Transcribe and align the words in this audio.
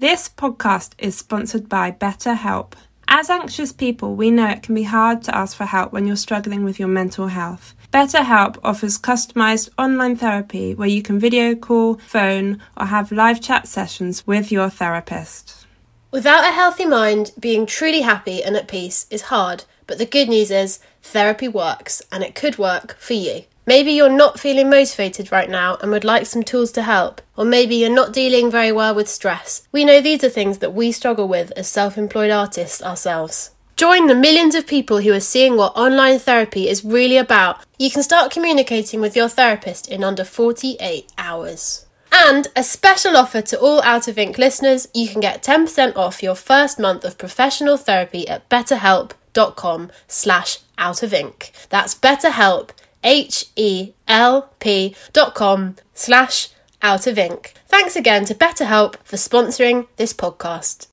This 0.00 0.30
podcast 0.30 0.92
is 0.96 1.18
sponsored 1.18 1.68
by 1.68 1.92
BetterHelp. 1.92 2.72
As 3.06 3.28
anxious 3.28 3.70
people, 3.70 4.14
we 4.14 4.30
know 4.30 4.48
it 4.48 4.62
can 4.62 4.74
be 4.74 4.84
hard 4.84 5.22
to 5.24 5.36
ask 5.36 5.54
for 5.54 5.66
help 5.66 5.92
when 5.92 6.06
you're 6.06 6.16
struggling 6.16 6.64
with 6.64 6.78
your 6.78 6.88
mental 6.88 7.26
health. 7.26 7.74
BetterHelp 7.92 8.56
offers 8.64 8.98
customized 8.98 9.68
online 9.76 10.16
therapy 10.16 10.74
where 10.74 10.88
you 10.88 11.02
can 11.02 11.18
video 11.18 11.54
call, 11.54 11.96
phone, 11.96 12.62
or 12.78 12.86
have 12.86 13.12
live 13.12 13.42
chat 13.42 13.68
sessions 13.68 14.26
with 14.26 14.50
your 14.50 14.70
therapist. 14.70 15.66
Without 16.10 16.48
a 16.48 16.54
healthy 16.54 16.86
mind, 16.86 17.32
being 17.38 17.66
truly 17.66 18.00
happy 18.00 18.42
and 18.42 18.56
at 18.56 18.68
peace 18.68 19.06
is 19.10 19.28
hard, 19.28 19.64
but 19.86 19.98
the 19.98 20.06
good 20.06 20.30
news 20.30 20.50
is 20.50 20.78
therapy 21.02 21.46
works 21.46 22.00
and 22.10 22.24
it 22.24 22.34
could 22.34 22.56
work 22.56 22.96
for 22.98 23.12
you. 23.12 23.42
Maybe 23.66 23.92
you're 23.92 24.08
not 24.08 24.40
feeling 24.40 24.70
motivated 24.70 25.30
right 25.30 25.48
now 25.48 25.76
and 25.80 25.90
would 25.90 26.04
like 26.04 26.26
some 26.26 26.42
tools 26.42 26.72
to 26.72 26.82
help, 26.82 27.20
or 27.36 27.44
maybe 27.44 27.76
you're 27.76 27.90
not 27.90 28.12
dealing 28.12 28.50
very 28.50 28.72
well 28.72 28.94
with 28.94 29.08
stress. 29.08 29.68
We 29.70 29.84
know 29.84 30.00
these 30.00 30.24
are 30.24 30.28
things 30.28 30.58
that 30.58 30.74
we 30.74 30.92
struggle 30.92 31.28
with 31.28 31.52
as 31.56 31.68
self 31.68 31.96
employed 31.98 32.30
artists 32.30 32.82
ourselves. 32.82 33.50
Join 33.76 34.08
the 34.08 34.14
millions 34.14 34.54
of 34.54 34.66
people 34.66 35.00
who 35.00 35.12
are 35.12 35.20
seeing 35.20 35.56
what 35.56 35.74
online 35.74 36.18
therapy 36.18 36.68
is 36.68 36.84
really 36.84 37.16
about. 37.16 37.64
You 37.78 37.90
can 37.90 38.02
start 38.02 38.30
communicating 38.30 39.00
with 39.00 39.16
your 39.16 39.28
therapist 39.28 39.88
in 39.88 40.04
under 40.04 40.24
48 40.24 41.10
hours. 41.16 41.86
And 42.12 42.48
a 42.54 42.62
special 42.62 43.16
offer 43.16 43.40
to 43.40 43.58
all 43.58 43.80
Out 43.82 44.08
of 44.08 44.18
Ink 44.18 44.36
listeners, 44.36 44.88
you 44.92 45.08
can 45.08 45.20
get 45.20 45.42
10% 45.42 45.96
off 45.96 46.22
your 46.22 46.34
first 46.34 46.78
month 46.78 47.04
of 47.04 47.16
professional 47.16 47.76
therapy 47.76 48.28
at 48.28 48.48
betterhelp.com 48.50 49.90
slash 50.08 50.58
out 50.76 51.02
of 51.02 51.14
ink. 51.14 51.52
That's 51.70 51.94
betterhelp, 51.94 52.70
H-E-L-P 53.02 54.96
dot 55.12 55.34
com 55.34 55.76
slash 55.94 56.48
out 56.82 57.06
of 57.06 57.18
ink. 57.18 57.54
Thanks 57.66 57.96
again 57.96 58.24
to 58.26 58.34
BetterHelp 58.34 58.96
for 59.04 59.16
sponsoring 59.16 59.86
this 59.96 60.12
podcast. 60.12 60.89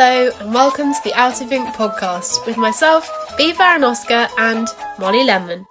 Hello 0.00 0.30
and 0.38 0.54
welcome 0.54 0.94
to 0.94 1.00
the 1.02 1.12
Out 1.14 1.40
of 1.40 1.50
Ink 1.50 1.70
podcast 1.70 2.46
with 2.46 2.56
myself, 2.56 3.10
B. 3.36 3.52
Oscar, 3.52 4.28
and 4.38 4.68
Molly 4.96 5.24
Lemon. 5.24 5.66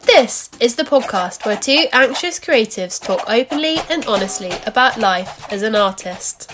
This 0.00 0.50
is 0.58 0.74
the 0.74 0.82
podcast 0.82 1.46
where 1.46 1.56
two 1.56 1.86
anxious 1.92 2.40
creatives 2.40 3.00
talk 3.00 3.22
openly 3.30 3.76
and 3.88 4.04
honestly 4.06 4.50
about 4.66 4.98
life 4.98 5.46
as 5.52 5.62
an 5.62 5.76
artist. 5.76 6.50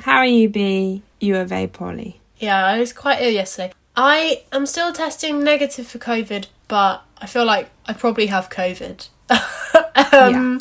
How 0.00 0.18
are 0.18 0.26
you, 0.26 0.50
B? 0.50 1.04
You 1.20 1.36
are 1.36 1.46
very 1.46 1.66
poorly. 1.66 2.20
Yeah, 2.36 2.62
I 2.62 2.78
was 2.78 2.92
quite 2.92 3.22
ill 3.22 3.30
yesterday. 3.30 3.72
I 3.96 4.42
am 4.52 4.66
still 4.66 4.92
testing 4.92 5.42
negative 5.42 5.86
for 5.86 5.98
COVID, 5.98 6.48
but 6.68 7.02
I 7.16 7.24
feel 7.24 7.46
like 7.46 7.70
I 7.86 7.94
probably 7.94 8.26
have 8.26 8.50
COVID. 8.50 9.08
um, 9.30 9.40
Yeah. 10.12 10.58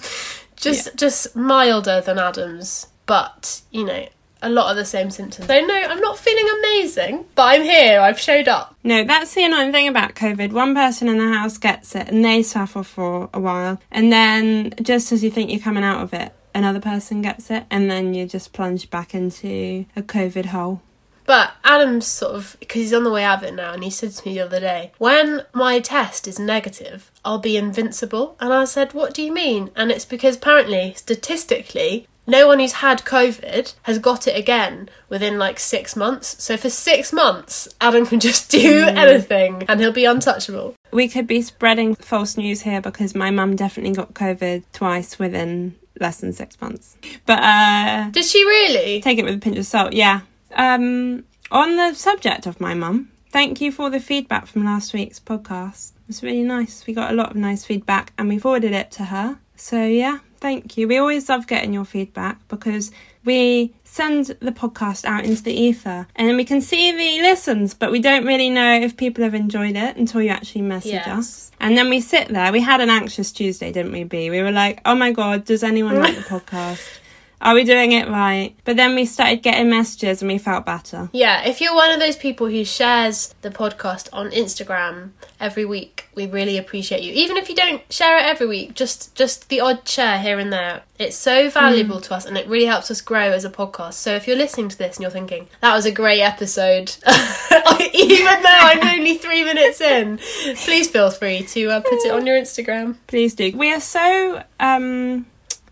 Just 0.56 0.86
Yeah. 0.86 0.94
just 0.96 1.36
milder 1.36 2.00
than 2.00 2.18
Adam's, 2.18 2.88
but 3.10 3.64
you 3.72 3.84
know, 3.84 4.08
a 4.44 4.50
lot 4.50 4.70
of 4.70 4.78
the 4.78 4.86
same 4.86 5.10
symptoms. 5.10 5.48
So 5.48 5.60
no, 5.60 5.74
I'm 5.74 6.00
not 6.00 6.20
feeling 6.20 6.48
amazing, 6.60 7.26
but 7.34 7.44
I'm 7.44 7.64
here. 7.64 8.00
I've 8.00 8.20
showed 8.20 8.48
up. 8.48 8.76
No, 8.84 9.04
that's 9.04 9.34
the 9.34 9.46
annoying 9.46 9.72
thing 9.72 9.88
about 9.88 10.14
COVID. 10.14 10.52
One 10.52 10.76
person 10.76 11.08
in 11.10 11.18
the 11.18 11.34
house 11.34 11.58
gets 11.58 11.96
it 11.96 12.08
and 12.08 12.24
they 12.24 12.44
suffer 12.44 12.84
for 12.84 13.28
a 13.34 13.40
while. 13.40 13.82
And 13.92 14.14
then 14.14 14.76
just 14.80 15.12
as 15.12 15.24
you 15.24 15.32
think 15.32 15.50
you're 15.50 15.60
coming 15.60 15.84
out 15.84 16.04
of 16.04 16.14
it, 16.14 16.32
another 16.54 16.80
person 16.80 17.24
gets 17.24 17.50
it. 17.50 17.66
And 17.72 17.90
then 17.90 18.14
you 18.14 18.28
just 18.28 18.54
plunge 18.54 18.92
back 18.92 19.16
into 19.16 19.86
a 19.96 20.04
COVID 20.04 20.46
hole. 20.46 20.82
But 21.26 21.52
Adam's 21.64 22.08
sort 22.08 22.34
of 22.34 22.58
because 22.60 22.82
he's 22.82 22.94
on 22.94 23.04
the 23.04 23.12
way 23.12 23.24
out 23.24 23.44
of 23.44 23.50
it 23.50 23.54
now, 23.54 23.74
and 23.74 23.84
he 23.84 23.92
said 23.92 24.14
to 24.14 24.28
me 24.28 24.34
the 24.34 24.46
other 24.46 24.60
day, 24.60 24.94
"When 24.98 25.46
my 25.54 25.80
test 25.80 26.28
is 26.28 26.40
negative, 26.40 27.12
I'll 27.24 27.38
be 27.38 27.56
invincible." 27.56 28.36
And 28.40 28.52
I 28.52 28.66
said, 28.66 28.96
"What 28.96 29.14
do 29.14 29.22
you 29.22 29.32
mean?" 29.32 29.70
And 29.76 29.92
it's 29.92 30.06
because 30.06 30.38
apparently, 30.38 30.96
statistically, 30.98 32.08
no 32.30 32.48
one 32.48 32.60
who's 32.60 32.74
had 32.74 33.00
COVID 33.00 33.74
has 33.84 34.00
got 34.00 34.28
it 34.28 34.38
again 34.38 34.90
within 35.10 35.38
like 35.38 35.60
six 35.60 35.96
months. 35.96 36.42
So 36.42 36.58
for 36.58 36.70
six 36.70 37.12
months, 37.12 37.68
Adam 37.82 38.06
can 38.06 38.20
just 38.20 38.50
do 38.50 38.86
anything, 38.88 39.64
and 39.68 39.80
he'll 39.80 39.92
be 39.92 40.06
untouchable. 40.06 40.76
We 40.92 41.08
could 41.08 41.28
be 41.28 41.42
spreading 41.42 41.96
false 41.96 42.38
news 42.38 42.62
here 42.62 42.82
because 42.82 43.14
my 43.16 43.30
mum 43.32 43.56
definitely 43.56 43.94
got 43.94 44.14
COVID 44.14 44.64
twice 44.74 45.20
within 45.20 45.76
less 46.00 46.20
than 46.22 46.34
six 46.34 46.60
months. 46.62 46.98
But 47.26 47.40
uh, 47.44 48.10
Did 48.12 48.26
she 48.26 48.44
really? 48.44 49.02
take 49.02 49.18
it 49.18 49.26
with 49.26 49.36
a 49.36 49.40
pinch 49.40 49.58
of 49.58 49.66
salt, 49.66 49.94
yeah. 49.94 50.22
Um, 50.56 51.26
on 51.52 51.76
the 51.76 51.94
subject 51.94 52.46
of 52.46 52.60
my 52.60 52.74
mum, 52.74 53.12
thank 53.30 53.62
you 53.62 53.72
for 53.72 53.90
the 53.90 54.00
feedback 54.00 54.48
from 54.48 54.66
last 54.66 54.94
week's 54.94 55.20
podcast. 55.20 55.92
It 55.92 56.08
was 56.08 56.24
really 56.24 56.44
nice. 56.44 56.86
We 56.88 56.94
got 56.94 57.12
a 57.12 57.16
lot 57.16 57.32
of 57.32 57.36
nice 57.36 57.66
feedback 57.66 58.14
and 58.18 58.30
we 58.30 58.40
forwarded 58.40 58.72
it 58.72 58.92
to 58.92 59.06
her. 59.06 59.40
So, 59.56 59.84
yeah, 59.86 60.20
thank 60.40 60.78
you. 60.78 60.88
We 60.88 60.98
always 60.98 61.30
love 61.30 61.48
getting 61.48 61.74
your 61.74 61.86
feedback 61.86 62.40
because 62.48 62.92
we 63.26 63.74
send 63.84 64.28
the 64.40 64.52
podcast 64.52 65.06
out 65.06 65.26
into 65.26 65.44
the 65.44 65.54
ether 65.54 66.08
and 66.16 66.28
then 66.28 66.38
we 66.38 66.46
can 66.46 66.62
see 66.62 66.92
the 66.92 67.22
listens, 67.22 67.74
but 67.74 67.92
we 67.92 68.00
don't 68.00 68.26
really 68.26 68.50
know 68.50 68.80
if 68.82 68.98
people 68.98 69.24
have 69.24 69.36
enjoyed 69.36 69.76
it 69.76 69.98
until 69.98 70.22
you 70.22 70.30
actually 70.30 70.62
message 70.62 70.94
Yes. 70.94 71.08
us. 71.08 71.52
And 71.60 71.78
then 71.78 71.90
we 71.90 72.00
sit 72.00 72.30
there. 72.30 72.52
We 72.54 72.62
had 72.62 72.80
an 72.80 72.90
anxious 72.90 73.32
Tuesday, 73.34 73.72
didn't 73.72 73.92
we, 73.92 74.06
B? 74.06 74.30
We 74.30 74.42
were 74.42 74.52
like, 74.52 74.82
oh 74.86 74.96
my 74.96 75.12
God, 75.12 75.44
does 75.46 75.62
anyone 75.64 76.00
like 76.00 76.16
the 76.16 76.22
podcast? 76.40 77.00
Are 77.42 77.56
we 77.56 77.64
doing 77.64 77.94
it 77.94 78.08
right? 78.10 78.56
But 78.66 78.76
then 78.76 78.96
we 78.96 79.06
started 79.06 79.42
getting 79.42 79.70
messages 79.70 80.22
and 80.22 80.32
we 80.32 80.38
felt 80.38 80.66
better. 80.66 81.10
Yeah, 81.14 81.48
if 81.48 81.62
you're 81.62 81.76
one 81.76 81.92
of 81.92 82.00
those 82.00 82.18
people 82.18 82.48
who 82.48 82.66
shares 82.66 83.34
the 83.42 83.50
podcast 83.50 84.10
on 84.12 84.32
Instagram 84.32 85.12
every 85.40 85.66
week, 85.66 86.10
we 86.16 86.28
really 86.28 86.58
appreciate 86.58 87.02
you. 87.02 87.14
Even 87.14 87.38
if 87.38 87.50
you 87.50 87.56
don't 87.56 87.82
share 87.92 88.18
it 88.18 88.26
every 88.26 88.48
week, 88.48 88.74
just 88.74 89.16
just 89.16 89.50
the 89.50 89.62
odd 89.62 89.88
share 89.88 90.20
here 90.20 90.40
and 90.40 90.52
there. 90.52 90.84
It's 90.98 91.16
so 91.16 91.50
valuable 91.50 92.02
to 92.02 92.14
us 92.14 92.26
and 92.26 92.38
it 92.38 92.48
really 92.48 92.66
helps 92.66 92.92
us 92.92 93.00
grow 93.00 93.32
as 93.32 93.46
a 93.46 93.50
podcast. 93.50 93.94
So 93.94 94.16
if 94.16 94.28
you're 94.28 94.36
listening 94.36 94.68
to 94.70 94.78
this 94.78 94.98
and 94.98 95.04
you're 95.04 95.12
thinking, 95.12 95.48
that 95.62 95.74
was 95.74 95.86
a 95.86 95.92
great 95.92 96.22
episode, 96.22 96.94
even 97.94 98.44
though 98.44 98.50
I'm 98.50 99.00
only 99.00 99.18
three 99.18 99.44
minutes 99.44 99.80
in, 99.80 100.18
please 100.58 100.90
feel 100.90 101.10
free 101.10 101.44
to 101.44 101.70
uh, 101.70 101.80
put 101.80 102.06
it 102.06 102.12
on 102.12 102.26
your 102.26 102.38
Instagram. 102.38 102.98
Please 103.08 103.34
do. 103.34 103.56
We 103.56 103.74
are 103.74 103.80
so 103.80 104.44
um, 104.60 105.26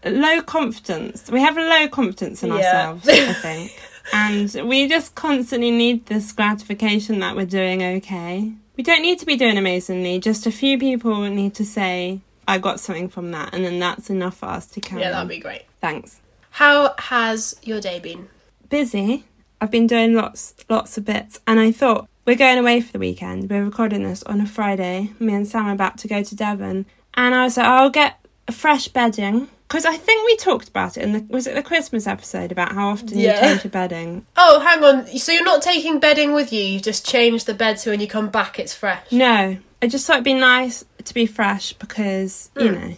low 0.06 0.42
confidence. 0.42 1.30
We 1.32 1.42
have 1.42 1.56
low 1.58 1.88
confidence 1.88 2.44
in 2.44 2.50
Yeah. 2.50 2.56
ourselves, 2.56 3.08
I 3.10 3.34
think. 3.34 3.82
And 4.14 4.70
we 4.70 4.88
just 4.88 5.16
constantly 5.16 5.72
need 5.72 6.06
this 6.06 6.32
gratification 6.32 7.20
that 7.20 7.36
we're 7.36 7.46
doing 7.46 7.84
okay. 7.84 8.52
We 8.78 8.84
don't 8.84 9.02
need 9.02 9.20
to 9.20 9.26
be 9.26 9.36
doing 9.36 9.58
amazingly. 9.58 10.20
Just 10.20 10.46
a 10.46 10.52
few 10.52 10.78
people 10.78 11.20
need 11.30 11.56
to 11.56 11.66
say, 11.66 12.22
I 12.48 12.58
got 12.60 12.80
something 12.80 13.10
from 13.10 13.32
that. 13.32 13.54
And 13.54 13.66
then 13.66 13.80
that's 13.80 14.10
enough 14.10 14.38
for 14.38 14.46
us 14.46 14.68
to 14.68 14.80
carry 14.82 15.02
Yeah, 15.02 15.12
that'd 15.12 15.28
be 15.28 15.40
great. 15.40 15.64
Thanks. 15.82 16.22
How 16.52 16.96
has 16.98 17.56
your 17.64 17.82
day 17.82 18.00
been? 18.00 18.30
busy. 18.70 19.24
I've 19.62 19.72
been 19.72 19.88
doing 19.88 20.14
lots, 20.14 20.54
lots 20.70 20.98
of 20.98 21.06
bits, 21.06 21.40
and 21.48 21.60
I 21.60 21.72
thought 21.72 22.08
we're 22.26 22.36
going 22.36 22.60
away 22.60 22.80
for 22.82 22.92
the 22.92 23.00
weekend. 23.00 23.50
We're 23.50 23.64
recording 23.64 24.04
this 24.04 24.22
on 24.24 24.40
a 24.42 24.46
Friday. 24.46 25.12
Me 25.20 25.34
and 25.34 25.48
Sam 25.48 25.66
are 25.68 25.72
about 25.74 25.98
to 26.00 26.08
go 26.08 26.22
to 26.22 26.36
Devon, 26.36 26.86
and 27.16 27.34
I 27.34 27.44
was 27.46 27.58
like, 27.58 27.66
I'll 27.66 27.90
get 27.90 28.20
a 28.48 28.52
fresh 28.52 28.88
bedding 28.90 29.48
because 29.68 29.86
I 29.86 29.98
think 29.98 30.26
we 30.26 30.36
talked 30.38 30.70
about 30.70 30.98
it 30.98 31.04
in 31.04 31.12
the 31.14 31.26
was 31.30 31.48
it 31.48 31.56
the 31.56 31.64
Christmas 31.64 32.08
episode 32.08 32.52
about 32.52 32.74
how 32.74 32.90
often 32.90 33.18
Yeah. 33.18 33.36
you 33.36 33.40
change 33.50 33.64
your 33.64 33.72
bedding. 33.72 34.26
Oh, 34.38 34.60
hang 34.60 34.84
on. 34.84 35.08
So 35.18 35.32
you're 35.32 35.44
not 35.44 35.62
taking 35.62 36.00
bedding 36.00 36.34
with 36.34 36.52
you? 36.54 36.62
You 36.64 36.80
just 36.80 37.06
change 37.06 37.46
the 37.46 37.54
bed 37.54 37.80
so 37.80 37.92
when 37.92 38.00
you 38.00 38.08
come 38.08 38.30
back 38.30 38.60
it's 38.60 38.74
fresh. 38.74 39.12
No, 39.12 39.58
I 39.82 39.88
just 39.88 40.06
thought 40.08 40.14
it'd 40.18 40.24
be 40.24 40.34
nice 40.34 40.86
to 41.04 41.14
be 41.14 41.26
fresh 41.26 41.74
because 41.74 42.50
you 42.58 42.70
Mm. 42.70 42.80
know 42.90 42.96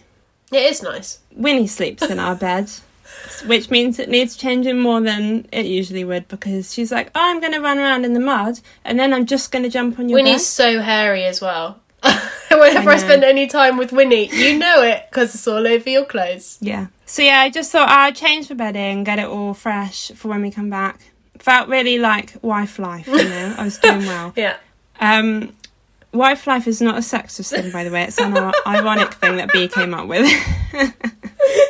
It 0.52 0.70
is 0.72 0.82
nice. 0.82 1.18
Winnie 1.34 1.66
sleeps 1.66 2.02
in 2.02 2.18
our 2.18 2.34
bed. 2.34 2.70
Which 3.46 3.70
means 3.70 3.98
it 3.98 4.08
needs 4.08 4.36
changing 4.36 4.78
more 4.80 5.00
than 5.00 5.46
it 5.52 5.66
usually 5.66 6.04
would 6.04 6.28
because 6.28 6.72
she's 6.72 6.92
like, 6.92 7.10
oh, 7.14 7.20
I'm 7.20 7.40
going 7.40 7.52
to 7.52 7.60
run 7.60 7.78
around 7.78 8.04
in 8.04 8.14
the 8.14 8.20
mud 8.20 8.60
and 8.84 8.98
then 9.00 9.12
I'm 9.12 9.26
just 9.26 9.50
going 9.52 9.64
to 9.64 9.68
jump 9.68 9.98
on 9.98 10.08
your 10.08 10.18
bed. 10.18 10.24
Winnie's 10.24 10.46
so 10.46 10.80
hairy 10.80 11.24
as 11.24 11.40
well. 11.40 11.80
Whenever 12.58 12.90
I, 12.90 12.94
I 12.94 12.96
spend 12.96 13.22
any 13.22 13.46
time 13.46 13.76
with 13.76 13.92
Winnie, 13.92 14.28
you 14.32 14.58
know 14.58 14.82
it 14.82 15.06
because 15.08 15.34
it's 15.34 15.46
all 15.46 15.66
over 15.66 15.88
your 15.88 16.04
clothes. 16.04 16.58
Yeah. 16.60 16.88
So 17.06 17.22
yeah, 17.22 17.40
I 17.40 17.50
just 17.50 17.70
thought 17.70 17.88
I'd 17.88 18.16
change 18.16 18.48
the 18.48 18.56
bedding, 18.56 19.04
get 19.04 19.18
it 19.20 19.26
all 19.26 19.54
fresh 19.54 20.10
for 20.12 20.28
when 20.28 20.42
we 20.42 20.50
come 20.50 20.68
back. 20.68 20.98
Felt 21.38 21.68
really 21.68 21.98
like 21.98 22.34
wife 22.42 22.78
life, 22.78 23.06
you 23.06 23.28
know. 23.28 23.54
I 23.56 23.64
was 23.64 23.78
doing 23.78 24.04
well. 24.06 24.32
Yeah. 24.36 24.56
Um, 25.00 25.54
wife 26.12 26.46
life 26.46 26.66
is 26.66 26.82
not 26.82 26.96
a 26.96 27.00
sexist 27.00 27.50
thing, 27.50 27.70
by 27.70 27.84
the 27.84 27.90
way. 27.90 28.02
It's 28.02 28.18
an 28.18 28.36
ironic 28.66 29.14
thing 29.14 29.36
that 29.36 29.52
B 29.52 29.68
came 29.68 29.94
up 29.94 30.08
with. 30.08 30.26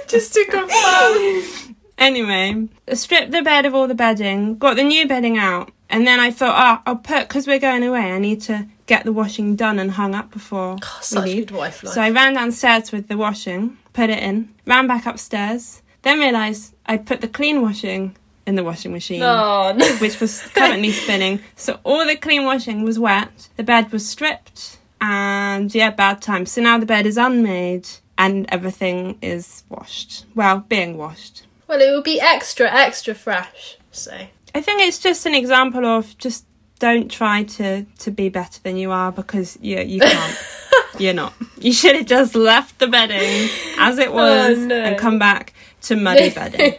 Just 0.08 0.34
to 0.34 0.44
confirm. 0.46 1.76
anyway, 1.98 2.68
stripped 2.94 3.30
the 3.30 3.42
bed 3.42 3.66
of 3.66 3.74
all 3.74 3.86
the 3.86 3.94
bedding, 3.94 4.58
got 4.58 4.76
the 4.76 4.82
new 4.82 5.06
bedding 5.06 5.38
out, 5.38 5.70
and 5.88 6.06
then 6.06 6.18
I 6.20 6.30
thought, 6.30 6.56
oh, 6.56 6.82
I'll 6.90 6.96
put 6.96 7.28
because 7.28 7.46
we're 7.46 7.60
going 7.60 7.84
away. 7.84 8.12
I 8.12 8.18
need 8.18 8.40
to 8.42 8.66
get 8.92 9.04
the 9.04 9.12
washing 9.22 9.48
done 9.64 9.78
and 9.82 9.90
hung 9.92 10.14
up 10.20 10.28
before 10.38 10.72
Oh, 10.82 10.96
we 11.00 11.04
such 11.14 11.24
leave. 11.24 11.46
good 11.46 11.56
wife 11.56 11.82
life. 11.84 11.94
So 11.94 12.00
I 12.02 12.10
ran 12.10 12.34
downstairs 12.34 12.90
with 12.92 13.06
the 13.08 13.16
washing, 13.16 13.62
put 13.98 14.08
it 14.10 14.22
in, 14.30 14.36
ran 14.66 14.86
back 14.92 15.06
upstairs, 15.06 15.82
then 16.02 16.18
realised 16.18 16.74
I'd 16.86 17.06
put 17.06 17.20
the 17.20 17.28
clean 17.38 17.62
washing 17.62 18.02
in 18.46 18.54
the 18.56 18.64
washing 18.64 18.92
machine. 18.92 19.22
oh, 19.22 19.72
no. 19.76 19.86
Which 20.04 20.18
was 20.20 20.42
currently 20.58 20.90
spinning. 20.92 21.40
So 21.56 21.78
all 21.84 22.04
the 22.06 22.16
clean 22.16 22.44
washing 22.44 22.82
was 22.84 22.98
wet. 22.98 23.48
The 23.56 23.62
bed 23.62 23.92
was 23.92 24.04
stripped. 24.14 24.78
And 25.00 25.72
yeah, 25.74 25.90
bad 25.90 26.20
time. 26.20 26.44
So 26.46 26.60
now 26.60 26.76
the 26.78 26.86
bed 26.94 27.06
is 27.06 27.16
unmade 27.16 27.88
and 28.18 28.46
everything 28.50 29.18
is 29.22 29.62
washed. 29.68 30.26
Well, 30.34 30.56
being 30.68 30.96
washed. 30.98 31.46
Well, 31.68 31.80
it 31.80 31.90
will 31.92 32.02
be 32.02 32.20
extra, 32.20 32.66
extra 32.70 33.14
fresh. 33.14 33.76
So, 33.92 34.12
I 34.54 34.60
think 34.60 34.82
it's 34.82 34.98
just 34.98 35.24
an 35.26 35.34
example 35.34 35.84
of 35.86 36.18
just 36.18 36.44
don't 36.80 37.08
try 37.10 37.44
to 37.44 37.84
to 37.84 38.10
be 38.10 38.28
better 38.28 38.60
than 38.62 38.76
you 38.76 38.90
are 38.90 39.12
because 39.12 39.56
you 39.62 39.78
you 39.78 40.00
can't. 40.00 40.38
You're 40.98 41.14
not. 41.14 41.32
You 41.58 41.72
should 41.72 41.94
have 41.94 42.06
just 42.06 42.34
left 42.34 42.78
the 42.80 42.88
bedding 42.88 43.48
as 43.78 43.96
it 43.98 44.08
oh, 44.08 44.12
was 44.14 44.58
Oh, 44.58 44.66
no. 44.66 44.74
and 44.74 44.98
come 44.98 45.18
back 45.18 45.54
to 45.82 45.94
muddy 45.94 46.30
bedding. 46.34 46.74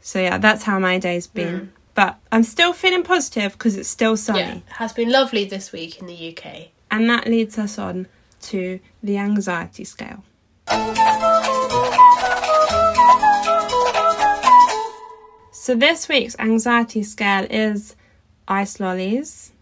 So 0.00 0.20
yeah, 0.20 0.38
that's 0.38 0.62
how 0.62 0.78
my 0.78 0.98
day's 0.98 1.26
been. 1.26 1.58
Hmm. 1.58 1.66
But 1.94 2.16
I'm 2.30 2.42
still 2.44 2.72
feeling 2.72 3.02
positive 3.02 3.52
because 3.52 3.76
it's 3.76 3.88
still 3.88 4.16
sunny. 4.16 4.40
yeah, 4.40 4.54
it 4.56 4.62
has 4.68 4.92
been 4.92 5.10
lovely 5.10 5.46
this 5.46 5.72
week 5.72 5.98
in 6.00 6.06
the 6.06 6.36
UK. 6.36 6.68
And 6.90 7.10
that 7.10 7.26
leads 7.26 7.58
us 7.58 7.78
on 7.78 8.06
to 8.42 8.78
the 9.02 9.16
anxiety 9.18 9.84
scale. 9.84 10.22
So 15.52 15.74
this 15.74 16.08
week's 16.08 16.36
anxiety 16.38 17.02
scale 17.02 17.46
is 17.50 17.96
ice 18.48 18.80
lollies. 18.80 19.52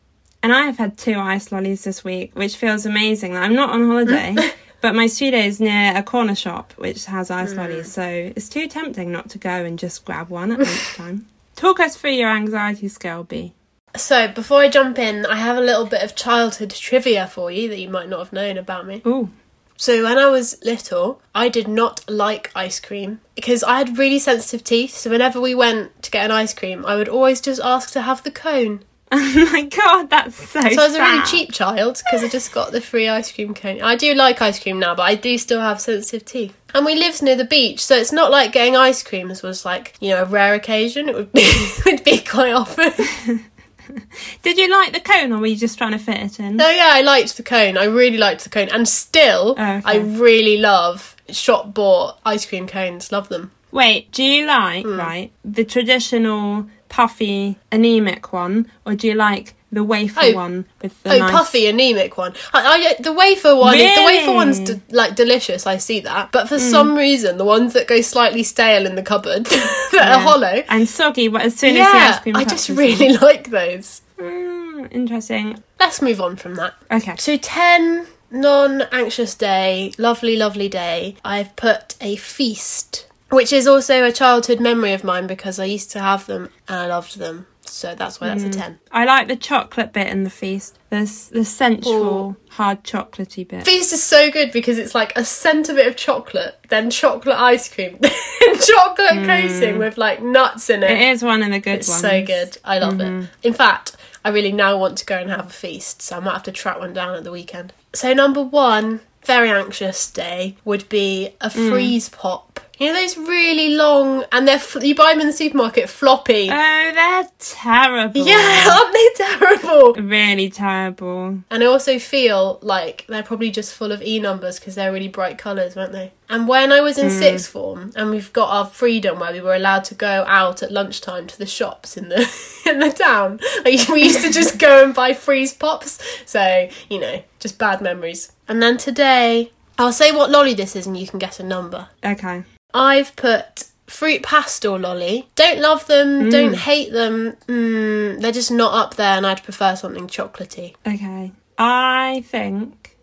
And 0.43 0.53
I 0.53 0.63
have 0.63 0.77
had 0.77 0.99
two 0.99 1.19
ice 1.19 1.51
lollies 1.51 1.85
this 1.85 2.05
week, 2.05 2.35
which 2.35 2.57
feels 2.57 2.85
amazing. 2.85 3.37
I'm 3.37 3.55
not 3.55 3.71
on 3.71 3.87
holiday, 3.87 4.37
but 4.81 4.95
my 4.95 5.07
studio 5.07 5.41
is 5.41 5.61
near 5.61 5.97
a 5.97 6.03
corner 6.03 6.35
shop 6.35 6.75
which 6.77 7.07
has 7.07 7.31
ice 7.31 7.55
mm. 7.55 7.57
lollies, 7.57 7.91
so 7.91 8.03
it's 8.03 8.49
too 8.49 8.69
tempting 8.69 9.11
not 9.11 9.31
to 9.31 9.39
go 9.39 9.65
and 9.65 9.79
just 9.79 10.05
grab 10.05 10.29
one 10.29 10.53
at 10.53 10.59
lunchtime. 10.59 11.27
Talk 11.57 11.81
us 11.81 11.97
through 11.97 12.11
your 12.11 12.31
anxiety 12.31 12.89
scale, 12.89 13.25
B. 13.25 13.55
So, 13.97 14.27
before 14.27 14.61
I 14.61 14.69
jump 14.69 14.99
in, 14.99 15.25
I 15.25 15.37
have 15.37 15.57
a 15.57 15.61
little 15.61 15.87
bit 15.87 16.03
of 16.03 16.17
childhood 16.17 16.71
trivia 16.71 17.29
for 17.29 17.51
you 17.51 17.69
that 17.69 17.79
you 17.79 17.89
might 17.89 18.09
not 18.09 18.19
have 18.19 18.33
known 18.33 18.59
about 18.59 18.87
me. 18.87 19.03
Ooh, 19.07 19.31
So, 19.77 20.05
when 20.05 20.19
I 20.19 20.29
was 20.29 20.57
little, 20.65 21.21
I 21.35 21.49
did 21.49 21.67
not 21.69 22.09
like 22.09 22.51
ice 22.55 22.79
cream 22.81 23.21
because 23.35 23.65
I 23.65 23.79
had 23.79 23.99
really 23.99 24.19
sensitive 24.19 24.63
teeth. 24.63 24.95
So, 24.95 25.11
whenever 25.11 25.41
we 25.41 25.55
went 25.55 26.03
to 26.03 26.11
get 26.11 26.25
an 26.25 26.31
ice 26.31 26.55
cream, 26.55 26.87
I 26.87 26.97
would 26.97 27.09
always 27.09 27.41
just 27.41 27.61
ask 27.61 27.91
to 27.93 28.03
have 28.03 28.23
the 28.23 28.31
cone. 28.31 28.81
Oh 29.17 29.49
my 29.53 29.63
god, 29.63 30.11
that's 30.11 30.35
so. 30.35 30.61
So, 30.61 30.67
I 30.67 30.87
was 30.87 30.95
a 30.95 31.01
really 31.01 31.25
cheap 31.25 31.53
child 31.53 32.03
because 32.05 32.25
I 32.25 32.29
just 32.29 32.53
got 32.53 32.73
the 32.73 32.81
free 32.81 33.09
ice 33.09 33.31
cream 33.31 33.55
cone. 33.55 33.81
I 33.81 33.95
do 33.95 34.13
like 34.15 34.43
ice 34.43 34.59
cream 34.61 34.81
now, 34.81 34.95
but 34.97 35.05
I 35.05 35.15
do 35.15 35.39
still 35.39 35.61
have 35.61 35.81
sensitive 35.81 36.25
teeth. 36.25 36.57
And 36.75 36.85
we 36.85 36.97
lived 36.97 37.23
near 37.23 37.37
the 37.37 37.45
beach, 37.45 37.85
so 37.85 37.95
it's 37.95 38.11
not 38.11 38.33
like 38.33 38.51
getting 38.51 38.75
ice 38.77 39.05
creams 39.05 39.41
was 39.43 39.65
like, 39.65 39.95
you 40.01 40.11
know, 40.11 40.23
a 40.23 40.25
rare 40.25 40.55
occasion. 40.55 41.09
It 41.09 41.15
would 41.15 41.33
be, 41.33 41.43
it 41.43 41.85
would 41.87 42.03
be 42.05 42.19
quite 42.19 42.53
often. 42.53 43.45
Did 44.43 44.59
you 44.59 44.69
like 44.71 44.93
the 44.93 45.01
cone, 45.01 45.33
or 45.33 45.39
were 45.39 45.47
you 45.47 45.57
just 45.57 45.79
trying 45.79 45.93
to 45.93 45.99
fit 45.99 46.19
it 46.21 46.41
in? 46.41 46.57
No, 46.57 46.69
yeah, 46.71 46.91
I 46.93 47.03
liked 47.03 47.37
the 47.37 47.43
cone. 47.43 47.77
I 47.79 47.85
really 47.85 48.19
liked 48.19 48.45
the 48.45 48.51
cone. 48.51 48.69
And 48.71 48.89
still, 48.89 49.55
Oh, 49.59 49.63
okay. 49.77 49.83
I 49.85 49.97
really 49.97 50.57
love 50.59 51.17
shop 51.31 51.73
bought 51.75 52.19
ice 52.25 52.45
cream 52.47 52.67
cones. 52.67 53.11
Love 53.13 53.29
them. 53.29 53.51
Wait, 53.71 54.11
do 54.13 54.23
you 54.23 54.47
like 54.47 54.85
Hmm. 54.85 54.99
right 54.99 55.31
the 55.45 55.65
traditional 55.65 56.67
puffy 56.89 57.57
anemic 57.73 58.33
one, 58.33 58.71
or 58.87 58.95
do 58.95 59.07
you 59.09 59.15
like 59.15 59.55
the 59.75 59.85
wafer 59.85 60.21
Oh. 60.23 60.33
one 60.35 60.65
with 60.83 61.03
the 61.03 61.15
oh, 61.15 61.19
nice? 61.19 61.31
puffy 61.31 61.67
anemic 61.67 62.17
one. 62.17 62.33
I, 62.53 62.95
I, 62.99 63.03
the 63.03 63.13
wafer 63.13 63.55
one, 63.55 63.77
the 63.77 64.03
wafer 64.07 64.33
one's 64.33 64.61
d- 64.61 64.81
like 64.91 65.15
delicious. 65.17 65.67
I 65.67 65.77
see 65.79 66.01
that, 66.01 66.33
but 66.33 66.49
for 66.49 66.59
some 66.59 66.97
reason, 66.97 67.37
the 67.37 67.45
ones 67.45 67.73
that 67.75 67.87
go 67.87 68.01
slightly 68.01 68.43
stale 68.43 68.87
in 68.87 68.95
the 68.95 69.03
cupboard 69.03 69.45
that 69.47 69.91
Yeah. 69.93 70.17
are 70.17 70.21
hollow. 70.21 70.63
and 70.69 70.89
soggy. 70.89 71.29
But 71.29 71.43
as 71.43 71.57
soon 71.57 71.77
as 71.77 71.91
the 71.93 71.99
ice 71.99 72.15
Yeah, 72.15 72.19
cream 72.21 72.37
I 72.37 72.45
just 72.45 72.69
them. 72.69 72.77
really 72.77 73.17
like 73.29 73.51
those. 73.51 74.01
Mm, 74.19 74.93
interesting. 74.93 75.63
Let's 75.81 76.01
move 76.01 76.21
on 76.21 76.37
from 76.37 76.55
that. 76.55 76.75
Okay. 76.91 77.17
So 77.19 77.37
ten 77.37 78.07
non-anxious 78.31 79.35
day, 79.35 79.93
lovely, 79.99 80.37
lovely 80.37 80.69
day. 80.69 81.17
I've 81.25 81.55
put 81.57 81.95
a 82.01 82.17
feast, 82.17 83.07
which 83.31 83.53
is 83.53 83.67
also 83.67 84.05
a 84.05 84.13
childhood 84.13 84.61
memory 84.61 84.93
of 84.93 85.05
mine 85.05 85.27
because 85.27 85.59
I 85.59 85.65
used 85.67 85.91
to 85.93 86.01
have 86.01 86.27
them 86.27 86.51
and 86.69 86.77
I 86.79 86.87
loved 86.87 87.19
them. 87.19 87.47
So 87.75 87.95
that's 87.95 88.21
why 88.21 88.29
that's 88.29 88.45
Mm. 88.45 88.49
a 88.49 88.53
ten. 88.53 88.79
I 88.93 89.05
like 89.05 89.29
the 89.29 89.37
chocolate 89.37 89.93
bit 89.93 90.07
in 90.07 90.23
the 90.25 90.31
feast. 90.31 90.79
There's 90.91 91.29
the 91.29 91.45
sensual, 91.45 92.37
hard 92.51 92.85
chocolatey 92.85 93.47
bit. 93.49 93.65
Feast 93.65 93.93
is 93.93 94.03
so 94.03 94.31
good 94.31 94.53
because 94.53 94.79
it's 94.79 94.95
like 94.95 95.13
a 95.17 95.25
centre 95.25 95.75
bit 95.75 95.87
of 95.87 95.97
chocolate, 95.97 96.59
then 96.69 96.89
chocolate 96.91 97.37
ice 97.39 97.69
cream, 97.73 97.99
chocolate 98.67 99.27
coating 99.27 99.79
with 99.79 99.99
like 99.99 100.23
nuts 100.23 100.71
in 100.71 100.83
it. 100.83 100.91
Mm. 100.91 101.01
It 101.01 101.09
is 101.09 101.23
one 101.23 101.43
of 101.43 101.51
the 101.51 101.59
good 101.61 101.79
It's 101.79 101.89
ones. 101.89 102.01
so 102.01 102.25
good. 102.25 102.59
I 102.65 102.79
love 102.79 102.95
Mm-hmm. 102.95 103.23
it. 103.23 103.29
In 103.43 103.53
fact, 103.55 103.97
I 104.25 104.29
really 104.31 104.53
now 104.53 104.79
want 104.79 104.97
to 104.99 105.05
go 105.07 105.19
and 105.19 105.29
have 105.31 105.47
a 105.47 105.51
feast, 105.51 106.01
so 106.01 106.17
I 106.17 106.21
might 106.21 106.33
have 106.35 106.43
to 106.45 106.53
track 106.53 106.79
one 106.79 106.93
down 106.93 107.15
at 107.15 107.25
the 107.25 107.33
weekend. 107.33 107.73
So 107.93 108.13
number 108.13 108.43
one, 108.43 109.01
very 109.25 109.51
anxious 109.51 110.09
day 110.11 110.57
would 110.65 110.89
be 110.89 111.31
a 111.41 111.51
Mm. 111.51 111.71
freeze 111.71 112.09
pop. 112.09 112.61
You 112.79 112.93
know 112.93 113.01
those 113.01 113.17
really 113.17 113.75
long, 113.75 114.25
and 114.33 114.49
they're 114.49 114.61
you 114.81 114.95
buy 114.95 115.13
them 115.13 115.21
in 115.21 115.29
the 115.29 115.33
supermarket 115.33 115.89
floppy. 115.89 116.49
Oh, 116.51 116.93
they're 116.95 117.29
terrible. 117.39 118.27
yeah, 118.27 118.69
aren't 118.71 118.93
they 118.93 119.09
terrible? 119.15 119.95
Really 119.95 120.51
terrible. 120.51 121.39
And 121.51 121.63
I 121.63 121.67
also 121.67 121.99
feel 121.99 122.59
like 122.63 123.07
they're 123.09 123.23
probably 123.23 123.51
just 123.51 123.75
full 123.75 123.93
of 123.93 124.03
E 124.03 124.19
numbers 124.19 124.59
because 124.59 124.75
they're 124.75 124.93
really 124.93 125.09
bright 125.09 125.39
colours, 125.39 125.77
weren't 125.77 125.93
they? 125.93 126.13
And 126.29 126.49
when 126.49 126.73
I 126.73 126.81
was 126.81 126.99
in 126.99 127.11
hmm. 127.11 127.19
sixth 127.19 127.51
form 127.51 127.93
and 127.95 128.11
we've 128.11 128.33
got 128.33 128.49
our 128.49 128.67
freedom 128.67 129.21
where 129.21 129.33
we 129.33 129.41
were 129.41 129.55
allowed 129.55 129.85
to 129.85 129.95
go 129.95 130.25
out 130.27 130.63
at 130.63 130.73
lunchtime 130.73 131.27
to 131.29 131.39
the 131.39 131.47
shops 131.47 131.97
in 131.97 132.09
the 132.09 132.29
in 132.67 132.81
the 132.81 132.91
town, 132.91 133.41
like, 133.65 133.89
we 133.89 134.03
used 134.03 134.23
to 134.23 134.33
just 134.33 134.59
go 134.59 134.85
and 134.85 134.95
buy 134.95 135.13
freeze 135.13 135.53
pops. 135.53 136.03
So, 136.27 136.69
you 136.89 136.99
know, 136.99 137.23
just 137.39 137.59
bad 137.59 137.81
memories. 137.81 138.33
And 138.49 138.63
then 138.63 138.79
today, 138.79 139.53
I'll 139.79 139.93
say 139.93 140.13
what 140.13 140.31
lolly 140.31 140.55
this 140.55 140.75
is 140.75 140.87
and 140.87 140.97
you 140.97 141.07
can 141.07 141.19
get 141.19 141.39
a 141.39 141.43
number. 141.43 141.89
Okay. 142.05 142.45
I've 142.75 143.15
put 143.17 143.65
fruit 143.87 144.23
pastel 144.23 144.77
lolly. 144.79 145.29
Don't 145.37 145.61
love 145.61 145.87
them, 145.87 146.29
don't 146.29 146.55
hate 146.57 146.93
them. 146.93 147.37
Mm, 147.47 148.21
they're 148.21 148.33
just 148.33 148.51
not 148.51 148.75
up 148.75 148.97
there 148.97 149.17
and 149.17 149.27
I'd 149.27 149.43
prefer 149.45 149.77
something 149.77 150.09
chocolatey. 150.09 150.75
Okay. 150.87 151.31
I 151.57 152.25
think. 152.27 152.97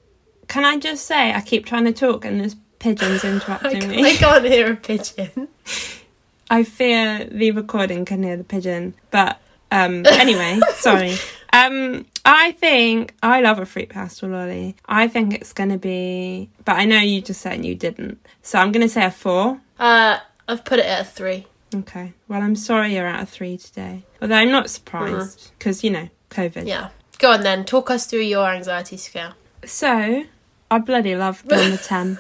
Can 0.50 0.66
I 0.66 0.78
just 0.78 1.06
say, 1.06 1.32
I 1.34 1.40
keep 1.40 1.66
trying 1.66 1.86
to 1.86 1.94
talk 1.94 2.26
and 2.26 2.42
there's 2.42 2.56
pigeons 2.80 3.24
I, 3.26 3.30
interrupting 3.30 3.82
ca- 3.82 3.88
me. 3.88 4.06
I 4.06 4.14
can't 4.16 4.46
hear 4.46 4.74
a 4.74 4.76
pigeon. 4.76 5.48
I 6.50 6.64
fear 6.66 7.24
the 7.32 7.52
recording 7.52 8.04
can 8.04 8.24
hear 8.24 8.36
the 8.36 8.44
pigeon. 8.44 8.94
But 9.10 9.40
um 9.72 10.06
anyway, 10.12 10.60
sorry. 10.74 11.16
Um 11.54 12.06
I 12.24 12.52
think 12.52 13.16
I 13.24 13.42
love 13.42 13.60
a 13.60 13.66
fruit 13.66 13.90
pastel 13.90 14.30
lolly. 14.30 14.76
I 14.86 15.08
think 15.08 15.34
it's 15.34 15.54
gonna 15.54 15.78
be 15.78 16.50
but 16.66 16.76
I 16.76 16.86
know 16.86 17.00
you 17.00 17.22
just 17.22 17.42
said 17.42 17.66
you 17.66 17.76
didn't. 17.76 18.26
So 18.42 18.60
I'm 18.60 18.72
gonna 18.72 18.90
say 18.90 19.06
a 19.06 19.12
four. 19.12 19.60
Uh, 19.80 20.20
I've 20.48 20.64
put 20.66 20.80
it 20.80 20.86
at 20.86 21.02
a 21.02 21.04
three. 21.06 21.48
Okay. 21.74 22.14
Well 22.28 22.42
I'm 22.42 22.56
sorry 22.56 22.96
you're 22.96 23.08
at 23.08 23.24
a 23.24 23.26
three 23.26 23.58
today. 23.58 24.04
Although 24.22 24.36
I'm 24.36 24.52
not 24.52 24.70
surprised 24.70 25.52
because 25.58 25.84
you 25.84 25.90
know, 25.90 26.10
COVID. 26.30 26.68
Yeah. 26.68 26.90
Go 27.18 27.32
on 27.32 27.42
then. 27.42 27.66
Talk 27.66 27.90
us 27.90 28.06
through 28.06 28.22
your 28.22 28.48
anxiety 28.50 28.98
scale. 28.98 29.34
So 29.66 30.24
I 30.70 30.78
bloody 30.80 31.16
love 31.16 31.44
the 31.48 31.82
ten. 31.84 32.20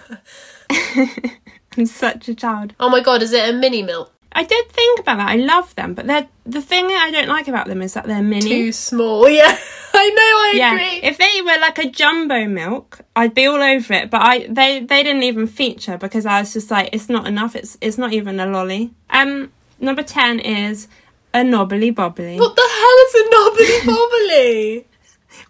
I'm 1.77 1.85
such 1.85 2.27
a 2.27 2.35
child. 2.35 2.73
Oh 2.79 2.89
my 2.89 3.01
god, 3.01 3.21
is 3.21 3.31
it 3.33 3.49
a 3.49 3.53
mini 3.57 3.81
milk? 3.81 4.11
I 4.33 4.43
did 4.43 4.69
think 4.69 4.99
about 4.99 5.17
that. 5.17 5.29
I 5.29 5.35
love 5.35 5.75
them, 5.75 5.93
but 5.93 6.07
they're 6.07 6.27
the 6.45 6.61
thing 6.61 6.85
I 6.85 7.11
don't 7.11 7.27
like 7.27 7.47
about 7.47 7.67
them 7.67 7.81
is 7.81 7.93
that 7.95 8.05
they're 8.05 8.23
mini. 8.23 8.49
Too 8.49 8.71
small. 8.71 9.27
Yeah. 9.41 9.57
I 9.93 10.09
know. 10.09 10.15
I 10.15 10.53
yeah, 10.55 10.73
agree. 10.73 10.99
if 11.03 11.17
they 11.17 11.41
were 11.41 11.59
like 11.59 11.77
a 11.77 11.89
jumbo 11.89 12.47
milk, 12.47 13.01
I'd 13.15 13.33
be 13.35 13.45
all 13.45 13.61
over 13.61 13.93
it. 13.93 14.09
But 14.09 14.21
I 14.21 14.47
they 14.47 14.79
they 14.79 15.03
didn't 15.03 15.23
even 15.23 15.47
feature 15.47 15.97
because 15.97 16.25
I 16.25 16.39
was 16.39 16.53
just 16.53 16.71
like, 16.71 16.89
it's 16.93 17.09
not 17.09 17.27
enough. 17.27 17.55
It's 17.55 17.77
it's 17.81 17.97
not 17.97 18.13
even 18.13 18.39
a 18.39 18.45
lolly. 18.45 18.91
Um, 19.09 19.51
number 19.79 20.01
ten 20.01 20.39
is 20.39 20.87
a 21.33 21.43
knobbly 21.43 21.91
bobbly. 21.91 22.39
what 22.39 22.55
the 22.55 22.69
hell 22.79 22.97
is 23.05 23.15
a 23.15 23.29
knobbly 23.29 24.85
bobbly? 24.85 24.85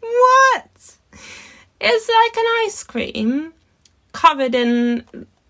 What? 0.02 0.98
It's 1.80 2.10
like 2.10 2.38
an 2.38 2.66
ice 2.66 2.84
cream 2.84 3.54
covered 4.12 4.56
in 4.56 5.06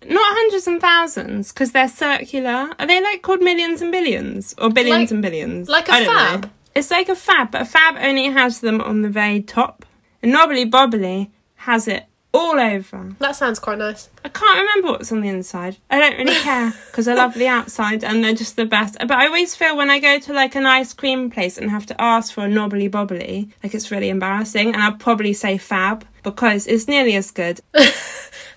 not 0.08 0.36
hundreds 0.36 0.66
and 0.66 0.80
thousands 0.80 1.52
because 1.52 1.72
they're 1.72 1.88
circular. 1.88 2.70
Are 2.78 2.86
they 2.86 3.00
like 3.02 3.22
called 3.22 3.40
millions 3.42 3.80
and 3.82 3.92
billions 3.92 4.54
or 4.58 4.70
billions 4.70 5.00
Like- 5.00 5.10
and 5.10 5.22
billions? 5.22 5.68
like 5.68 5.88
a 5.88 5.92
fab? 6.04 6.44
know. 6.44 6.50
It's 6.74 6.90
like 6.90 7.08
a 7.08 7.16
fab, 7.16 7.50
but 7.50 7.62
a 7.62 7.64
fab 7.66 7.96
only 8.00 8.26
has 8.30 8.60
them 8.60 8.80
on 8.80 9.02
the 9.02 9.08
very 9.10 9.42
top. 9.42 9.84
A 10.22 10.26
knobbly 10.26 10.64
bobbly 10.68 11.30
has 11.56 11.86
it 11.86 12.04
all 12.34 12.58
over. 12.58 13.12
That 13.18 13.36
sounds 13.36 13.58
quite 13.58 13.76
nice. 13.76 14.08
I 14.24 14.30
can't 14.30 14.58
remember 14.58 14.92
what's 14.92 15.12
on 15.12 15.20
the 15.20 15.28
inside. 15.28 15.76
I 15.90 15.98
don't 15.98 16.16
really 16.16 16.34
care 16.40 16.72
because 16.86 17.06
I 17.06 17.12
love 17.12 17.34
the 17.34 17.46
outside 17.46 18.02
and 18.02 18.24
they're 18.24 18.32
just 18.32 18.56
the 18.56 18.64
best. 18.64 18.96
But 19.00 19.10
I 19.12 19.26
always 19.26 19.54
feel 19.54 19.76
when 19.76 19.90
I 19.90 19.98
go 19.98 20.18
to 20.18 20.32
like 20.32 20.54
an 20.54 20.64
ice 20.64 20.94
cream 20.94 21.30
place 21.30 21.58
and 21.58 21.70
have 21.70 21.84
to 21.86 22.00
ask 22.00 22.32
for 22.32 22.44
a 22.46 22.48
knobbly 22.48 22.88
bobbly, 22.88 23.50
like 23.62 23.74
it's 23.74 23.90
really 23.90 24.08
embarrassing. 24.08 24.68
And 24.72 24.82
I'll 24.82 24.92
probably 24.94 25.34
say 25.34 25.58
fab 25.58 26.06
because 26.22 26.66
it's 26.66 26.88
nearly 26.88 27.16
as 27.16 27.30
good. 27.30 27.60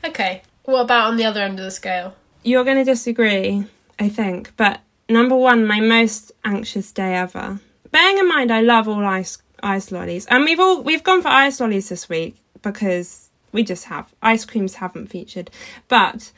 Okay. 0.06 0.44
What 0.66 0.82
about 0.82 1.08
on 1.08 1.18
the 1.18 1.26
other 1.26 1.42
end 1.42 1.60
of 1.60 1.66
the 1.66 1.72
scale? 1.72 2.16
You're 2.44 2.64
going 2.64 2.78
to 2.78 2.84
disagree, 2.84 3.66
I 4.00 4.10
think. 4.10 4.54
But 4.58 4.82
number 5.10 5.36
one, 5.36 5.66
my 5.66 5.80
most 5.80 6.32
anxious 6.44 6.92
day 6.92 7.16
ever. 7.16 7.60
Bearing 7.92 8.18
in 8.18 8.28
mind, 8.28 8.52
I 8.52 8.62
love 8.62 8.88
all 8.88 9.06
ice 9.06 9.38
ice 9.64 9.92
lollies, 9.92 10.26
and 10.28 10.44
we've 10.44 10.60
all 10.60 10.84
we've 10.84 11.04
gone 11.04 11.22
for 11.22 11.30
ice 11.30 11.60
lollies 11.60 11.90
this 11.90 12.10
week 12.10 12.36
because 12.62 13.30
we 13.52 13.64
just 13.64 13.86
have 13.86 14.14
ice 14.22 14.46
creams 14.46 14.76
haven't 14.76 15.08
featured, 15.08 15.50
but 15.88 16.32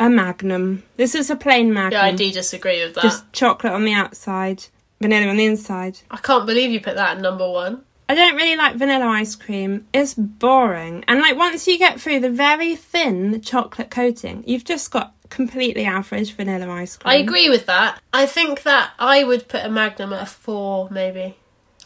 a 0.00 0.10
Magnum. 0.10 0.82
This 0.96 1.14
is 1.14 1.30
a 1.30 1.36
plain 1.36 1.72
Magnum. 1.72 1.92
Yeah, 1.92 2.02
I 2.02 2.12
do 2.12 2.30
disagree 2.32 2.84
with 2.84 2.94
that. 2.94 3.02
Just 3.02 3.32
chocolate 3.32 3.72
on 3.72 3.84
the 3.84 3.92
outside, 3.92 4.64
vanilla 5.00 5.28
on 5.28 5.36
the 5.36 5.44
inside. 5.44 6.00
I 6.10 6.16
can't 6.16 6.46
believe 6.46 6.70
you 6.70 6.80
put 6.80 6.96
that 6.96 7.16
at 7.16 7.22
number 7.22 7.48
one. 7.48 7.84
I 8.08 8.14
don't 8.14 8.36
really 8.36 8.56
like 8.56 8.76
vanilla 8.76 9.06
ice 9.06 9.34
cream. 9.34 9.86
It's 9.94 10.14
boring. 10.14 11.04
And 11.08 11.20
like 11.20 11.36
once 11.36 11.66
you 11.66 11.78
get 11.78 12.00
through 12.00 12.20
the 12.20 12.30
very 12.30 12.76
thin 12.76 13.40
chocolate 13.40 13.90
coating, 13.90 14.44
you've 14.46 14.64
just 14.64 14.90
got 14.90 15.14
completely 15.30 15.84
average 15.86 16.32
vanilla 16.34 16.70
ice 16.70 16.96
cream. 16.96 17.10
I 17.10 17.16
agree 17.16 17.48
with 17.48 17.64
that. 17.66 18.00
I 18.12 18.26
think 18.26 18.62
that 18.64 18.90
I 18.98 19.24
would 19.24 19.48
put 19.48 19.64
a 19.64 19.70
Magnum 19.70 20.12
at 20.12 20.22
a 20.22 20.26
four, 20.26 20.88
maybe. 20.90 21.36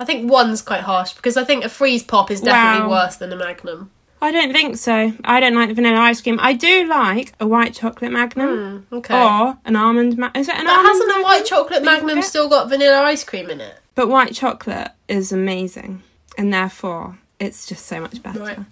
I 0.01 0.05
think 0.05 0.31
one's 0.31 0.61
quite 0.63 0.81
harsh 0.83 1.13
because 1.15 1.37
I 1.37 1.45
think 1.45 1.65
a 1.65 1.69
freeze 1.69 2.03
pop 2.03 2.31
is 2.31 2.41
definitely 2.41 2.89
Wow. 2.89 3.05
worse 3.05 3.17
than 3.17 3.33
a 3.33 3.37
Magnum. 3.37 3.91
I 4.21 4.33
don't 4.33 4.53
think 4.53 4.77
so. 4.77 5.13
I 5.23 5.39
don't 5.39 5.55
like 5.55 5.69
the 5.69 5.75
vanilla 5.77 6.01
ice 6.01 6.21
cream. 6.21 6.39
I 6.43 6.53
do 6.53 6.87
like 6.89 7.33
a 7.39 7.47
white 7.47 7.73
chocolate 7.75 8.11
magnum 8.11 8.85
hmm, 8.91 8.97
Okay. 8.97 9.15
or 9.15 9.57
an 9.65 9.77
almond. 9.77 10.19
Ma- 10.19 10.33
is 10.35 10.49
it 10.49 10.57
an 10.57 10.65
but 10.65 10.73
almond? 10.73 10.89
hasn't 10.89 11.11
a 11.21 11.23
white 11.23 11.47
chocolate 11.47 11.85
Magnum 11.85 12.23
still 12.23 12.49
got 12.49 12.69
vanilla 12.69 13.03
ice 13.03 13.23
cream 13.23 13.49
in 13.49 13.61
it? 13.61 13.77
But 13.95 14.09
white 14.09 14.35
chocolate 14.35 14.91
is 15.07 15.31
amazing, 15.31 16.03
and 16.39 16.55
therefore 16.55 17.19
it's 17.39 17.67
just 17.67 17.85
so 17.87 18.01
much 18.01 18.23
better. 18.23 18.41
Right. 18.41 18.59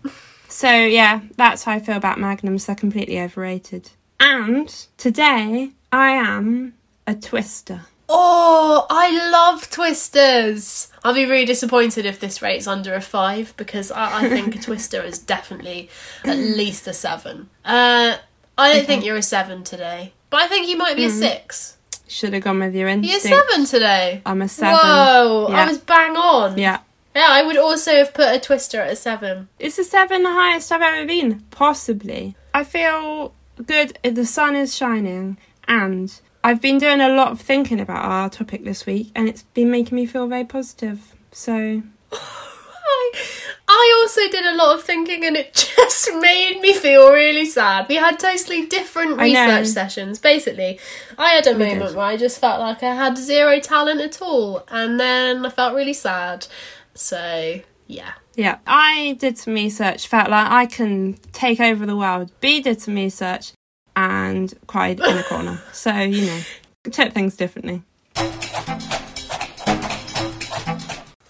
So 0.49 0.71
yeah, 0.71 1.23
that's 1.37 1.65
how 1.65 1.73
I 1.73 1.81
feel 1.81 1.97
about 1.97 2.21
magnums. 2.21 2.67
They're 2.67 2.77
completely 2.77 3.21
overrated. 3.21 3.91
And 4.21 4.69
today 4.97 5.73
I 5.91 6.11
am 6.13 6.75
a 7.05 7.17
twister. 7.17 7.81
Oh, 8.09 8.87
I 8.89 9.11
love 9.33 9.69
Twisters. 9.69 10.89
I'll 11.03 11.15
be 11.15 11.25
really 11.27 11.45
disappointed 11.47 12.07
if 12.07 12.21
this 12.21 12.41
rate's 12.43 12.69
under 12.69 12.95
a 12.95 13.01
five 13.01 13.55
because 13.57 13.91
I, 13.91 14.25
I 14.25 14.29
think 14.29 14.55
a 14.55 14.59
Twister 14.63 15.03
is 15.03 15.19
definitely 15.19 15.91
at 16.25 16.37
least 16.61 16.87
a 16.87 16.93
seven. 16.93 17.51
Uh, 17.65 18.17
I 18.57 18.73
don't 18.73 18.87
think 18.87 19.05
you're 19.05 19.17
a 19.17 19.23
seven 19.23 19.65
today, 19.65 20.13
but 20.31 20.41
I 20.43 20.47
think 20.47 20.69
you 20.69 20.77
might 20.77 20.95
be 20.97 21.07
a 21.07 21.11
six. 21.11 21.77
Should 22.09 22.35
have 22.35 22.45
gone 22.45 22.61
with 22.61 22.75
your 22.77 22.87
instinct. 22.87 23.27
You're 23.27 23.41
seven 23.43 23.67
today. 23.67 24.23
I'm 24.25 24.41
a 24.41 24.49
seven. 24.49 24.75
Whoa, 24.81 25.49
Yeah. 25.51 25.65
I 25.65 25.67
was 25.67 25.79
bang 25.79 26.17
on. 26.17 26.57
Yeah. 26.57 26.79
Yeah, 27.17 27.29
I 27.31 27.43
would 27.43 27.57
also 27.57 27.93
have 27.97 28.13
put 28.13 28.35
a 28.35 28.39
Twister 28.39 28.79
at 28.83 28.93
a 28.93 28.97
seven. 28.97 29.49
Is 29.59 29.77
the 29.77 29.85
seven 29.85 30.23
the 30.23 30.33
highest 30.33 30.71
I've 30.71 30.83
ever 30.83 31.07
been? 31.07 31.41
Possibly. 31.51 32.37
I 32.53 32.63
feel 32.63 33.33
good. 33.65 33.99
The 34.03 34.27
sun 34.27 34.55
is 34.55 34.77
shining, 34.77 35.39
and 35.67 36.13
I've 36.45 36.61
been 36.61 36.77
doing 36.77 37.01
a 37.01 37.09
lot 37.09 37.33
of 37.33 37.41
thinking 37.41 37.81
about 37.81 38.05
our 38.05 38.29
topic 38.29 38.65
this 38.65 38.85
week, 38.85 39.13
and 39.15 39.29
it's 39.31 39.45
been 39.45 39.71
making 39.71 39.97
me 39.97 40.05
feel 40.05 40.27
very 40.27 40.45
positive. 40.45 41.15
So 41.33 41.83
I, 42.13 43.13
I 43.67 43.95
also 44.03 44.21
did 44.31 44.45
a 44.47 44.55
lot 44.55 44.77
of 44.77 44.85
thinking 44.85 45.25
and 45.25 45.37
it 45.37 45.55
just 45.77 46.11
made 46.21 46.61
me 46.61 46.73
feel 46.75 47.13
really 47.13 47.47
sad. 47.47 47.87
We 47.89 47.97
had 47.97 48.19
totally 48.19 48.67
different 48.67 49.19
research 49.19 49.67
sessions. 49.69 50.19
Basically, 50.19 50.79
I 51.19 51.31
had 51.31 51.47
a 51.47 51.53
We 51.53 51.59
moment 51.65 51.89
did. 51.89 51.97
where 51.97 52.07
I 52.07 52.17
just 52.17 52.41
felt 52.41 52.61
like 52.61 52.83
I 52.83 52.95
had 52.95 53.17
zero 53.19 53.59
talent 53.59 54.01
at 54.03 54.21
all, 54.21 54.65
and 54.69 55.01
then 55.01 55.47
I 55.47 55.49
felt 55.51 55.75
really 55.75 55.95
sad. 55.95 56.47
So, 56.97 57.61
yeah. 57.87 58.13
yeah, 58.35 58.59
I 58.67 59.17
did 59.21 59.39
some 59.39 59.55
research. 59.55 60.07
Felt 60.07 60.31
like 60.31 60.51
I 60.51 60.67
can 60.67 61.15
take 61.33 61.61
over 61.61 61.87
the 61.87 61.97
world. 61.97 62.33
B 62.41 62.61
did 62.61 62.81
some 62.81 62.95
research, 62.95 63.53
and 63.95 64.53
cried 64.67 64.99
in 65.01 65.17
a 65.17 65.23
corner. 65.23 65.61
So 65.73 65.95
you 65.95 66.27
know, 66.27 66.41
took 66.91 67.13
things 67.13 67.37
differently. 67.37 67.83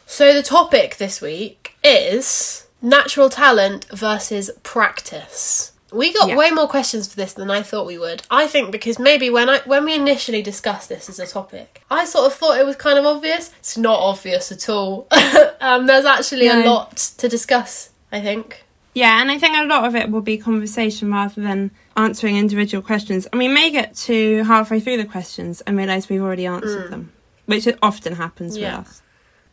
So, 0.07 0.33
the 0.33 0.43
topic 0.43 0.97
this 0.97 1.21
week 1.21 1.77
is 1.85 2.67
natural 2.81 3.29
talent 3.29 3.87
versus 3.93 4.51
practice. 4.63 5.73
We 5.93 6.13
got 6.13 6.29
Yeah. 6.29 6.37
way 6.37 6.51
more 6.51 6.67
questions 6.69 7.07
for 7.07 7.17
this 7.17 7.33
than 7.33 7.51
I 7.51 7.63
thought 7.63 7.87
we 7.87 7.97
would. 7.99 8.23
I 8.31 8.47
think 8.49 8.73
because 8.73 8.99
maybe 8.99 9.31
when 9.31 9.49
I 9.49 9.61
when 9.67 9.85
we 9.85 9.95
initially 9.95 10.43
discussed 10.43 10.89
this 10.89 11.09
as 11.09 11.19
a 11.21 11.27
topic, 11.27 11.83
I 11.91 12.05
sort 12.05 12.27
of 12.27 12.35
thought 12.35 12.59
it 12.59 12.67
was 12.67 12.77
kind 12.77 12.99
of 12.99 13.07
obvious. 13.07 13.51
It's 13.61 13.77
not 13.79 13.99
obvious 14.01 14.51
at 14.51 14.69
all. 14.69 15.07
um, 15.61 15.87
there's 15.87 16.05
actually 16.05 16.49
a 16.49 16.59
lot 16.67 16.97
to 17.19 17.29
discuss. 17.29 17.91
I 18.11 18.21
think. 18.21 18.65
Yeah, 18.95 19.21
and 19.21 19.31
I 19.31 19.39
think 19.39 19.55
a 19.57 19.65
lot 19.65 19.85
of 19.85 19.95
it 19.95 20.11
will 20.11 20.23
be 20.23 20.39
conversation 20.39 21.13
rather 21.13 21.41
than 21.43 21.71
answering 21.97 22.37
individual 22.37 22.83
questions. 22.83 23.27
And 23.27 23.39
we 23.39 23.47
may 23.49 23.71
get 23.71 23.95
to 24.09 24.43
halfway 24.45 24.81
through 24.81 24.97
the 24.97 25.05
questions 25.05 25.61
and 25.63 25.77
realise 25.77 26.09
we've 26.09 26.23
already 26.23 26.47
answered 26.47 26.91
them, 26.91 27.13
which 27.45 27.67
it 27.67 27.79
often 27.83 28.15
happens 28.15 28.57
Yeah. 28.57 28.79
with 28.79 28.89
us. 28.89 29.03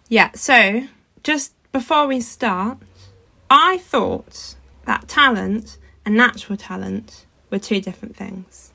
Yeah, 0.08 0.30
so 0.34 0.84
just 1.24 1.52
before 1.74 2.08
we 2.08 2.22
start, 2.22 2.78
I 3.50 3.80
thought 3.80 4.56
that 4.86 5.10
talent 5.10 5.78
and 6.06 6.16
natural 6.16 6.58
talent 6.58 7.26
were 7.50 7.60
two 7.60 7.82
different 7.82 8.16
things. 8.16 8.72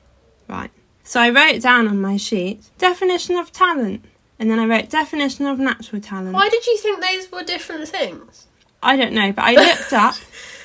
Right. 0.47 0.71
So 1.03 1.19
I 1.19 1.29
wrote 1.29 1.61
down 1.61 1.87
on 1.87 1.99
my 2.01 2.17
sheet 2.17 2.69
definition 2.77 3.35
of 3.35 3.51
talent, 3.51 4.05
and 4.37 4.49
then 4.49 4.59
I 4.59 4.65
wrote 4.65 4.89
definition 4.89 5.45
of 5.47 5.59
natural 5.59 6.01
talent. 6.01 6.33
Why 6.33 6.49
did 6.49 6.65
you 6.65 6.77
think 6.77 7.01
those 7.01 7.31
were 7.31 7.43
different 7.43 7.87
things? 7.87 8.47
I 8.81 8.95
don't 8.95 9.13
know, 9.13 9.31
but 9.31 9.43
I 9.43 9.55
looked 9.55 9.93
up 9.93 10.15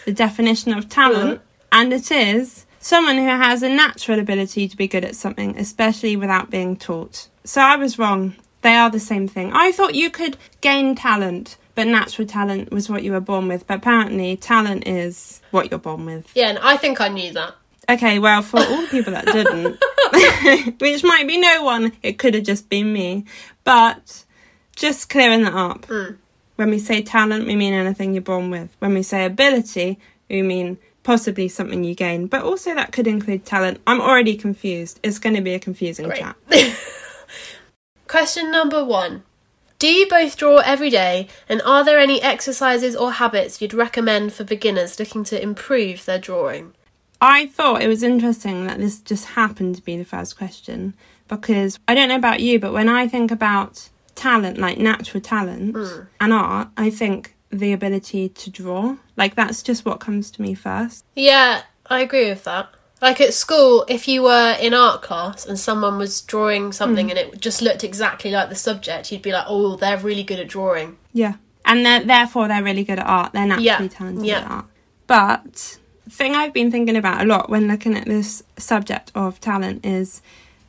the 0.04 0.12
definition 0.12 0.72
of 0.72 0.88
talent, 0.88 1.40
and 1.72 1.92
it 1.92 2.10
is 2.10 2.66
someone 2.78 3.16
who 3.16 3.26
has 3.26 3.62
a 3.62 3.68
natural 3.68 4.20
ability 4.20 4.68
to 4.68 4.76
be 4.76 4.86
good 4.86 5.04
at 5.04 5.16
something, 5.16 5.58
especially 5.58 6.16
without 6.16 6.50
being 6.50 6.76
taught. 6.76 7.28
So 7.44 7.60
I 7.60 7.76
was 7.76 7.98
wrong. 7.98 8.36
They 8.60 8.74
are 8.74 8.90
the 8.90 9.00
same 9.00 9.26
thing. 9.26 9.52
I 9.52 9.72
thought 9.72 9.94
you 9.94 10.10
could 10.10 10.36
gain 10.60 10.94
talent, 10.94 11.56
but 11.74 11.86
natural 11.86 12.26
talent 12.26 12.70
was 12.70 12.88
what 12.88 13.02
you 13.02 13.12
were 13.12 13.20
born 13.20 13.48
with. 13.48 13.66
But 13.66 13.78
apparently, 13.78 14.36
talent 14.36 14.86
is 14.86 15.40
what 15.50 15.70
you're 15.70 15.78
born 15.78 16.04
with. 16.06 16.30
Yeah, 16.34 16.50
and 16.50 16.58
I 16.58 16.76
think 16.76 17.00
I 17.00 17.08
knew 17.08 17.32
that. 17.32 17.54
Okay, 17.88 18.18
well, 18.18 18.42
for 18.42 18.60
all 18.60 18.82
the 18.82 18.88
people 18.88 19.12
that 19.12 19.26
didn't, 19.26 20.80
which 20.80 21.04
might 21.04 21.26
be 21.26 21.38
no 21.38 21.64
one, 21.64 21.92
it 22.02 22.18
could 22.18 22.34
have 22.34 22.44
just 22.44 22.68
been 22.68 22.92
me. 22.92 23.24
But 23.64 24.24
just 24.76 25.08
clearing 25.10 25.42
that 25.42 25.54
up. 25.54 25.86
Hmm. 25.86 26.14
When 26.56 26.70
we 26.70 26.78
say 26.78 27.02
talent, 27.02 27.46
we 27.46 27.56
mean 27.56 27.74
anything 27.74 28.14
you're 28.14 28.22
born 28.22 28.50
with. 28.50 28.74
When 28.78 28.94
we 28.94 29.02
say 29.02 29.24
ability, 29.24 29.98
we 30.30 30.42
mean 30.42 30.78
possibly 31.02 31.48
something 31.48 31.84
you 31.84 31.94
gain. 31.94 32.26
But 32.26 32.42
also, 32.42 32.74
that 32.74 32.92
could 32.92 33.06
include 33.06 33.44
talent. 33.44 33.80
I'm 33.86 34.00
already 34.00 34.36
confused. 34.36 35.00
It's 35.02 35.18
going 35.18 35.34
to 35.34 35.42
be 35.42 35.54
a 35.54 35.58
confusing 35.58 36.06
Great. 36.06 36.20
chat. 36.20 36.36
Question 38.06 38.50
number 38.50 38.84
one. 38.84 39.24
Do 39.84 39.92
you 39.92 40.08
both 40.08 40.38
draw 40.38 40.60
every 40.64 40.88
day, 40.88 41.28
and 41.46 41.60
are 41.60 41.84
there 41.84 41.98
any 41.98 42.22
exercises 42.22 42.96
or 42.96 43.12
habits 43.12 43.60
you'd 43.60 43.74
recommend 43.74 44.32
for 44.32 44.42
beginners 44.42 44.98
looking 44.98 45.24
to 45.24 45.42
improve 45.42 46.06
their 46.06 46.18
drawing? 46.18 46.72
I 47.20 47.48
thought 47.48 47.82
it 47.82 47.88
was 47.88 48.02
interesting 48.02 48.66
that 48.66 48.78
this 48.78 48.98
just 48.98 49.26
happened 49.26 49.76
to 49.76 49.82
be 49.82 49.98
the 49.98 50.04
first 50.06 50.38
question 50.38 50.94
because 51.28 51.78
I 51.86 51.94
don't 51.94 52.08
know 52.08 52.16
about 52.16 52.40
you, 52.40 52.58
but 52.58 52.72
when 52.72 52.88
I 52.88 53.06
think 53.06 53.30
about 53.30 53.90
talent, 54.14 54.56
like 54.56 54.78
natural 54.78 55.20
talent 55.20 55.76
hmm. 55.76 56.00
and 56.18 56.32
art, 56.32 56.68
I 56.78 56.88
think 56.88 57.36
the 57.50 57.74
ability 57.74 58.30
to 58.30 58.48
draw. 58.48 58.96
Like 59.18 59.34
that's 59.34 59.62
just 59.62 59.84
what 59.84 60.00
comes 60.00 60.30
to 60.30 60.40
me 60.40 60.54
first. 60.54 61.04
Yeah, 61.14 61.60
I 61.90 62.00
agree 62.00 62.30
with 62.30 62.44
that. 62.44 62.70
Like 63.04 63.20
at 63.20 63.34
school, 63.34 63.84
if 63.86 64.08
you 64.08 64.22
were 64.22 64.56
in 64.58 64.72
art 64.72 65.02
class 65.02 65.44
and 65.44 65.58
someone 65.58 65.98
was 65.98 66.22
drawing 66.22 66.72
something 66.72 67.10
hmm. 67.10 67.10
and 67.10 67.18
it 67.18 67.38
just 67.38 67.60
looked 67.60 67.84
exactly 67.84 68.30
like 68.30 68.48
the 68.48 68.54
subject, 68.54 69.12
you'd 69.12 69.20
be 69.20 69.30
like, 69.30 69.44
oh, 69.46 69.76
they're 69.76 69.98
really 69.98 70.22
good 70.22 70.40
at 70.40 70.48
drawing. 70.48 70.96
Yeah. 71.12 71.34
And 71.66 71.84
they're, 71.84 72.02
therefore 72.02 72.48
they're 72.48 72.62
really 72.62 72.82
good 72.82 72.98
at 72.98 73.06
art. 73.06 73.34
They're 73.34 73.46
naturally 73.46 73.66
Yeah, 73.66 73.88
talented 73.88 74.24
yeah. 74.24 74.38
at 74.38 74.50
art. 74.50 74.64
But 75.06 75.78
thing 76.08 76.34
I've 76.34 76.54
been 76.54 76.70
thinking 76.70 76.96
about 76.96 77.20
a 77.20 77.26
lot 77.26 77.50
when 77.50 77.68
looking 77.68 77.94
at 77.94 78.06
this 78.06 78.42
subject 78.56 79.12
of 79.14 79.38
talent 79.38 79.84
is 79.84 80.22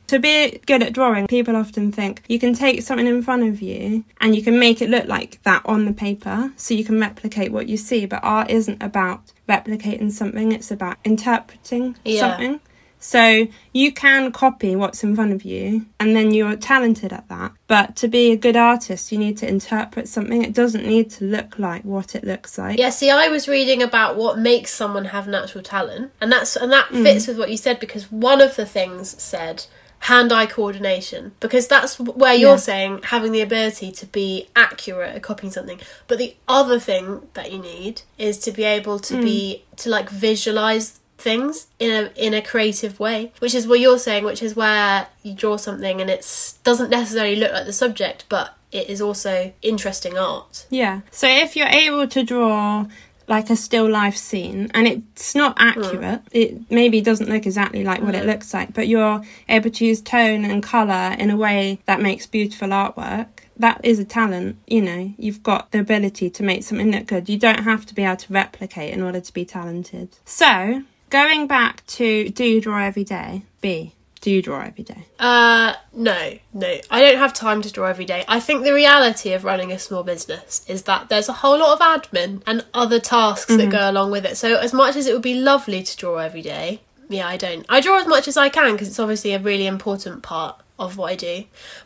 to 0.08 0.18
be 0.18 0.60
good 0.66 0.82
at 0.82 0.92
drawing, 0.92 1.26
people 1.28 1.56
often 1.56 1.90
think 1.90 2.22
you 2.28 2.38
can 2.38 2.52
take 2.52 2.82
something 2.82 3.06
in 3.06 3.22
front 3.22 3.44
of 3.44 3.62
you 3.62 4.04
and 4.20 4.36
you 4.36 4.42
can 4.42 4.58
make 4.58 4.82
it 4.82 4.90
look 4.90 5.06
like 5.06 5.42
that 5.44 5.62
on 5.64 5.86
the 5.86 5.94
paper 5.94 6.52
so 6.56 6.74
you 6.74 6.84
can 6.84 7.00
replicate 7.00 7.50
what 7.50 7.66
you 7.66 7.78
see. 7.78 8.04
But 8.04 8.20
art 8.22 8.50
isn't 8.50 8.82
about 8.82 9.32
replicating 9.48 10.10
something, 10.10 10.52
it's 10.52 10.70
about 10.70 10.96
interpreting 11.04 11.96
Yeah. 12.04 12.20
something. 12.20 12.60
So 12.98 13.46
you 13.72 13.92
can 13.92 14.32
copy 14.32 14.74
what's 14.74 15.04
in 15.04 15.14
front 15.14 15.32
of 15.32 15.44
you 15.44 15.86
and 16.00 16.16
then 16.16 16.32
you're 16.32 16.56
talented 16.56 17.12
at 17.12 17.28
that. 17.28 17.52
But 17.68 17.94
to 17.96 18.08
be 18.08 18.32
a 18.32 18.36
good 18.36 18.56
artist, 18.56 19.12
you 19.12 19.18
need 19.18 19.36
to 19.38 19.48
interpret 19.48 20.08
something. 20.08 20.42
It 20.42 20.54
doesn't 20.54 20.84
need 20.84 21.10
to 21.12 21.24
look 21.24 21.58
like 21.58 21.84
what 21.84 22.14
it 22.14 22.24
looks 22.24 22.58
like. 22.58 22.78
Yeah, 22.78 22.90
see, 22.90 23.10
I 23.10 23.28
was 23.28 23.46
reading 23.48 23.82
about 23.82 24.16
what 24.16 24.38
makes 24.38 24.72
someone 24.72 25.06
have 25.06 25.28
natural 25.28 25.62
talent, 25.62 26.12
and 26.20 26.32
that's 26.32 26.56
and 26.56 26.72
that 26.72 26.88
mm. 26.88 27.02
fits 27.02 27.26
with 27.26 27.38
what 27.38 27.50
you 27.50 27.56
said 27.56 27.78
because 27.78 28.10
one 28.10 28.40
of 28.40 28.56
the 28.56 28.66
things 28.66 29.20
said 29.22 29.66
hand-eye 30.00 30.46
coordination 30.46 31.32
because 31.40 31.66
that's 31.66 31.98
where 31.98 32.34
you're 32.34 32.50
Yeah. 32.50 32.56
saying 32.56 33.00
having 33.04 33.32
the 33.32 33.40
ability 33.40 33.90
to 33.92 34.06
be 34.06 34.48
accurate 34.54 35.16
at 35.16 35.22
copying 35.22 35.52
something. 35.52 35.80
But 36.06 36.18
the 36.18 36.36
other 36.46 36.78
thing 36.78 37.28
that 37.34 37.50
you 37.50 37.58
need 37.58 38.02
is 38.18 38.38
to 38.40 38.52
be 38.52 38.64
able 38.64 38.98
to 39.00 39.20
be 39.20 39.62
mm. 39.72 39.76
to 39.82 39.90
like 39.90 40.08
visualize 40.10 41.00
things 41.18 41.66
in 41.78 41.90
a 41.90 42.10
in 42.14 42.34
a 42.34 42.42
creative 42.42 43.00
way, 43.00 43.32
which 43.38 43.54
is 43.54 43.66
what 43.66 43.80
you're 43.80 43.98
saying, 43.98 44.24
which 44.24 44.42
is 44.42 44.54
where 44.54 45.08
you 45.22 45.34
draw 45.34 45.56
something 45.56 46.00
and 46.00 46.10
it's 46.10 46.52
doesn't 46.64 46.90
necessarily 46.90 47.36
look 47.36 47.52
like 47.52 47.66
the 47.66 47.72
subject, 47.72 48.26
but 48.28 48.54
it 48.72 48.90
is 48.90 49.00
also 49.00 49.52
interesting 49.62 50.18
art. 50.18 50.66
Yeah. 50.70 51.00
So 51.10 51.26
if 51.28 51.56
you're 51.56 51.68
able 51.68 52.06
to 52.08 52.22
draw 52.22 52.86
like 53.28 53.50
a 53.50 53.56
still 53.56 53.88
life 53.88 54.16
scene 54.16 54.70
and 54.74 54.86
it's 54.86 55.34
not 55.34 55.58
hmm. 55.58 55.68
accurate, 55.68 56.22
it 56.30 56.70
maybe 56.70 57.00
doesn't 57.00 57.28
look 57.28 57.46
exactly 57.46 57.84
like 57.84 58.02
what 58.02 58.14
it 58.14 58.22
hmm. 58.22 58.28
looks 58.28 58.52
like, 58.54 58.72
but 58.72 58.88
you're 58.88 59.22
able 59.48 59.70
to 59.70 59.84
use 59.84 60.00
tone 60.00 60.44
and 60.44 60.62
colour 60.62 61.14
in 61.18 61.30
a 61.30 61.36
way 61.36 61.78
that 61.86 62.00
makes 62.00 62.26
beautiful 62.26 62.68
artwork. 62.68 63.26
That 63.58 63.80
is 63.82 63.98
a 63.98 64.04
talent, 64.04 64.58
you 64.66 64.82
know. 64.82 65.14
You've 65.16 65.42
got 65.42 65.70
the 65.70 65.80
ability 65.80 66.28
to 66.28 66.42
make 66.42 66.62
something 66.62 66.90
look 66.90 67.06
good. 67.06 67.28
You 67.28 67.38
don't 67.38 67.64
have 67.64 67.86
to 67.86 67.94
be 67.94 68.02
able 68.02 68.16
to 68.16 68.32
replicate 68.32 68.92
in 68.92 69.02
order 69.02 69.20
to 69.20 69.32
be 69.32 69.46
talented. 69.46 70.10
So, 70.26 70.82
going 71.08 71.46
back 71.46 71.86
to 71.86 72.28
do 72.28 72.44
you 72.44 72.60
draw 72.60 72.84
every 72.84 73.04
day? 73.04 73.42
B. 73.62 73.94
Do 74.26 74.32
you 74.32 74.42
draw 74.42 74.60
every 74.60 74.82
day? 74.82 75.06
Uh, 75.20 75.74
no, 75.92 76.36
no. 76.52 76.78
I 76.90 77.00
don't 77.00 77.16
have 77.16 77.32
time 77.32 77.62
to 77.62 77.70
draw 77.70 77.86
every 77.86 78.04
day. 78.04 78.24
I 78.26 78.40
think 78.40 78.64
the 78.64 78.74
reality 78.74 79.32
of 79.34 79.44
running 79.44 79.70
a 79.70 79.78
small 79.78 80.02
business 80.02 80.64
is 80.66 80.82
that 80.82 81.08
there's 81.08 81.28
a 81.28 81.32
whole 81.32 81.60
lot 81.60 81.74
of 81.74 81.78
admin 81.78 82.42
and 82.44 82.64
other 82.74 82.98
tasks 82.98 83.56
that 83.56 83.70
go 83.70 83.88
along 83.88 84.10
with 84.10 84.26
it. 84.26 84.36
So, 84.36 84.56
as 84.56 84.72
much 84.72 84.96
as 84.96 85.06
it 85.06 85.12
would 85.12 85.22
be 85.22 85.38
lovely 85.40 85.80
to 85.84 85.96
draw 85.96 86.16
every 86.16 86.42
day, 86.42 86.80
yeah, 87.08 87.28
I 87.28 87.36
don't. 87.36 87.64
I 87.68 87.80
draw 87.80 88.00
as 88.00 88.08
much 88.08 88.26
as 88.26 88.36
I 88.36 88.48
can 88.48 88.72
because 88.72 88.88
it's 88.88 88.98
obviously 88.98 89.32
a 89.32 89.38
really 89.38 89.68
important 89.68 90.24
part 90.24 90.60
of 90.76 90.96
what 90.96 91.12
I 91.12 91.14
do. 91.14 91.44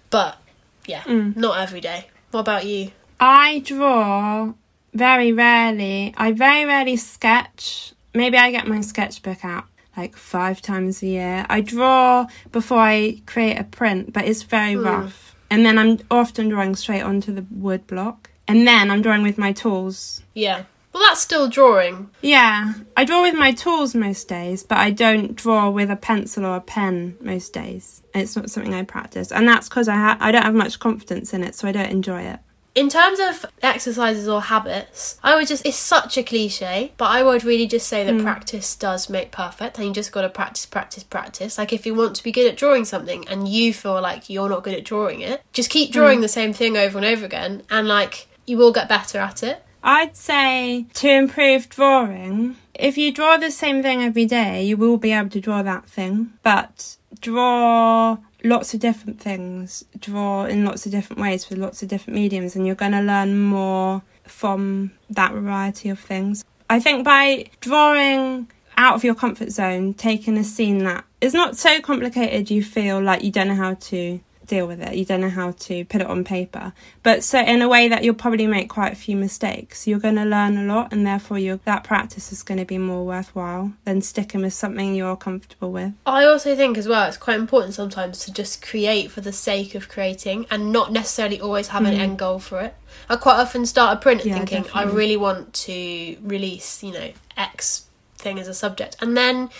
But, 0.08 0.38
yeah, 0.86 1.02
not 1.06 1.60
every 1.60 1.82
day. 1.82 2.06
What 2.30 2.40
about 2.40 2.64
you? 2.64 2.92
I 3.20 3.58
draw 3.58 4.54
very 4.94 5.30
rarely. 5.30 6.14
I 6.16 6.32
very 6.32 6.64
rarely 6.64 6.96
sketch. 6.96 7.92
Maybe 8.14 8.38
I 8.38 8.50
get 8.50 8.66
my 8.66 8.80
sketchbook 8.80 9.44
out 9.44 9.66
like 9.96 10.16
five 10.16 10.62
times 10.62 11.02
a 11.02 11.06
year. 11.06 11.46
I 11.48 11.60
draw 11.60 12.26
before 12.52 12.78
I 12.78 13.22
create 13.26 13.58
a 13.58 13.64
print, 13.64 14.12
but 14.12 14.24
it's 14.24 14.42
very 14.42 14.74
hmm. 14.74 14.84
rough. 14.84 15.36
And 15.50 15.66
then 15.66 15.78
I'm 15.78 15.98
often 16.10 16.48
drawing 16.48 16.76
straight 16.76 17.02
onto 17.02 17.34
the 17.34 17.44
wood 17.50 17.86
block. 17.86 18.30
And 18.46 18.66
then 18.66 18.90
I'm 18.90 19.02
drawing 19.02 19.22
with 19.22 19.38
my 19.38 19.52
tools. 19.52 20.22
Yeah. 20.34 20.64
Well, 20.92 21.04
that's 21.04 21.20
still 21.20 21.48
drawing. 21.48 22.10
Yeah, 22.20 22.72
I 22.96 23.04
draw 23.04 23.22
with 23.22 23.34
my 23.34 23.52
tools 23.52 23.94
most 23.94 24.26
days, 24.28 24.64
but 24.64 24.78
I 24.78 24.90
don't 24.90 25.36
draw 25.36 25.70
with 25.70 25.88
a 25.88 25.96
pencil 25.96 26.44
or 26.44 26.56
a 26.56 26.60
pen 26.60 27.16
most 27.20 27.52
days. 27.52 28.02
It's 28.12 28.34
not 28.34 28.50
something 28.50 28.74
I 28.74 28.82
practice, 28.82 29.30
and 29.30 29.46
that's 29.46 29.68
because 29.68 29.86
I 29.88 29.94
ha- 29.94 30.18
I 30.18 30.32
don't 30.32 30.42
have 30.42 30.54
much 30.54 30.80
confidence 30.80 31.32
in 31.32 31.44
it, 31.44 31.54
so 31.54 31.68
I 31.68 31.72
don't 31.72 31.90
enjoy 31.90 32.22
it. 32.22 32.40
In 32.74 32.88
terms 32.88 33.18
of 33.18 33.46
exercises 33.62 34.28
or 34.28 34.42
habits, 34.42 35.18
I 35.24 35.34
would 35.34 35.48
just, 35.48 35.66
it's 35.66 35.76
such 35.76 36.16
a 36.16 36.22
cliche, 36.22 36.92
but 36.96 37.06
I 37.06 37.22
would 37.22 37.42
really 37.42 37.66
just 37.66 37.88
say 37.88 38.04
that 38.04 38.14
hmm. 38.14 38.22
practice 38.22 38.76
does 38.76 39.08
make 39.08 39.32
perfect 39.32 39.76
and 39.78 39.88
you 39.88 39.92
just 39.92 40.12
got 40.12 40.22
to 40.22 40.28
practice, 40.28 40.66
practice, 40.66 41.02
practice. 41.02 41.58
Like 41.58 41.72
if 41.72 41.84
you 41.84 41.94
want 41.94 42.14
to 42.16 42.22
be 42.22 42.30
good 42.30 42.48
at 42.48 42.56
drawing 42.56 42.84
something 42.84 43.26
and 43.28 43.48
you 43.48 43.74
feel 43.74 44.00
like 44.00 44.30
you're 44.30 44.48
not 44.48 44.62
good 44.62 44.74
at 44.74 44.84
drawing 44.84 45.20
it, 45.20 45.42
just 45.52 45.70
keep 45.70 45.88
hmm. 45.88 45.94
drawing 45.94 46.20
the 46.20 46.28
same 46.28 46.52
thing 46.52 46.76
over 46.76 46.96
and 46.96 47.06
over 47.06 47.24
again 47.24 47.62
and 47.70 47.88
like 47.88 48.28
you 48.46 48.56
will 48.56 48.72
get 48.72 48.88
better 48.88 49.18
at 49.18 49.42
it. 49.42 49.64
I'd 49.82 50.16
say 50.16 50.86
to 50.94 51.08
improve 51.08 51.68
drawing, 51.68 52.56
if 52.74 52.98
you 52.98 53.12
draw 53.12 53.36
the 53.36 53.50
same 53.50 53.82
thing 53.82 54.02
every 54.02 54.26
day, 54.26 54.62
you 54.62 54.76
will 54.76 54.96
be 54.96 55.12
able 55.12 55.30
to 55.30 55.40
draw 55.40 55.62
that 55.62 55.86
thing. 55.86 56.34
But 56.42 56.96
draw 57.20 58.18
lots 58.44 58.74
of 58.74 58.80
different 58.80 59.20
things, 59.20 59.84
draw 59.98 60.44
in 60.44 60.64
lots 60.64 60.86
of 60.86 60.92
different 60.92 61.20
ways 61.20 61.48
with 61.48 61.58
lots 61.58 61.82
of 61.82 61.88
different 61.88 62.18
mediums, 62.18 62.56
and 62.56 62.66
you're 62.66 62.76
going 62.76 62.92
to 62.92 63.00
learn 63.00 63.38
more 63.38 64.02
from 64.24 64.92
that 65.10 65.32
variety 65.32 65.88
of 65.88 65.98
things. 65.98 66.44
I 66.68 66.80
think 66.80 67.04
by 67.04 67.46
drawing 67.60 68.50
out 68.76 68.94
of 68.94 69.04
your 69.04 69.14
comfort 69.14 69.50
zone, 69.50 69.94
taking 69.94 70.38
a 70.38 70.44
scene 70.44 70.84
that 70.84 71.04
is 71.20 71.34
not 71.34 71.56
so 71.56 71.80
complicated 71.80 72.50
you 72.50 72.62
feel 72.62 73.00
like 73.00 73.22
you 73.22 73.30
don't 73.30 73.48
know 73.48 73.54
how 73.54 73.74
to 73.74 74.20
deal 74.50 74.66
with 74.66 74.82
it, 74.82 74.94
you 74.94 75.04
don't 75.04 75.20
know 75.20 75.30
how 75.30 75.52
to 75.52 75.84
put 75.86 76.00
it 76.00 76.06
on 76.06 76.24
paper, 76.24 76.72
but 77.02 77.24
so 77.24 77.38
in 77.40 77.62
a 77.62 77.68
way 77.68 77.88
that 77.88 78.04
you'll 78.04 78.14
probably 78.14 78.46
make 78.46 78.68
quite 78.68 78.92
a 78.92 78.96
few 78.96 79.16
mistakes. 79.16 79.86
You're 79.86 80.00
going 80.00 80.16
to 80.16 80.24
learn 80.24 80.58
a 80.58 80.64
lot, 80.64 80.92
and 80.92 81.06
therefore 81.06 81.38
your 81.38 81.56
that 81.64 81.84
practice 81.84 82.32
is 82.32 82.42
going 82.42 82.58
to 82.58 82.64
be 82.64 82.76
more 82.76 83.06
worthwhile 83.06 83.72
than 83.84 84.02
sticking 84.02 84.42
with 84.42 84.52
something 84.52 84.94
you're 84.94 85.16
comfortable 85.16 85.70
with. 85.70 85.92
I 86.04 86.24
also 86.24 86.54
think 86.56 86.76
as 86.76 86.88
well 86.88 87.08
it's 87.08 87.16
quite 87.16 87.38
important 87.38 87.74
sometimes 87.74 88.24
to 88.24 88.32
just 88.32 88.60
create 88.60 89.10
for 89.10 89.20
the 89.20 89.32
sake 89.32 89.74
of 89.74 89.88
creating 89.88 90.46
and 90.50 90.72
not 90.72 90.92
necessarily 90.92 91.40
always 91.40 91.68
have 91.68 91.84
an 91.84 91.94
mm. 91.94 92.00
end 92.00 92.18
goal 92.18 92.40
for 92.40 92.60
it. 92.60 92.74
I 93.08 93.16
quite 93.16 93.36
often 93.36 93.64
start 93.66 93.96
a 93.96 94.00
print 94.00 94.24
Yeah, 94.24 94.34
thinking 94.34 94.66
I 94.74 94.82
really 94.84 95.16
want 95.16 95.54
to 95.54 96.16
release, 96.22 96.82
you 96.82 96.92
know, 96.92 97.12
X 97.36 97.86
thing 98.20 98.38
as 98.38 98.48
a 98.48 98.54
subject. 98.54 98.96
And 99.00 99.16
then 99.16 99.50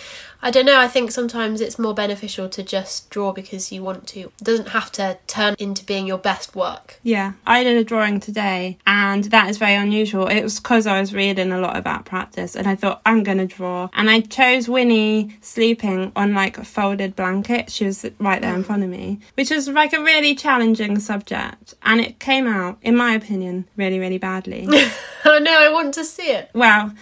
I 0.43 0.49
don't 0.49 0.65
know, 0.65 0.79
I 0.79 0.87
think 0.87 1.11
sometimes 1.11 1.61
it's 1.61 1.77
more 1.77 1.93
beneficial 1.93 2.49
to 2.49 2.63
just 2.63 3.09
draw 3.11 3.31
because 3.31 3.71
you 3.71 3.83
want 3.83 4.07
to. 4.07 4.19
It 4.21 4.37
doesn't 4.43 4.69
have 4.69 4.91
to 4.93 5.19
turn 5.27 5.55
into 5.59 5.85
being 5.85 6.07
your 6.07 6.17
best 6.17 6.55
work. 6.55 6.99
Yeah, 7.03 7.33
I 7.45 7.63
did 7.63 7.77
a 7.77 7.83
drawing 7.83 8.19
today, 8.19 8.79
and 8.87 9.25
that 9.25 9.49
is 9.49 9.57
very 9.57 9.75
unusual. 9.75 10.27
It 10.27 10.41
was 10.41 10.59
because 10.59 10.87
I 10.87 10.99
was 10.99 11.13
reading 11.13 11.51
a 11.51 11.59
lot 11.59 11.77
about 11.77 12.05
practice, 12.05 12.55
and 12.55 12.67
I 12.67 12.75
thought 12.75 13.01
I'm 13.05 13.21
gonna 13.23 13.45
draw. 13.45 13.89
And 13.93 14.09
I 14.09 14.21
chose 14.21 14.67
Winnie 14.67 15.37
sleeping 15.41 16.11
on 16.15 16.33
like 16.33 16.57
a 16.57 16.65
folded 16.65 17.15
blanket. 17.15 17.71
She 17.71 17.85
was 17.85 18.05
right 18.19 18.41
there 18.41 18.55
in 18.55 18.63
front 18.63 18.83
of 18.83 18.89
me, 18.89 19.19
which 19.35 19.51
was 19.51 19.67
like 19.67 19.93
a 19.93 20.01
really 20.01 20.33
challenging 20.33 20.97
subject, 20.99 21.75
and 21.83 22.01
it 22.01 22.19
came 22.19 22.47
out, 22.47 22.79
in 22.81 22.95
my 22.95 23.13
opinion, 23.13 23.67
really, 23.77 23.99
really 23.99 24.17
badly. 24.17 24.65
oh 25.25 25.39
no, 25.39 25.61
I 25.61 25.69
want 25.71 25.93
to 25.95 26.03
see 26.03 26.31
it. 26.31 26.49
well, 26.53 26.93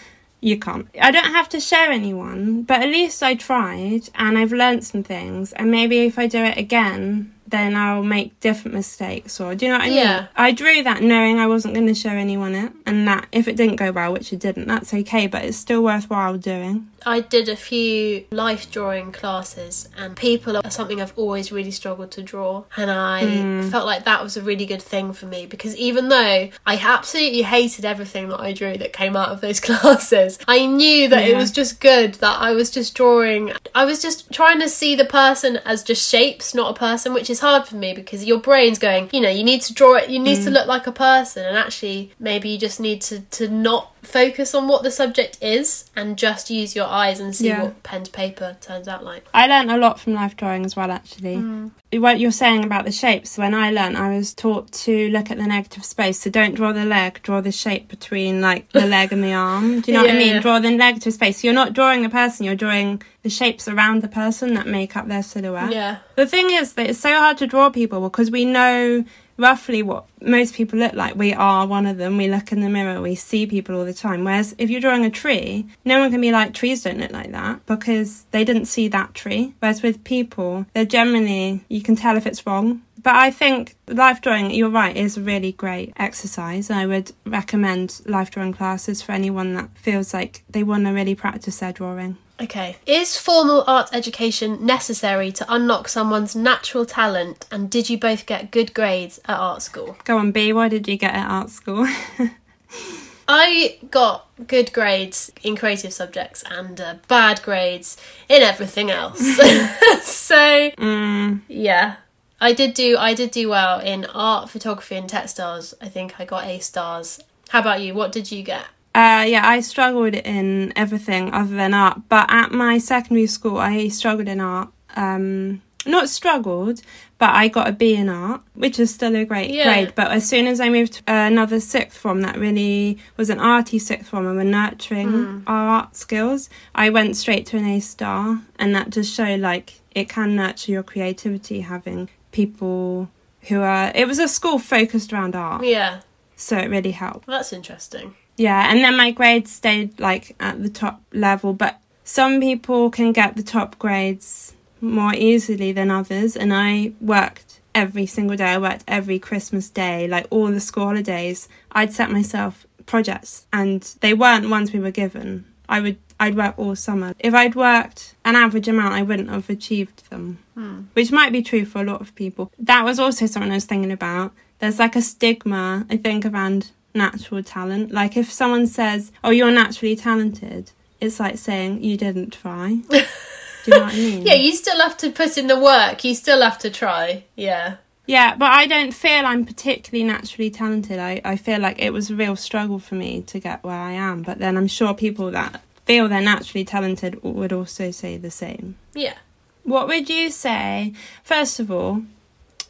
you 0.41 0.57
can't. 0.57 0.87
I 1.01 1.11
don't 1.11 1.33
have 1.33 1.49
to 1.49 1.59
show 1.59 1.83
anyone, 1.89 2.63
but 2.63 2.81
at 2.81 2.89
least 2.89 3.21
I 3.21 3.35
tried 3.35 4.09
and 4.15 4.37
I've 4.37 4.53
learned 4.53 4.85
some 4.85 5.03
things. 5.03 5.53
And 5.53 5.69
maybe 5.69 5.99
if 5.99 6.17
I 6.17 6.27
do 6.27 6.43
it 6.43 6.57
again, 6.57 7.33
then 7.47 7.75
I'll 7.75 8.03
make 8.03 8.39
different 8.39 8.75
mistakes. 8.75 9.39
Or 9.39 9.55
do 9.55 9.65
you 9.65 9.71
know 9.71 9.79
what 9.79 9.85
I 9.85 9.89
mean? 9.89 9.97
Yeah. 9.97 10.27
I 10.35 10.51
drew 10.51 10.83
that 10.83 11.01
knowing 11.01 11.39
I 11.39 11.47
wasn't 11.47 11.73
going 11.73 11.87
to 11.87 11.95
show 11.95 12.11
anyone 12.11 12.53
it, 12.55 12.71
and 12.85 13.07
that 13.07 13.27
if 13.31 13.47
it 13.47 13.57
didn't 13.57 13.77
go 13.77 13.91
well, 13.91 14.13
which 14.13 14.31
it 14.31 14.39
didn't, 14.39 14.67
that's 14.67 14.93
okay. 14.93 15.27
But 15.27 15.45
it's 15.45 15.57
still 15.57 15.83
worthwhile 15.83 16.37
doing. 16.37 16.89
I 17.05 17.21
did 17.21 17.49
a 17.49 17.55
few 17.55 18.25
life 18.31 18.71
drawing 18.71 19.11
classes, 19.11 19.89
and 19.97 20.15
people 20.15 20.57
are 20.57 20.71
something 20.71 21.01
I've 21.01 21.17
always 21.17 21.51
really 21.51 21.71
struggled 21.71 22.11
to 22.11 22.21
draw. 22.21 22.63
And 22.77 22.91
I 22.91 23.23
mm. 23.23 23.71
felt 23.71 23.85
like 23.85 24.05
that 24.05 24.23
was 24.23 24.37
a 24.37 24.41
really 24.41 24.65
good 24.65 24.81
thing 24.81 25.13
for 25.13 25.25
me 25.25 25.45
because 25.45 25.75
even 25.75 26.09
though 26.09 26.49
I 26.65 26.77
absolutely 26.77 27.43
hated 27.43 27.85
everything 27.85 28.29
that 28.29 28.39
I 28.39 28.53
drew 28.53 28.77
that 28.77 28.93
came 28.93 29.15
out 29.15 29.29
of 29.29 29.41
those 29.41 29.59
classes, 29.69 30.39
I 30.47 30.65
knew 30.65 31.07
that 31.09 31.27
it 31.27 31.35
was 31.35 31.51
just 31.51 31.79
good, 31.79 32.15
that 32.15 32.39
I 32.39 32.53
was 32.53 32.71
just 32.71 32.95
drawing. 32.95 33.51
I 33.75 33.85
was 33.85 34.01
just 34.01 34.31
trying 34.31 34.59
to 34.59 34.69
see 34.69 34.95
the 34.95 35.05
person 35.05 35.57
as 35.65 35.83
just 35.83 36.07
shapes, 36.09 36.53
not 36.53 36.75
a 36.75 36.79
person, 36.79 37.13
which 37.13 37.29
is 37.29 37.39
hard 37.39 37.67
for 37.67 37.75
me 37.75 37.93
because 37.93 38.25
your 38.25 38.39
brain's 38.39 38.79
going, 38.79 39.09
you 39.11 39.21
know, 39.21 39.29
you 39.29 39.43
need 39.43 39.61
to 39.63 39.73
draw 39.73 39.95
it, 39.95 40.09
you 40.09 40.19
need 40.19 40.43
to 40.43 40.49
mm. 40.49 40.53
look 40.53 40.67
like 40.67 40.87
a 40.87 40.91
person, 40.91 41.45
and 41.45 41.57
actually, 41.57 42.11
maybe 42.19 42.49
you 42.49 42.57
just 42.57 42.79
need 42.79 43.01
to, 43.01 43.21
to 43.21 43.47
not 43.47 43.93
focus 44.01 44.55
on 44.55 44.67
what 44.67 44.83
the 44.83 44.91
subject 44.91 45.37
is 45.41 45.89
and 45.95 46.17
just 46.17 46.49
use 46.49 46.75
your 46.75 46.87
eyes 46.87 47.19
and 47.19 47.35
see 47.35 47.47
Yeah. 47.47 47.63
what 47.63 47.83
pen 47.83 48.03
to 48.03 48.11
paper 48.11 48.57
turns 48.61 48.87
out 48.87 49.03
like. 49.03 49.25
I 49.33 49.47
learned 49.47 49.71
a 49.71 49.77
lot 49.77 49.99
from 49.99 50.13
life 50.13 50.35
drawing 50.37 50.65
as 50.65 50.75
well, 50.75 50.91
actually. 50.91 51.35
Hmm. 51.35 51.67
What 51.91 52.19
you're 52.19 52.31
saying 52.31 52.63
about 52.63 52.85
the 52.85 52.91
shapes, 52.91 53.37
when 53.37 53.53
I 53.55 53.71
learned, 53.71 53.97
I 53.97 54.15
was 54.15 54.33
taught 54.33 54.71
to 54.73 55.09
look 55.09 55.31
at 55.31 55.37
the 55.37 55.47
negative 55.47 55.83
space. 55.83 56.19
So 56.19 56.29
don't 56.29 56.53
draw 56.53 56.71
the 56.71 56.85
leg, 56.85 57.19
draw 57.23 57.41
the 57.41 57.51
shape 57.51 57.87
between 57.89 58.41
like 58.41 58.71
the 58.71 58.85
leg 58.95 59.11
and 59.11 59.23
the 59.23 59.33
arm. 59.33 59.81
Do 59.81 59.91
you 59.91 59.97
know 59.97 60.03
what 60.03 60.11
I 60.13 60.17
mean? 60.17 60.35
yeah. 60.35 60.39
Draw 60.39 60.59
the 60.59 60.71
negative 60.71 61.13
space. 61.13 61.43
You're 61.43 61.53
not 61.53 61.73
drawing 61.73 62.03
the 62.03 62.09
person, 62.09 62.45
you're 62.45 62.55
drawing 62.55 63.01
the 63.23 63.29
shapes 63.29 63.67
around 63.67 64.01
the 64.01 64.07
person 64.07 64.53
that 64.53 64.67
make 64.67 64.95
up 64.95 65.07
their 65.07 65.23
silhouette. 65.23 65.71
Yeah. 65.73 65.97
The 66.15 66.25
thing 66.27 66.51
is 66.51 66.73
that 66.73 66.89
it's 66.89 66.99
so 66.99 67.11
hard 67.17 67.37
to 67.39 67.47
draw 67.47 67.69
people 67.69 68.01
because 68.01 68.29
we 68.31 68.45
know 68.45 69.03
roughly 69.39 69.81
what 69.81 70.05
most 70.21 70.53
people 70.53 70.77
look 70.77 70.93
like. 70.93 71.15
We 71.15 71.33
are 71.33 71.65
one 71.65 71.85
of 71.85 71.97
them. 71.97 72.17
We 72.17 72.27
look 72.27 72.51
in 72.51 72.61
the 72.61 72.69
mirror, 72.69 73.01
we 73.01 73.15
see 73.15 73.47
people 73.47 73.75
all 73.75 73.85
the 73.85 73.93
time. 73.93 74.23
Whereas 74.23 74.53
if 74.57 74.69
you're 74.69 74.81
drawing 74.81 75.05
a 75.05 75.09
tree, 75.09 75.65
no 75.85 75.99
one 75.99 76.11
can 76.11 76.21
be 76.21 76.31
like, 76.31 76.53
trees 76.53 76.83
don't 76.83 76.99
look 76.99 77.11
like 77.11 77.31
that 77.31 77.65
because 77.65 78.25
they 78.31 78.43
didn't 78.43 78.65
see 78.65 78.87
that 78.89 79.13
tree. 79.13 79.53
Whereas 79.59 79.81
with 79.81 80.03
people, 80.03 80.65
they're 80.73 80.85
generally, 80.85 81.63
you 81.69 81.81
can 81.81 81.95
tell 81.95 82.17
if 82.17 82.27
it's 82.27 82.45
wrong. 82.45 82.81
But 83.01 83.15
I 83.15 83.31
think 83.31 83.75
life 83.87 84.21
drawing, 84.21 84.51
you're 84.51 84.69
right, 84.69 84.95
is 84.95 85.15
a 85.15 85.21
really 85.21 85.53
great 85.53 85.93
exercise. 85.97 86.69
I 86.69 86.85
would 86.85 87.11
recommend 87.25 88.01
life 88.05 88.29
drawing 88.31 88.53
classes 88.53 89.01
for 89.01 89.13
anyone 89.13 89.53
that 89.53 89.69
feels 89.77 90.13
like 90.13 90.43
they 90.49 90.63
want 90.63 90.85
to 90.85 90.91
really 90.91 91.15
practice 91.15 91.59
their 91.59 91.71
drawing. 91.71 92.17
Okay. 92.41 92.77
Is 92.85 93.17
formal 93.17 93.63
art 93.67 93.89
education 93.93 94.65
necessary 94.65 95.31
to 95.33 95.45
unlock 95.53 95.87
someone's 95.87 96.35
natural 96.35 96.85
talent? 96.85 97.45
And 97.51 97.69
did 97.69 97.89
you 97.89 97.97
both 97.97 98.25
get 98.25 98.51
good 98.51 98.73
grades 98.73 99.19
at 99.25 99.37
art 99.37 99.61
school? 99.61 99.97
Go 100.03 100.17
on, 100.17 100.31
B, 100.31 100.51
why 100.51 100.67
did 100.67 100.87
you 100.87 100.97
get 100.97 101.13
at 101.13 101.29
art 101.29 101.49
school? 101.49 101.87
I 103.27 103.77
got 103.91 104.27
good 104.47 104.73
grades 104.73 105.31
in 105.43 105.55
creative 105.55 105.93
subjects 105.93 106.43
and 106.49 106.81
uh, 106.81 106.95
bad 107.07 107.41
grades 107.43 107.95
in 108.27 108.41
everything 108.41 108.89
else. 108.89 109.19
so 110.03 110.71
mm, 110.71 111.41
yeah, 111.47 111.97
I 112.41 112.53
did 112.53 112.73
do 112.73 112.97
I 112.97 113.13
did 113.13 113.31
do 113.31 113.49
well 113.49 113.79
in 113.79 114.05
art, 114.05 114.49
photography, 114.49 114.95
and 114.95 115.09
textiles. 115.09 115.73
I 115.81 115.89
think 115.89 116.19
I 116.19 116.25
got 116.25 116.45
A 116.45 116.59
stars. 116.59 117.19
How 117.49 117.59
about 117.59 117.81
you? 117.81 117.93
What 117.93 118.11
did 118.11 118.31
you 118.31 118.43
get? 118.43 118.65
Uh, 118.95 119.23
yeah, 119.27 119.41
I 119.47 119.59
struggled 119.61 120.15
in 120.15 120.73
everything 120.75 121.33
other 121.33 121.55
than 121.55 121.73
art. 121.73 122.01
But 122.09 122.31
at 122.31 122.51
my 122.51 122.77
secondary 122.77 123.27
school, 123.27 123.57
I 123.57 123.87
struggled 123.89 124.27
in 124.27 124.39
art. 124.39 124.69
Um, 124.95 125.61
not 125.85 126.09
struggled, 126.09 126.81
but 127.17 127.29
I 127.33 127.47
got 127.47 127.67
a 127.67 127.71
B 127.71 127.95
in 127.95 128.09
art, 128.09 128.41
which 128.53 128.79
is 128.79 128.93
still 128.93 129.15
a 129.15 129.23
great 129.25 129.49
Yeah. 129.51 129.63
grade. 129.65 129.93
But 129.95 130.11
as 130.11 130.27
soon 130.27 130.45
as 130.45 130.59
I 130.59 130.69
moved 130.69 130.93
to 130.93 131.03
another 131.07 131.59
sixth 131.59 131.97
form 131.97 132.21
that 132.21 132.37
really 132.37 132.97
was 133.17 133.29
an 133.29 133.39
arty 133.39 133.79
sixth 133.79 134.09
form 134.09 134.27
and 134.27 134.35
were 134.37 134.43
nurturing 134.43 135.43
our 135.47 135.69
art 135.69 135.95
skills, 135.95 136.49
I 136.75 136.89
went 136.89 137.15
straight 137.15 137.45
to 137.47 137.57
an 137.57 137.65
A 137.65 137.79
star, 137.79 138.41
and 138.57 138.75
that 138.75 138.89
just 138.89 139.13
showed 139.13 139.39
like 139.39 139.75
it 139.95 140.09
can 140.09 140.35
nurture 140.35 140.71
your 140.71 140.83
creativity 140.83 141.61
having 141.61 142.09
people 142.31 143.09
who 143.43 143.61
are. 143.61 143.91
It 143.95 144.07
was 144.07 144.19
a 144.19 144.27
school 144.27 144.59
focused 144.59 145.13
around 145.13 145.35
art, 145.35 145.63
Yeah, 145.65 146.01
so 146.35 146.57
it 146.57 146.69
really 146.69 146.91
helped. 146.91 147.25
that's 147.27 147.53
interesting. 147.53 148.15
Yeah, 148.37 148.71
and 148.71 148.83
then 148.83 148.95
my 148.95 149.11
grades 149.11 149.51
stayed 149.51 149.99
like 149.99 150.35
at 150.39 150.61
the 150.63 150.69
top 150.69 151.01
level, 151.13 151.53
but 151.53 151.79
some 152.03 152.39
people 152.39 152.89
can 152.89 153.11
get 153.11 153.35
the 153.35 153.43
top 153.43 153.77
grades 153.79 154.53
more 154.81 155.13
easily 155.13 155.71
than 155.73 155.91
others, 155.91 156.35
and 156.37 156.53
I 156.53 156.93
worked 157.01 157.59
every 157.75 158.05
single 158.05 158.37
day. 158.37 158.45
I 158.45 158.57
worked 158.57 158.83
every 158.87 159.19
Christmas 159.19 159.69
day, 159.69 160.07
like 160.07 160.25
all 160.29 160.47
the 160.47 160.59
school 160.61 160.85
holidays. 160.85 161.47
I'd 161.73 161.93
set 161.93 162.09
myself 162.11 162.65
projects, 162.85 163.45
and 163.51 163.81
they 164.01 164.13
weren't 164.13 164.49
ones 164.49 164.71
we 164.71 164.79
were 164.79 164.91
given. 164.91 165.45
I 165.67 165.81
would 165.81 165.97
I'd 166.19 166.35
work 166.35 166.57
all 166.57 166.75
summer. 166.75 167.15
If 167.19 167.33
I'd 167.33 167.55
worked 167.55 168.15
an 168.25 168.35
average 168.35 168.67
amount, 168.67 168.93
I 168.93 169.03
wouldn't 169.03 169.29
have 169.29 169.49
achieved 169.49 170.09
them, 170.09 170.39
hmm. 170.53 170.81
which 170.93 171.11
might 171.11 171.31
be 171.31 171.41
true 171.41 171.65
for 171.65 171.81
a 171.81 171.85
lot 171.85 172.01
of 172.01 172.13
people. 172.15 172.51
That 172.59 172.83
was 172.83 172.99
also 172.99 173.25
something 173.25 173.51
I 173.51 173.55
was 173.55 173.65
thinking 173.65 173.91
about. 173.91 174.33
There's 174.59 174.79
like 174.79 174.95
a 174.95 175.01
stigma, 175.01 175.85
I 175.89 175.97
think, 175.97 176.25
around 176.25 176.71
natural 176.93 177.41
talent. 177.43 177.91
Like 177.91 178.17
if 178.17 178.31
someone 178.31 178.67
says, 178.67 179.11
"Oh, 179.23 179.29
you're 179.29 179.51
naturally 179.51 179.95
talented," 179.95 180.71
it's 180.99 181.19
like 181.19 181.37
saying 181.37 181.83
you 181.83 181.95
didn't 181.95 182.33
try. 182.33 182.81
Do 182.89 183.71
you 183.71 183.77
know 183.77 183.85
what 183.85 183.93
I 183.93 183.97
mean? 183.97 184.25
Yeah, 184.25 184.35
you 184.35 184.53
still 184.53 184.79
have 184.79 184.97
to 184.97 185.11
put 185.11 185.37
in 185.37 185.47
the 185.47 185.59
work. 185.59 186.03
You 186.03 186.15
still 186.15 186.41
have 186.41 186.57
to 186.59 186.69
try. 186.69 187.23
Yeah. 187.35 187.77
Yeah, 188.09 188.35
but 188.35 188.51
I 188.51 188.65
don't 188.65 188.91
feel 188.91 189.25
I'm 189.25 189.45
particularly 189.45 190.03
naturally 190.03 190.49
talented. 190.49 190.97
I, 190.97 191.21
I 191.23 191.35
feel 191.35 191.59
like 191.59 191.79
it 191.79 191.93
was 191.93 192.09
a 192.09 192.15
real 192.15 192.35
struggle 192.35 192.79
for 192.79 192.95
me 192.95 193.21
to 193.23 193.39
get 193.39 193.63
where 193.63 193.75
I 193.75 193.91
am. 193.91 194.23
But 194.23 194.39
then 194.39 194.57
I'm 194.57 194.67
sure 194.67 194.95
people 194.95 195.29
that 195.31 195.61
feel 195.89 196.07
they're 196.07 196.21
naturally 196.21 196.63
talented 196.63 197.19
would 197.23 197.51
also 197.51 197.89
say 197.89 198.15
the 198.15 198.29
same. 198.29 198.75
Yeah. 198.93 199.15
What 199.63 199.87
would 199.87 200.07
you 200.07 200.29
say, 200.29 200.93
first 201.23 201.59
of 201.59 201.71
all, 201.71 202.03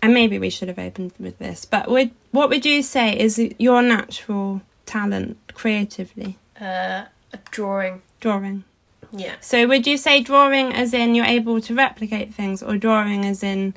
and 0.02 0.14
maybe 0.14 0.40
we 0.40 0.50
should 0.50 0.70
have 0.70 0.80
opened 0.80 1.12
with 1.20 1.38
this, 1.38 1.66
but 1.66 1.90
would 1.90 2.12
what 2.32 2.48
would 2.48 2.66
you 2.66 2.82
say 2.82 3.20
is 3.20 3.38
your 3.58 3.82
natural 3.82 4.62
talent 4.86 5.38
creatively? 5.54 6.38
Uh, 6.62 7.06
drawing. 7.52 8.02
Drawing. 8.22 8.64
Yeah. 9.12 9.36
So 9.42 9.68
would 9.68 9.86
you 9.86 9.98
say 9.98 10.22
drawing 10.22 10.72
as 10.72 10.94
in 10.94 11.14
you're 11.14 11.26
able 11.26 11.60
to 11.60 11.76
replicate 11.76 12.34
things 12.34 12.64
or 12.64 12.78
drawing 12.78 13.26
as 13.26 13.44
in 13.44 13.74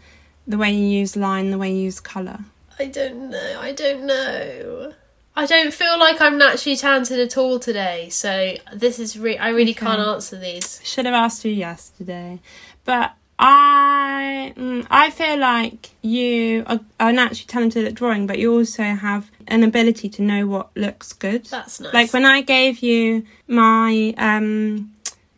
the 0.46 0.56
way 0.56 0.70
you 0.70 0.86
use 0.86 1.16
line, 1.16 1.50
the 1.50 1.58
way 1.58 1.72
you 1.72 1.82
use 1.90 1.98
colour? 1.98 2.38
I 2.78 2.84
don't 2.84 3.28
know. 3.30 3.58
I 3.60 3.72
don't 3.72 4.06
know. 4.06 4.92
I 5.34 5.46
don't 5.46 5.72
feel 5.72 5.98
like 5.98 6.20
I'm 6.20 6.36
naturally 6.38 6.76
talented 6.76 7.18
at 7.18 7.36
all 7.38 7.58
today. 7.58 8.08
So 8.10 8.54
this 8.72 8.98
is 8.98 9.18
re- 9.18 9.38
I 9.38 9.48
really 9.48 9.70
Okay. 9.72 9.86
can't 9.86 10.00
answer 10.00 10.38
these. 10.38 10.80
Should 10.84 11.06
have 11.06 11.14
asked 11.14 11.44
you 11.44 11.52
yesterday. 11.52 12.40
But 12.84 13.12
I 13.38 14.52
mm, 14.56 14.86
I 14.90 15.10
feel 15.10 15.38
like 15.38 15.90
you 16.02 16.64
are, 16.66 16.80
are 17.00 17.12
naturally 17.12 17.46
talented 17.46 17.86
at 17.86 17.94
drawing, 17.94 18.26
but 18.26 18.38
you 18.38 18.52
also 18.52 18.82
have 18.82 19.30
an 19.48 19.64
ability 19.64 20.08
to 20.10 20.22
know 20.22 20.46
what 20.46 20.68
looks 20.76 21.12
good. 21.12 21.46
That's 21.46 21.80
nice. 21.80 21.94
Like 21.94 22.12
when 22.12 22.24
I 22.26 22.42
gave 22.42 22.80
you 22.80 23.24
my 23.48 24.14
um 24.18 24.91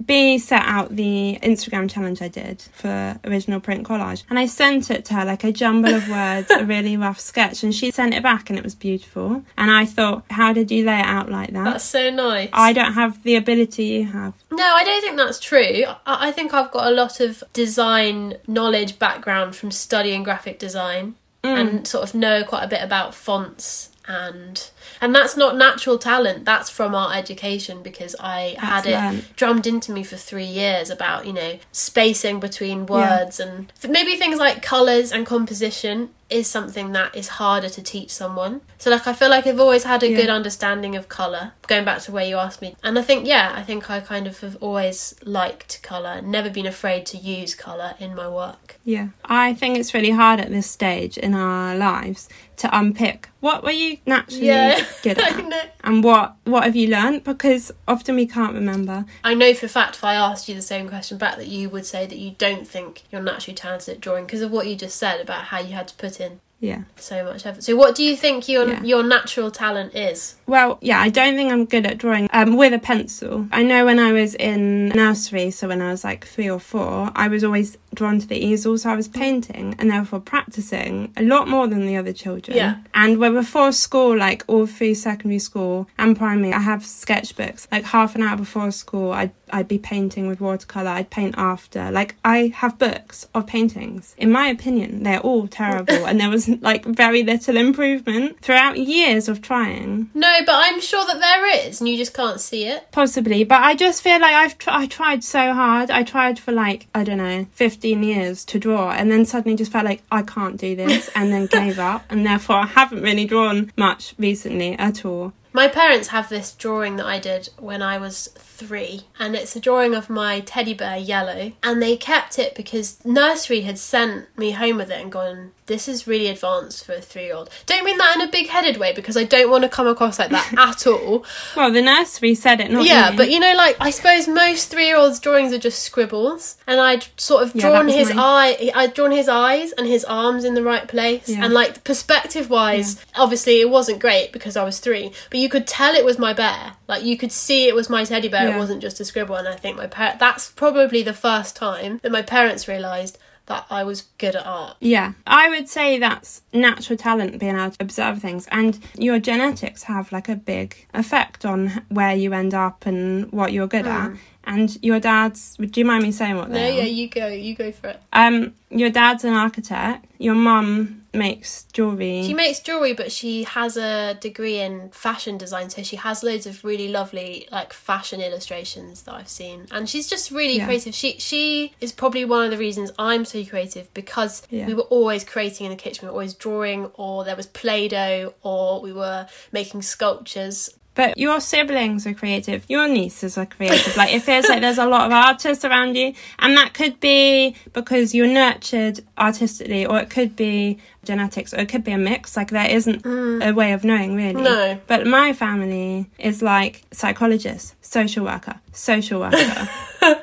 B 0.07 0.39
set 0.39 0.63
out 0.65 0.95
the 0.95 1.39
Instagram 1.43 1.91
challenge 1.91 2.21
I 2.23 2.29
did 2.29 2.63
for 2.73 3.19
original 3.25 3.61
print 3.61 3.87
collage 3.87 4.23
and 4.31 4.39
I 4.39 4.47
sent 4.47 4.91
it 4.91 5.05
to 5.07 5.15
her 5.15 5.25
like 5.25 5.45
a 5.45 5.53
jumble 5.53 5.95
of 5.95 6.09
words, 6.09 6.51
a 6.51 6.65
really 6.65 6.97
rough 7.07 7.21
sketch, 7.21 7.63
and 7.63 7.75
she 7.75 7.91
sent 7.91 8.15
it 8.15 8.23
back 8.23 8.51
and 8.51 8.59
it 8.59 8.65
was 8.65 8.75
beautiful. 8.75 9.43
And 9.57 9.71
I 9.71 9.85
thought, 9.85 10.25
how 10.31 10.53
did 10.53 10.71
you 10.71 10.85
lay 10.85 10.99
it 11.01 11.07
out 11.07 11.31
like 11.31 11.53
that? 11.53 11.65
That's 11.65 11.85
so 11.85 12.11
nice. 12.11 12.51
I 12.53 12.73
don't 12.73 12.93
have 12.95 13.23
the 13.23 13.37
ability 13.37 13.85
you 13.85 14.07
have. 14.07 14.35
No, 14.51 14.65
I 14.65 14.85
don't 14.85 15.01
think 15.01 15.17
that's 15.17 15.41
true. 15.41 15.85
I, 16.07 16.29
I 16.29 16.33
think 16.33 16.55
I've 16.55 16.71
got 16.71 16.87
a 16.87 16.91
lot 16.95 17.21
of 17.21 17.43
design 17.53 18.37
knowledge 18.47 18.99
background 18.99 19.57
from 19.57 19.71
studying 19.71 20.23
graphic 20.23 20.59
design 20.59 21.15
Mm. 21.43 21.61
and 21.61 21.87
sort 21.87 22.03
of 22.09 22.15
know 22.15 22.43
quite 22.43 22.63
a 22.65 22.69
bit 22.69 22.81
about 22.83 23.15
fonts 23.15 23.91
and 24.07 24.71
and 25.01 25.15
that's 25.15 25.37
not 25.37 25.57
natural 25.57 25.99
talent 25.99 26.45
that's 26.45 26.69
from 26.69 26.95
our 26.95 27.15
education 27.15 27.83
because 27.83 28.15
i 28.21 28.55
had 28.59 28.85
it 28.87 29.25
drummed 29.37 29.67
into 29.67 29.93
me 29.93 30.03
for 30.05 30.17
three 30.17 30.45
years 30.45 30.91
about 30.91 31.27
you 31.27 31.33
know 31.33 31.59
spacing 31.73 32.39
between 32.41 32.85
words 32.87 33.41
and 33.41 33.73
maybe 33.89 34.15
things 34.17 34.39
like 34.39 34.63
colors 34.63 35.11
and 35.13 35.25
composition 35.27 36.11
is 36.31 36.47
something 36.47 36.93
that 36.93 37.15
is 37.15 37.29
harder 37.29 37.69
to 37.69 37.83
teach 37.83 38.11
someone. 38.11 38.61
So 38.79 38.91
like 38.91 39.07
i 39.07 39.13
feel 39.13 39.29
like 39.31 39.47
i've 39.47 39.61
always 39.61 39.85
had 39.85 40.03
a 40.03 40.09
Yeah. 40.11 40.17
good 40.17 40.31
understanding 40.31 40.97
of 40.97 41.09
color 41.09 41.53
going 41.67 41.85
back 41.85 42.01
to 42.03 42.13
where 42.13 42.25
you 42.27 42.37
asked 42.37 42.61
me 42.63 42.77
and 42.83 42.99
i 42.99 43.03
think 43.03 43.27
yeah 43.27 43.53
i 43.57 43.63
think 43.63 43.89
i 43.91 44.01
kind 44.01 44.27
of 44.27 44.39
have 44.41 44.57
always 44.61 45.15
liked 45.25 45.83
color 45.83 46.21
never 46.23 46.51
been 46.51 46.67
afraid 46.67 47.05
to 47.07 47.17
use 47.17 47.55
color 47.55 47.95
in 47.99 48.15
my 48.15 48.29
work 48.29 48.77
Yeah. 48.85 49.09
I 49.25 49.55
think 49.55 49.79
it's 49.79 49.95
really 49.95 50.11
hard 50.11 50.41
at 50.41 50.51
this 50.51 50.71
stage 50.71 51.17
in 51.17 51.35
our 51.35 51.75
lives 51.75 52.29
to 52.57 52.69
unpick 52.79 53.29
what 53.41 53.63
were 53.65 53.71
you 53.71 53.97
naturally 54.07 54.47
Yeah. 54.47 54.85
good 55.03 55.19
at 55.29 55.75
and 55.83 56.05
what 56.05 56.37
what 56.45 56.65
have 56.65 56.77
you 56.77 56.89
learned 56.89 57.25
because 57.25 57.73
often 57.89 58.15
we 58.17 58.27
can't 58.27 58.55
remember. 58.55 59.07
I 59.25 59.33
know 59.35 59.55
for 59.55 59.67
a 59.67 59.69
fact 59.71 59.97
if 59.97 60.05
I 60.05 60.15
asked 60.15 60.49
you 60.49 60.55
the 60.55 60.63
same 60.75 60.89
question 60.89 61.17
back 61.19 61.37
that 61.37 61.49
you 61.49 61.69
would 61.71 61.87
say 61.87 62.07
that 62.07 62.19
you 62.19 62.33
don't 62.39 62.67
think 62.69 63.03
you're 63.11 63.23
naturally 63.23 63.55
talented 63.55 63.95
at 63.95 64.01
drawing 64.01 64.25
because 64.27 64.43
of 64.43 64.51
what 64.51 64.67
you 64.67 64.77
just 64.77 64.97
said 64.97 65.21
about 65.21 65.45
how 65.45 65.59
you 65.61 65.73
had 65.75 65.89
to 65.89 65.95
put 65.97 66.21
in 66.21 66.41
Yeah. 66.61 66.83
so 66.97 67.25
much 67.25 67.45
effort. 67.47 67.63
So 67.65 67.75
what 67.77 67.95
do 67.95 68.03
you 68.05 68.15
think 68.17 68.49
your 68.49 68.69
Yeah. 68.69 68.83
your 68.83 69.03
natural 69.03 69.51
talent 69.51 69.95
is? 69.95 70.37
Well, 70.47 70.79
yeah, 70.83 71.01
I 71.01 71.09
don't 71.09 71.37
think 71.37 71.53
I'm 71.53 71.65
good 71.65 71.87
at 71.87 71.99
drawing 71.99 72.29
um, 72.33 72.57
with 72.57 72.73
a 72.73 72.79
pencil. 72.79 73.47
I 73.53 73.63
know 73.63 73.85
when 73.87 73.99
I 73.99 74.13
was 74.13 74.35
in 74.35 74.89
nursery, 74.89 75.51
so 75.51 75.69
when 75.69 75.81
I 75.81 75.91
was 75.91 76.05
like 76.05 76.27
three 76.27 76.51
or 76.51 76.61
four, 76.61 77.11
I 77.15 77.29
was 77.29 77.43
always 77.43 77.79
drawn 77.95 78.19
to 78.19 78.27
the 78.27 78.37
easel, 78.37 78.77
so 78.77 78.91
I 78.91 78.97
was 78.97 79.09
painting 79.09 79.75
and 79.79 79.91
therefore 79.91 80.21
practicing 80.21 81.13
a 81.17 81.23
lot 81.23 81.49
more 81.49 81.67
than 81.67 81.87
the 81.87 81.97
other 81.97 82.13
children. 82.13 82.57
Yeah. 82.57 82.79
And 82.93 83.19
when 83.19 83.35
before 83.35 83.73
school, 83.73 84.17
like 84.17 84.45
all 84.47 84.67
through 84.67 84.97
secondary 84.97 85.39
school 85.39 85.89
and 85.99 86.17
primary, 86.17 86.53
I 86.53 86.61
have 86.61 86.81
sketchbooks. 86.81 87.67
Like 87.71 87.85
half 87.85 88.15
an 88.15 88.23
hour 88.23 88.37
before 88.37 88.71
school, 88.71 89.13
I'd 89.13 89.33
I'd 89.51 89.69
be 89.69 89.79
painting 89.79 90.27
with 90.27 90.41
watercolor. 90.41 90.91
I'd 90.91 91.11
paint 91.11 91.37
after. 91.39 91.91
Like 91.91 92.17
I 92.25 92.53
have 92.57 92.79
books 92.79 93.29
of 93.35 93.47
paintings. 93.47 94.15
In 94.19 94.33
my 94.33 94.49
opinion, 94.49 95.05
they're 95.05 95.21
all 95.21 95.47
terrible, 95.47 96.07
and 96.07 96.21
there 96.21 96.31
was 96.31 96.49
like 96.49 96.85
very 96.85 97.23
little 97.23 97.57
improvement 97.57 98.41
throughout 98.41 98.79
years 98.79 99.29
of 99.29 99.41
trying. 99.43 100.11
No, 100.15 100.34
but 100.45 100.55
I'm 100.55 100.81
sure 100.81 101.05
that 101.07 101.21
there 101.21 101.67
is 101.67 101.81
and 101.81 101.89
you 101.89 101.97
just 101.97 102.15
can't 102.15 102.41
see 102.41 102.65
it. 102.65 102.91
Possibly, 102.93 103.45
but 103.45 103.63
I 103.63 103.75
just 103.75 104.03
feel 104.03 104.21
like 104.21 104.35
I've 104.35 104.59
tr- 104.59 104.71
I 104.71 104.87
tried 104.87 105.25
so 105.25 105.53
hard. 105.53 105.91
I 105.91 106.03
tried 106.03 106.39
for 106.39 106.53
like 106.53 106.87
I 106.95 107.05
don't 107.05 107.19
know, 107.19 107.47
fifteen 107.53 108.03
years 108.03 108.45
to 108.47 108.59
draw, 108.59 108.91
and 108.91 109.11
then 109.11 109.25
suddenly 109.25 109.57
just 109.57 109.73
felt 109.73 109.85
like 109.85 110.03
I 110.11 110.23
can't 110.23 110.57
do 110.57 110.75
this, 110.77 111.11
and 111.15 111.33
then 111.33 111.47
gave 111.47 111.79
up, 111.79 112.05
and 112.11 112.27
therefore 112.27 112.57
I 112.57 112.67
haven't 112.67 113.03
really 113.03 113.25
drawn 113.25 113.73
much 113.77 114.15
recently 114.19 114.79
at 114.79 115.05
all. 115.05 115.33
My 115.57 115.69
parents 115.69 116.09
have 116.09 116.29
this 116.29 116.53
drawing 116.53 116.97
that 116.97 117.07
I 117.07 117.21
did 117.21 117.49
when 117.61 117.81
I 117.81 117.97
was 117.97 118.27
three, 118.35 119.03
and 119.21 119.37
it's 119.37 119.55
a 119.55 119.61
drawing 119.61 119.95
of 119.95 120.11
my 120.11 120.41
teddy 120.41 120.75
bear 120.75 120.97
Yellow. 120.97 121.53
And 121.63 121.81
they 121.81 121.97
kept 121.97 122.41
it 122.41 122.57
because 122.57 122.99
nursery 123.05 123.61
had 123.61 123.79
sent 123.79 124.37
me 124.37 124.51
home 124.51 124.79
with 124.79 124.91
it 124.91 125.01
and 125.01 125.13
gone, 125.13 125.53
this 125.67 125.89
is 125.89 126.07
really 126.07 126.27
advanced 126.27 126.85
for 126.85 126.93
a 126.93 127.01
three 127.01 127.25
year 127.25 127.35
old. 127.35 127.49
Don't 127.67 127.85
mean 127.85 127.97
that 127.99 128.17
in 128.17 128.21
a 128.29 128.31
big 128.31 128.49
headed 128.49 128.77
way 128.77 128.93
because 128.93 129.17
I 129.17 129.25
don't 129.25 129.51
want 129.51 129.63
to 129.65 129.69
come 129.71 129.87
across 129.87 130.19
like 130.19 130.31
that 130.31 130.53
at 130.59 130.87
all. 130.87 131.25
Well, 131.57 131.73
the 131.73 131.81
nursery 131.81 132.35
said 132.35 132.61
it, 132.61 132.71
not 132.71 132.85
yeah, 132.85 133.11
me. 133.11 133.17
but 133.17 133.31
you 133.31 133.41
know, 133.41 133.55
like 133.57 133.77
I 133.81 133.91
suppose 133.91 134.29
most 134.29 134.71
three 134.71 134.87
year 134.87 134.97
olds' 134.97 135.19
drawings 135.21 135.53
are 135.53 135.59
just 135.59 135.83
scribbles, 135.83 136.57
and 136.67 136.81
I'd 136.81 137.07
sort 137.17 137.43
of 137.45 137.55
Yeah, 137.55 137.71
drawn 137.71 137.89
his 137.89 138.09
mine. 138.11 138.19
eye, 138.19 138.71
I'd 138.75 138.95
drawn 138.95 139.11
his 139.11 139.29
eyes 139.29 139.73
and 139.73 139.87
his 139.87 140.05
arms 140.05 140.45
in 140.45 140.55
the 140.55 140.63
right 140.63 140.87
place, 140.87 141.29
Yeah. 141.29 141.45
and 141.45 141.55
like 141.55 141.83
perspective 141.85 142.51
wise, 142.51 143.03
obviously 143.17 143.61
it 143.61 143.71
wasn't 143.71 144.01
great 144.01 144.33
because 144.33 144.57
I 144.57 144.65
was 144.65 144.81
three, 144.81 145.13
but 145.31 145.41
you 145.41 145.49
could 145.49 145.67
tell 145.67 145.95
it 145.95 146.05
was 146.05 146.19
my 146.19 146.33
bear. 146.33 146.73
Like 146.89 147.05
you 147.05 147.17
could 147.17 147.33
see 147.33 147.67
it 147.69 147.75
was 147.75 147.89
my 147.89 148.05
teddy 148.05 148.29
bear. 148.29 148.55
It 148.55 148.59
wasn't 148.59 148.83
just 148.83 149.01
a 149.01 149.05
scribble, 149.07 149.37
and 149.37 149.49
I 149.49 149.57
think 149.57 149.77
my 149.79 149.87
parents, 149.87 150.21
that's 150.21 150.51
probably 150.51 151.03
the 151.03 151.15
first 151.15 151.57
time 151.57 152.01
that 152.03 152.13
my 152.13 152.21
parents 152.23 152.69
realised 152.69 153.17
that 153.47 153.67
I 153.71 153.85
was 153.85 154.03
good 154.19 154.35
at 154.37 154.47
art. 154.47 154.77
Yeah, 154.81 155.13
I 155.27 155.49
would 155.49 155.69
say 155.69 155.99
that's 155.99 156.43
natural 156.53 156.97
talent 156.97 157.39
being 157.39 157.57
able 157.57 157.71
to 157.71 157.77
observe 157.81 158.21
things, 158.21 158.49
and 158.51 158.79
your 158.97 159.19
genetics 159.19 159.85
have 159.85 160.13
like 160.13 160.29
a 160.29 160.37
big 160.37 160.87
effect 160.95 161.45
on 161.45 161.85
where 161.89 162.15
you 162.15 162.33
end 162.33 162.55
up 162.55 162.87
and 162.87 163.31
what 163.33 163.53
you're 163.53 163.67
good 163.67 163.87
hmm. 163.87 163.93
at. 163.93 164.13
And 164.47 164.77
your 164.83 165.01
dad's, 165.01 165.57
would 165.59 165.77
you 165.77 165.85
mind 165.85 166.03
me 166.03 166.13
saying 166.13 166.37
what 166.37 166.47
Hmm. 166.49 166.53
No, 166.53 166.59
they 166.59 166.77
yeah, 166.77 166.83
are? 166.83 166.87
you 166.87 167.09
go, 167.09 167.27
you 167.29 167.55
go 167.55 167.73
for 167.73 167.89
it. 167.89 168.01
Um, 168.13 168.55
your 168.71 168.91
dad's 168.91 169.25
an 169.25 169.33
architect. 169.33 170.05
Your 170.19 170.35
mum 170.35 171.03
makes 171.15 171.65
jewelry. 171.73 172.25
She 172.25 172.35
makes 172.35 172.61
jewelry, 172.61 172.93
but 172.93 173.11
she 173.13 173.45
has 173.45 173.77
a 173.77 174.15
degree 174.21 174.59
in 174.61 174.91
fashion 174.91 175.39
design, 175.39 175.71
so 175.71 175.83
she 175.83 175.97
has 175.97 176.23
loads 176.23 176.45
of 176.47 176.65
really 176.65 176.89
lovely 176.89 177.47
like 177.53 177.73
fashion 177.73 178.21
illustrations 178.21 179.03
that 179.05 179.15
I've 179.15 179.29
seen, 179.29 179.67
and 179.71 179.89
she's 179.89 180.09
just 180.09 180.31
really 180.31 180.57
Yeah. 180.57 180.67
creative. 180.67 180.95
She 180.95 181.19
she 181.19 181.73
is 181.81 181.93
probably 181.93 182.25
one 182.25 182.45
of 182.45 182.51
the 182.51 182.59
reasons 182.59 182.91
I'm 182.99 183.25
so 183.25 183.45
creative 183.45 183.93
because 183.95 184.43
Yeah. 184.51 184.67
we 184.67 184.75
were 184.75 184.83
always 184.91 185.25
creating 185.25 185.67
in 185.67 185.71
the 185.71 185.77
kitchen. 185.77 186.07
We 186.07 186.09
were 186.09 186.15
always 186.15 186.35
drawing, 186.35 186.87
or 186.95 187.23
there 187.25 187.37
was 187.37 187.47
play-doh, 187.47 188.35
or 188.43 188.81
we 188.81 188.93
were 188.93 189.27
making 189.53 189.83
sculptures. 189.83 190.69
But 190.95 191.19
your 191.19 191.41
siblings 191.41 192.07
are 192.07 192.15
creative. 192.15 192.65
Your 192.69 192.87
nieces 192.87 193.37
are 193.37 193.47
creative. 193.47 193.97
Like 193.97 194.13
it 194.13 194.23
feels 194.23 194.49
like 194.49 194.61
there's 194.61 194.79
a 194.79 194.87
lot 194.87 195.07
of 195.07 195.13
artists 195.13 195.65
around 195.65 195.97
you, 195.97 196.15
and 196.39 196.57
that 196.57 196.75
could 196.75 197.01
be 197.01 197.57
because 197.73 198.15
you're 198.15 198.29
nurtured 198.29 199.01
artistically, 199.19 199.85
or 199.87 199.99
it 199.99 200.11
could 200.11 200.37
be 200.37 200.79
genetics, 201.05 201.53
or 201.53 201.59
it 201.59 201.69
could 201.69 201.85
be 201.85 201.93
a 201.93 201.99
mix. 201.99 202.37
Like 202.37 202.51
there 202.51 202.71
isn't 202.71 203.03
mm. 203.03 203.47
a 203.47 203.53
way 203.53 203.73
of 203.73 203.85
knowing 203.85 204.15
really. 204.15 204.43
No. 204.43 204.81
But 204.87 205.07
my 205.07 205.33
family 205.33 206.11
is 206.19 206.43
like 206.43 206.85
psychologist, 206.93 207.75
social 207.85 208.25
worker, 208.25 208.61
social 208.73 209.21
worker. 209.21 209.69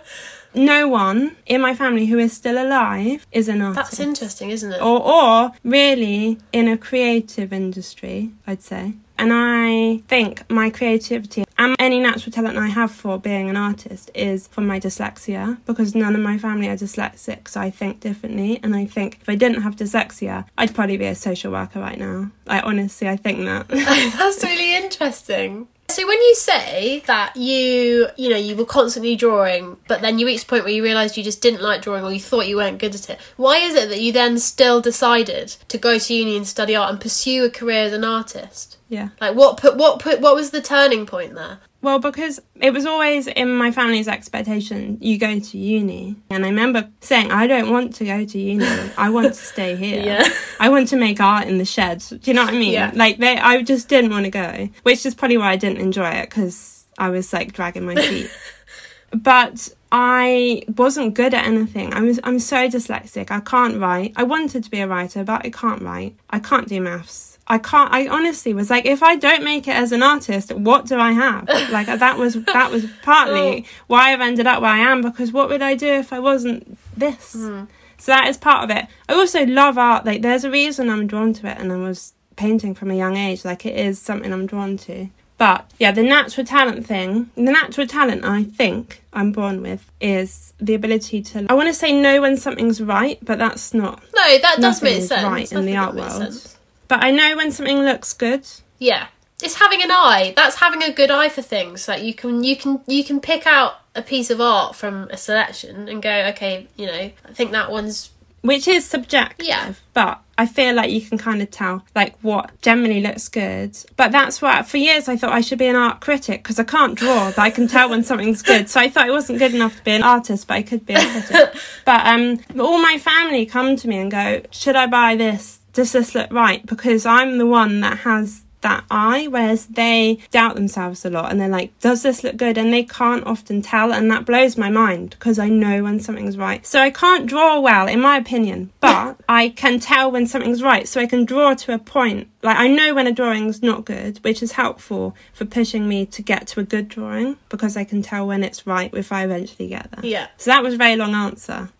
no 0.53 0.87
one 0.87 1.35
in 1.45 1.61
my 1.61 1.73
family 1.73 2.05
who 2.05 2.17
is 2.17 2.33
still 2.33 2.61
alive 2.61 3.25
is 3.31 3.47
an 3.47 3.61
artist 3.61 3.91
That's 3.91 3.99
interesting, 3.99 4.49
isn't 4.49 4.73
it? 4.73 4.81
or 4.81 5.01
or 5.01 5.51
really 5.63 6.39
in 6.51 6.67
a 6.67 6.77
creative 6.77 7.53
industry, 7.53 8.31
I'd 8.47 8.61
say. 8.61 8.93
And 9.21 9.31
I 9.31 9.97
think 10.07 10.49
my 10.49 10.71
creativity 10.71 11.43
and 11.59 11.75
any 11.77 11.99
natural 11.99 12.31
talent 12.31 12.57
I 12.57 12.69
have 12.69 12.91
for 12.91 13.19
being 13.19 13.51
an 13.51 13.55
artist 13.55 14.09
is 14.15 14.47
from 14.47 14.65
my 14.65 14.79
dyslexia 14.79 15.59
because 15.67 15.93
none 15.93 16.15
of 16.15 16.21
my 16.21 16.39
family 16.39 16.67
are 16.69 16.75
dyslexic, 16.75 17.47
so 17.47 17.61
I 17.61 17.69
think 17.69 17.99
differently. 17.99 18.59
And 18.63 18.75
I 18.75 18.85
think 18.85 19.19
if 19.21 19.29
I 19.29 19.35
didn't 19.35 19.61
have 19.61 19.75
dyslexia, 19.75 20.45
I'd 20.57 20.73
probably 20.73 20.97
be 20.97 21.05
a 21.05 21.13
social 21.13 21.51
worker 21.51 21.79
right 21.79 21.99
now. 21.99 22.31
I 22.47 22.61
honestly, 22.61 23.07
I 23.07 23.15
think 23.15 23.45
that. 23.45 23.67
That's 23.69 24.43
really 24.43 24.75
interesting. 24.75 25.67
So 25.89 26.07
when 26.07 26.19
you 26.19 26.33
say 26.33 27.03
that 27.05 27.35
you, 27.37 28.07
you 28.17 28.29
know, 28.29 28.37
you 28.37 28.55
were 28.55 28.65
constantly 28.65 29.15
drawing, 29.15 29.77
but 29.87 30.01
then 30.01 30.17
you 30.17 30.25
reached 30.25 30.45
a 30.45 30.47
point 30.47 30.63
where 30.63 30.73
you 30.73 30.81
realised 30.81 31.15
you 31.15 31.23
just 31.23 31.41
didn't 31.41 31.61
like 31.61 31.83
drawing 31.83 32.03
or 32.03 32.11
you 32.11 32.19
thought 32.19 32.47
you 32.47 32.55
weren't 32.55 32.79
good 32.79 32.95
at 32.95 33.07
it, 33.11 33.19
why 33.37 33.57
is 33.57 33.75
it 33.75 33.89
that 33.89 34.01
you 34.01 34.11
then 34.11 34.39
still 34.39 34.81
decided 34.81 35.49
to 35.67 35.77
go 35.77 35.99
to 35.99 36.13
uni 36.13 36.37
and 36.37 36.47
study 36.47 36.75
art 36.75 36.89
and 36.89 36.99
pursue 36.99 37.43
a 37.43 37.51
career 37.51 37.83
as 37.83 37.93
an 37.93 38.03
artist? 38.03 38.77
Yeah. 38.91 39.09
Like 39.21 39.35
what 39.35 39.55
put 39.55 39.77
what 39.77 39.99
put 39.99 40.19
what 40.19 40.35
was 40.35 40.51
the 40.51 40.61
turning 40.61 41.05
point 41.05 41.33
there? 41.33 41.59
Well, 41.81 41.97
because 41.97 42.41
it 42.55 42.71
was 42.71 42.85
always 42.85 43.25
in 43.25 43.55
my 43.55 43.71
family's 43.71 44.09
expectation, 44.09 44.97
you 44.99 45.17
go 45.17 45.39
to 45.39 45.57
uni. 45.57 46.17
And 46.29 46.45
I 46.45 46.49
remember 46.49 46.89
saying, 46.99 47.31
I 47.31 47.47
don't 47.47 47.71
want 47.71 47.95
to 47.95 48.05
go 48.05 48.25
to 48.25 48.37
uni. 48.37 48.67
I 48.97 49.09
want 49.09 49.27
to 49.27 49.33
stay 49.33 49.75
here. 49.77 50.03
Yeah. 50.03 50.27
I 50.59 50.67
want 50.67 50.89
to 50.89 50.97
make 50.97 51.21
art 51.21 51.47
in 51.47 51.57
the 51.57 51.65
shed. 51.65 52.03
Do 52.09 52.19
you 52.23 52.33
know 52.33 52.43
what 52.43 52.53
I 52.53 52.57
mean? 52.57 52.73
Yeah. 52.73 52.91
Like, 52.93 53.17
they, 53.17 53.35
I 53.37 53.63
just 53.63 53.87
didn't 53.87 54.11
want 54.11 54.25
to 54.25 54.29
go, 54.29 54.69
which 54.83 55.07
is 55.07 55.15
probably 55.15 55.37
why 55.37 55.53
I 55.53 55.55
didn't 55.55 55.79
enjoy 55.79 56.09
it 56.09 56.29
because 56.29 56.85
I 56.99 57.09
was 57.09 57.33
like 57.33 57.53
dragging 57.53 57.85
my 57.85 57.95
feet. 57.95 58.29
but 59.15 59.69
I 59.91 60.63
wasn't 60.77 61.15
good 61.15 61.33
at 61.33 61.45
anything. 61.45 61.93
I 61.93 62.01
was 62.01 62.19
I'm 62.23 62.39
so 62.39 62.67
dyslexic. 62.67 63.31
I 63.31 63.39
can't 63.39 63.79
write. 63.79 64.13
I 64.15 64.23
wanted 64.23 64.63
to 64.65 64.69
be 64.69 64.81
a 64.81 64.87
writer, 64.87 65.23
but 65.23 65.45
I 65.45 65.49
can't 65.49 65.81
write. 65.81 66.15
I 66.29 66.39
can't 66.39 66.67
do 66.67 66.79
maths. 66.79 67.30
I 67.51 67.57
can't 67.57 67.93
I 67.93 68.07
honestly 68.07 68.53
was 68.53 68.69
like 68.69 68.85
if 68.85 69.03
I 69.03 69.17
don't 69.17 69.43
make 69.43 69.67
it 69.67 69.75
as 69.75 69.91
an 69.91 70.01
artist, 70.01 70.53
what 70.53 70.85
do 70.85 70.97
I 70.97 71.11
have? 71.11 71.49
Like 71.71 71.87
that 71.87 72.17
was 72.17 72.35
that 72.45 72.71
was 72.71 72.85
partly 73.01 73.65
oh. 73.65 73.69
why 73.87 74.13
I've 74.13 74.21
ended 74.21 74.47
up 74.47 74.61
where 74.61 74.71
I 74.71 74.79
am 74.79 75.01
because 75.01 75.33
what 75.33 75.49
would 75.49 75.61
I 75.61 75.75
do 75.75 75.87
if 75.87 76.13
I 76.13 76.19
wasn't 76.19 76.77
this? 76.97 77.33
Hmm. 77.33 77.65
So 77.97 78.13
that 78.13 78.27
is 78.27 78.37
part 78.37 78.63
of 78.63 78.75
it. 78.75 78.87
I 79.09 79.13
also 79.13 79.45
love 79.45 79.77
art. 79.77 80.05
Like 80.05 80.21
there's 80.21 80.45
a 80.45 80.49
reason 80.49 80.89
I'm 80.89 81.07
drawn 81.07 81.33
to 81.33 81.47
it 81.47 81.57
and 81.57 81.73
I 81.73 81.75
was 81.75 82.13
painting 82.37 82.73
from 82.73 82.89
a 82.89 82.95
young 82.95 83.17
age. 83.17 83.43
Like 83.43 83.65
it 83.65 83.75
is 83.77 83.99
something 83.99 84.31
I'm 84.31 84.45
drawn 84.45 84.77
to. 84.77 85.09
But 85.37 85.69
yeah, 85.77 85.91
the 85.91 86.03
natural 86.03 86.45
talent 86.45 86.85
thing, 86.85 87.31
the 87.35 87.51
natural 87.51 87.87
talent 87.87 88.23
I 88.23 88.43
think 88.43 89.03
I'm 89.11 89.33
born 89.33 89.61
with 89.61 89.91
is 89.99 90.53
the 90.59 90.73
ability 90.73 91.21
to. 91.23 91.47
I 91.49 91.53
want 91.53 91.67
to 91.67 91.73
say 91.73 91.91
know 91.91 92.21
when 92.21 92.37
something's 92.37 92.81
right, 92.81 93.17
but 93.23 93.39
that's 93.39 93.73
not. 93.73 94.01
No, 94.15 94.37
that 94.37 94.57
does 94.61 94.81
make 94.81 95.01
sense. 95.03 95.23
right 95.23 95.51
in 95.51 95.65
the 95.65 95.75
art 95.75 95.95
world. 95.95 96.11
sense. 96.11 96.57
But 96.91 97.05
I 97.05 97.11
know 97.11 97.37
when 97.37 97.53
something 97.53 97.79
looks 97.79 98.11
good. 98.11 98.45
Yeah. 98.77 99.07
It's 99.41 99.55
having 99.55 99.81
an 99.81 99.91
eye. 99.91 100.33
That's 100.35 100.57
having 100.57 100.83
a 100.83 100.91
good 100.91 101.09
eye 101.09 101.29
for 101.29 101.41
things. 101.41 101.87
Like 101.87 102.03
you 102.03 102.13
can 102.13 102.43
you 102.43 102.57
can 102.57 102.81
you 102.85 103.05
can 103.05 103.21
pick 103.21 103.47
out 103.47 103.75
a 103.95 104.01
piece 104.01 104.29
of 104.29 104.41
art 104.41 104.75
from 104.75 105.07
a 105.09 105.15
selection 105.15 105.87
and 105.87 106.03
go, 106.03 106.11
okay, 106.31 106.67
you 106.75 106.87
know, 106.87 107.11
I 107.23 107.31
think 107.31 107.51
that 107.51 107.71
one's 107.71 108.09
which 108.41 108.67
is 108.67 108.85
subjective. 108.85 109.47
Yeah. 109.47 109.73
But 109.93 110.19
I 110.37 110.45
feel 110.45 110.75
like 110.75 110.91
you 110.91 110.99
can 110.99 111.17
kind 111.17 111.41
of 111.41 111.49
tell 111.49 111.85
like 111.95 112.17
what 112.19 112.51
generally 112.61 112.99
looks 112.99 113.29
good. 113.29 113.77
But 113.95 114.11
that's 114.11 114.41
what 114.41 114.67
for 114.67 114.75
years 114.75 115.07
I 115.07 115.15
thought 115.15 115.31
I 115.31 115.39
should 115.39 115.59
be 115.59 115.67
an 115.67 115.77
art 115.77 116.01
critic 116.01 116.43
because 116.43 116.59
I 116.59 116.65
can't 116.65 116.95
draw, 116.95 117.29
but 117.29 117.39
I 117.39 117.51
can 117.51 117.69
tell 117.69 117.89
when 117.89 118.03
something's 118.03 118.41
good. 118.41 118.69
So 118.69 118.81
I 118.81 118.89
thought 118.89 119.07
I 119.07 119.11
wasn't 119.11 119.39
good 119.39 119.55
enough 119.55 119.77
to 119.77 119.83
be 119.85 119.91
an 119.91 120.03
artist, 120.03 120.45
but 120.45 120.55
I 120.55 120.63
could 120.63 120.85
be 120.85 120.95
a 120.95 120.99
critic. 120.99 121.55
but 121.85 122.05
um, 122.05 122.41
all 122.59 122.81
my 122.81 122.97
family 122.97 123.45
come 123.45 123.77
to 123.77 123.87
me 123.87 123.97
and 123.97 124.11
go, 124.11 124.41
"Should 124.51 124.75
I 124.75 124.87
buy 124.87 125.15
this? 125.15 125.60
Does 125.73 125.91
this 125.91 126.15
look 126.15 126.31
right?" 126.31 126.65
Because 126.65 127.05
I'm 127.05 127.37
the 127.37 127.45
one 127.45 127.81
that 127.81 127.99
has 127.99 128.43
that 128.61 128.83
eye, 128.89 129.27
whereas 129.27 129.65
they 129.67 130.19
doubt 130.31 130.55
themselves 130.55 131.05
a 131.05 131.09
lot 131.09 131.31
and 131.31 131.39
they're 131.39 131.47
like, 131.47 131.77
does 131.79 132.03
this 132.03 132.23
look 132.23 132.37
good? 132.37 132.57
And 132.57 132.73
they 132.73 132.83
can't 132.83 133.25
often 133.25 133.61
tell, 133.61 133.91
and 133.91 134.09
that 134.11 134.25
blows 134.25 134.57
my 134.57 134.69
mind 134.69 135.11
because 135.11 135.39
I 135.39 135.49
know 135.49 135.83
when 135.83 135.99
something's 135.99 136.37
right. 136.37 136.65
So 136.65 136.79
I 136.79 136.89
can't 136.91 137.25
draw 137.27 137.59
well, 137.59 137.87
in 137.87 137.99
my 138.01 138.17
opinion, 138.17 138.71
but 138.79 139.17
I 139.29 139.49
can 139.49 139.79
tell 139.79 140.11
when 140.11 140.27
something's 140.27 140.63
right, 140.63 140.87
so 140.87 141.01
I 141.01 141.05
can 141.07 141.25
draw 141.25 141.53
to 141.53 141.73
a 141.73 141.79
point. 141.79 142.27
Like, 142.43 142.57
I 142.57 142.67
know 142.67 142.95
when 142.95 143.07
a 143.07 143.11
drawing's 143.11 143.61
not 143.61 143.85
good, 143.85 144.17
which 144.23 144.41
is 144.41 144.53
helpful 144.53 145.15
for 145.33 145.45
pushing 145.45 145.87
me 145.87 146.05
to 146.07 146.21
get 146.23 146.47
to 146.47 146.59
a 146.59 146.63
good 146.63 146.87
drawing 146.87 147.37
because 147.49 147.77
I 147.77 147.83
can 147.83 148.01
tell 148.01 148.25
when 148.25 148.43
it's 148.43 148.65
right 148.65 148.91
if 148.93 149.11
I 149.11 149.23
eventually 149.23 149.67
get 149.67 149.91
there. 149.91 150.05
yeah. 150.05 150.27
So 150.37 150.49
that 150.49 150.63
was 150.63 150.73
a 150.73 150.77
very 150.77 150.95
long 150.95 151.13
answer. 151.13 151.69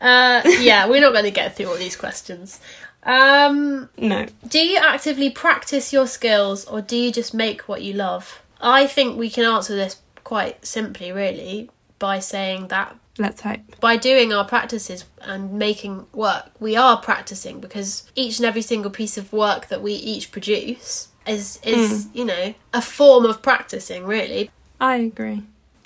Uh, 0.00 0.42
yeah, 0.60 0.86
we're 0.86 1.00
not 1.00 1.12
going 1.12 1.24
to 1.24 1.30
get 1.30 1.56
through 1.56 1.66
all 1.66 1.76
these 1.76 1.96
questions. 1.96 2.60
Um, 3.04 3.88
No. 3.98 4.26
do 4.48 4.58
you 4.64 4.78
actively 4.78 5.30
practice 5.30 5.92
your 5.92 6.06
skills 6.06 6.64
or 6.64 6.80
do 6.80 6.96
you 6.96 7.12
just 7.12 7.34
make 7.34 7.62
what 7.68 7.82
you 7.82 7.92
love? 7.92 8.40
I 8.60 8.86
think 8.86 9.18
we 9.18 9.28
can 9.30 9.44
answer 9.44 9.74
this 9.76 9.96
quite 10.22 10.64
simply, 10.64 11.12
really, 11.12 11.70
by 11.98 12.18
saying 12.18 12.68
that 12.68 12.96
Let's 13.18 13.42
hope. 13.42 13.60
by 13.80 13.96
doing 13.98 14.32
our 14.32 14.44
practices 14.46 15.04
and 15.20 15.52
making 15.52 16.06
work, 16.12 16.50
we 16.58 16.76
are 16.76 16.96
practicing 17.00 17.60
because 17.60 18.10
each 18.16 18.38
and 18.38 18.46
every 18.46 18.62
single 18.62 18.90
piece 18.90 19.18
of 19.18 19.32
work 19.32 19.68
that 19.68 19.82
we 19.82 19.92
each 19.92 20.32
produce 20.32 21.08
is 21.26 21.58
is 21.62 22.08
you 22.12 22.24
know 22.24 22.54
a 22.72 22.82
form 22.82 23.24
of 23.26 23.40
practicing, 23.42 24.04
really. 24.06 24.50
I 24.80 24.96
agree. 24.96 25.42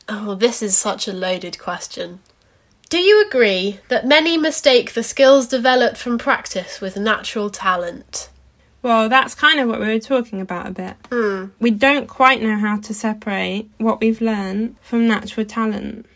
Oh, 0.08 0.34
this 0.34 0.62
is 0.62 0.76
such 0.78 1.06
a 1.08 1.12
loaded 1.12 1.58
question. 1.58 2.20
Do 2.88 2.98
you 2.98 3.26
agree 3.26 3.80
that 3.88 4.06
many 4.06 4.38
mistake 4.38 4.94
the 4.94 5.02
skills 5.02 5.46
developed 5.46 5.98
from 5.98 6.16
practice 6.16 6.80
with 6.80 6.96
natural 6.96 7.50
talent? 7.50 8.30
Well, 8.80 9.10
that's 9.10 9.34
kind 9.34 9.60
of 9.60 9.68
what 9.68 9.78
we 9.80 9.88
were 9.88 9.98
talking 9.98 10.40
about 10.40 10.68
a 10.68 10.70
bit. 10.70 10.96
Hmm. 11.10 11.46
We 11.60 11.70
don't 11.70 12.06
quite 12.06 12.40
know 12.40 12.56
how 12.56 12.78
to 12.78 12.94
separate 12.94 13.68
what 13.76 14.00
we've 14.00 14.22
learned 14.22 14.76
from 14.80 15.06
natural 15.06 15.44
talent. 15.44 16.06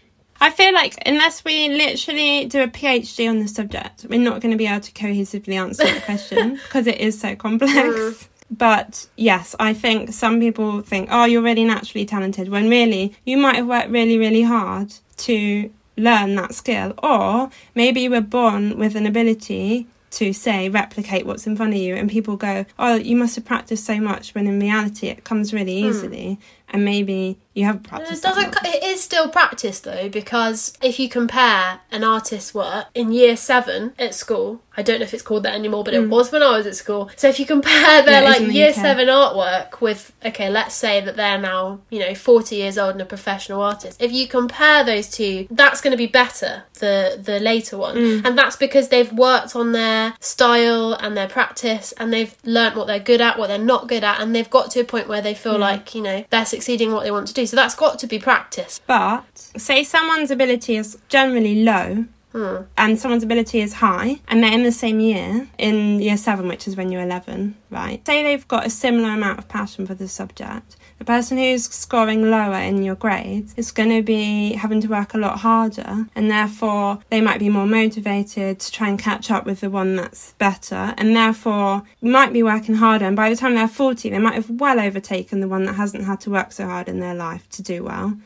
I 0.40 0.50
feel 0.50 0.72
like 0.72 0.96
unless 1.04 1.44
we 1.44 1.68
literally 1.68 2.46
do 2.46 2.62
a 2.62 2.68
PhD 2.68 3.28
on 3.28 3.40
the 3.40 3.48
subject, 3.48 4.06
we're 4.08 4.18
not 4.18 4.40
going 4.40 4.52
to 4.52 4.58
be 4.58 4.66
able 4.66 4.80
to 4.80 4.92
cohesively 4.92 5.54
answer 5.54 5.84
that 5.84 6.04
question 6.04 6.54
because 6.64 6.86
it 6.86 6.98
is 6.98 7.20
so 7.20 7.36
complex. 7.36 8.28
But 8.50 9.08
yes, 9.16 9.54
I 9.60 9.74
think 9.74 10.12
some 10.12 10.40
people 10.40 10.80
think, 10.80 11.08
oh, 11.12 11.26
you're 11.26 11.42
really 11.42 11.64
naturally 11.64 12.06
talented, 12.06 12.48
when 12.48 12.70
really 12.70 13.14
you 13.24 13.36
might 13.36 13.56
have 13.56 13.66
worked 13.66 13.90
really, 13.90 14.16
really 14.16 14.42
hard 14.42 14.94
to 15.18 15.70
learn 15.96 16.34
that 16.36 16.54
skill, 16.54 16.94
or 17.02 17.50
maybe 17.74 18.00
you 18.00 18.10
were 18.10 18.20
born 18.20 18.78
with 18.78 18.96
an 18.96 19.06
ability 19.06 19.86
to 20.12 20.32
say 20.32 20.68
replicate 20.68 21.24
what's 21.24 21.46
in 21.46 21.56
front 21.56 21.72
of 21.72 21.80
you 21.80 21.96
and 21.96 22.10
people 22.10 22.36
go 22.36 22.66
oh 22.78 22.96
you 22.96 23.16
must 23.16 23.34
have 23.34 23.46
practiced 23.46 23.84
so 23.84 23.98
much 23.98 24.34
when 24.34 24.46
in 24.46 24.60
reality 24.60 25.08
it 25.08 25.24
comes 25.24 25.54
really 25.54 25.80
hmm. 25.80 25.88
easily 25.88 26.38
and 26.72 26.84
maybe 26.84 27.38
you 27.54 27.64
haven't 27.66 27.86
It 27.92 28.22
doesn't. 28.22 28.56
It 28.64 28.82
is 28.82 29.02
still 29.02 29.28
practice 29.28 29.80
though, 29.80 30.08
because 30.08 30.72
if 30.82 30.98
you 30.98 31.08
compare 31.08 31.80
an 31.90 32.02
artist's 32.02 32.54
work 32.54 32.86
in 32.94 33.12
year 33.12 33.36
seven 33.36 33.92
at 33.98 34.14
school, 34.14 34.62
I 34.74 34.80
don't 34.82 35.00
know 35.00 35.04
if 35.04 35.12
it's 35.12 35.22
called 35.22 35.42
that 35.42 35.54
anymore, 35.54 35.84
but 35.84 35.92
it 35.92 36.08
was 36.08 36.32
when 36.32 36.42
I 36.42 36.56
was 36.56 36.66
at 36.66 36.74
school. 36.76 37.10
So 37.16 37.28
if 37.28 37.38
you 37.38 37.44
compare 37.44 38.02
their 38.02 38.22
Mm. 38.22 38.24
Yeah, 38.24 38.30
like 38.46 38.54
year 38.54 38.72
seven 38.72 39.08
artwork 39.08 39.80
with, 39.82 40.12
okay, 40.24 40.48
let's 40.48 40.74
say 40.74 41.00
that 41.02 41.16
they're 41.16 41.36
now 41.38 41.80
you 41.90 41.98
know 42.00 42.14
forty 42.14 42.56
years 42.56 42.78
old 42.78 42.92
and 42.92 43.02
a 43.02 43.04
professional 43.04 43.60
artist. 43.60 44.00
If 44.00 44.12
you 44.12 44.26
compare 44.26 44.82
those 44.82 45.08
two, 45.10 45.46
that's 45.50 45.80
going 45.82 45.90
to 45.92 45.98
be 45.98 46.06
better. 46.06 46.64
The 46.78 47.20
the 47.22 47.38
later 47.38 47.76
one, 47.76 47.96
Mm. 47.96 48.24
and 48.24 48.38
that's 48.38 48.56
because 48.56 48.88
they've 48.88 49.12
worked 49.12 49.54
on 49.54 49.72
their 49.72 50.14
style 50.20 50.94
and 50.94 51.16
their 51.16 51.28
practice, 51.28 51.92
and 51.98 52.12
they've 52.12 52.34
learnt 52.44 52.76
what 52.76 52.86
they're 52.86 52.98
good 52.98 53.20
at, 53.20 53.38
what 53.38 53.48
they're 53.48 53.58
not 53.58 53.88
good 53.88 54.02
at, 54.04 54.20
and 54.20 54.34
they've 54.34 54.48
got 54.50 54.70
to 54.72 54.80
a 54.80 54.84
point 54.84 55.06
where 55.06 55.20
they 55.20 55.34
Mm. 55.34 55.36
feel 55.44 55.58
like 55.58 55.94
you 55.94 56.00
know 56.02 56.24
they're 56.30 56.46
succeeding 56.62 56.92
what 56.92 57.02
they 57.02 57.10
want 57.10 57.26
to 57.26 57.34
do. 57.34 57.44
So 57.44 57.56
that's 57.56 57.74
got 57.74 57.98
to 57.98 58.06
be 58.06 58.18
practice. 58.20 58.80
But 58.86 59.24
say 59.56 59.82
someone's 59.82 60.30
ability 60.30 60.76
is 60.76 60.96
generally 61.08 61.62
low 61.64 62.06
Hmm. 62.32 62.62
and 62.78 62.98
someone's 62.98 63.24
ability 63.24 63.60
is 63.60 63.74
high 63.74 64.20
and 64.26 64.42
they're 64.42 64.54
in 64.54 64.62
the 64.62 64.72
same 64.72 65.00
year, 65.00 65.48
in 65.58 66.00
year 66.00 66.16
seven, 66.16 66.48
which 66.48 66.66
is 66.66 66.76
when 66.76 66.90
you're 66.90 67.02
11, 67.02 67.56
right? 67.68 68.00
Say 68.06 68.22
they've 68.22 68.48
got 68.48 68.64
a 68.64 68.70
similar 68.70 69.10
amount 69.10 69.38
of 69.38 69.48
passion 69.48 69.86
for 69.86 69.92
the 69.94 70.08
subject. 70.08 70.76
The 71.02 71.06
person 71.06 71.36
who's 71.36 71.64
scoring 71.64 72.30
lower 72.30 72.60
in 72.60 72.84
your 72.84 72.94
grades 72.94 73.54
is 73.56 73.72
going 73.72 73.88
to 73.88 74.02
be 74.02 74.52
having 74.52 74.80
to 74.82 74.86
work 74.86 75.14
a 75.14 75.18
lot 75.18 75.40
harder 75.40 76.06
and 76.14 76.30
therefore 76.30 77.00
they 77.10 77.20
might 77.20 77.40
be 77.40 77.48
more 77.48 77.66
motivated 77.66 78.60
to 78.60 78.70
try 78.70 78.88
and 78.88 78.96
catch 78.96 79.28
up 79.28 79.44
with 79.44 79.62
the 79.62 79.68
one 79.68 79.96
that's 79.96 80.34
better 80.34 80.94
and 80.96 81.16
therefore 81.16 81.82
might 82.00 82.32
be 82.32 82.44
working 82.44 82.76
harder 82.76 83.04
and 83.04 83.16
by 83.16 83.28
the 83.28 83.34
time 83.34 83.56
they're 83.56 83.66
40 83.66 84.10
they 84.10 84.18
might 84.20 84.34
have 84.34 84.48
well 84.48 84.78
overtaken 84.78 85.40
the 85.40 85.48
one 85.48 85.64
that 85.64 85.72
hasn't 85.72 86.04
had 86.04 86.20
to 86.20 86.30
work 86.30 86.52
so 86.52 86.66
hard 86.66 86.88
in 86.88 87.00
their 87.00 87.16
life 87.16 87.48
to 87.50 87.62
do 87.62 87.82
well 87.82 88.16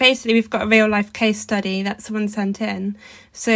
basically 0.00 0.34
we've 0.34 0.50
got 0.50 0.62
a 0.62 0.66
real 0.66 0.88
life 0.88 1.12
case 1.12 1.40
study 1.40 1.82
that 1.82 2.02
someone 2.02 2.28
sent 2.28 2.60
in. 2.60 2.96
So 3.32 3.52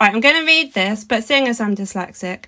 right, 0.00 0.14
I'm 0.14 0.20
going 0.20 0.36
to 0.36 0.46
read 0.46 0.72
this, 0.72 1.04
but 1.04 1.22
seeing 1.24 1.46
as 1.48 1.60
I'm 1.60 1.76
dyslexic, 1.76 2.44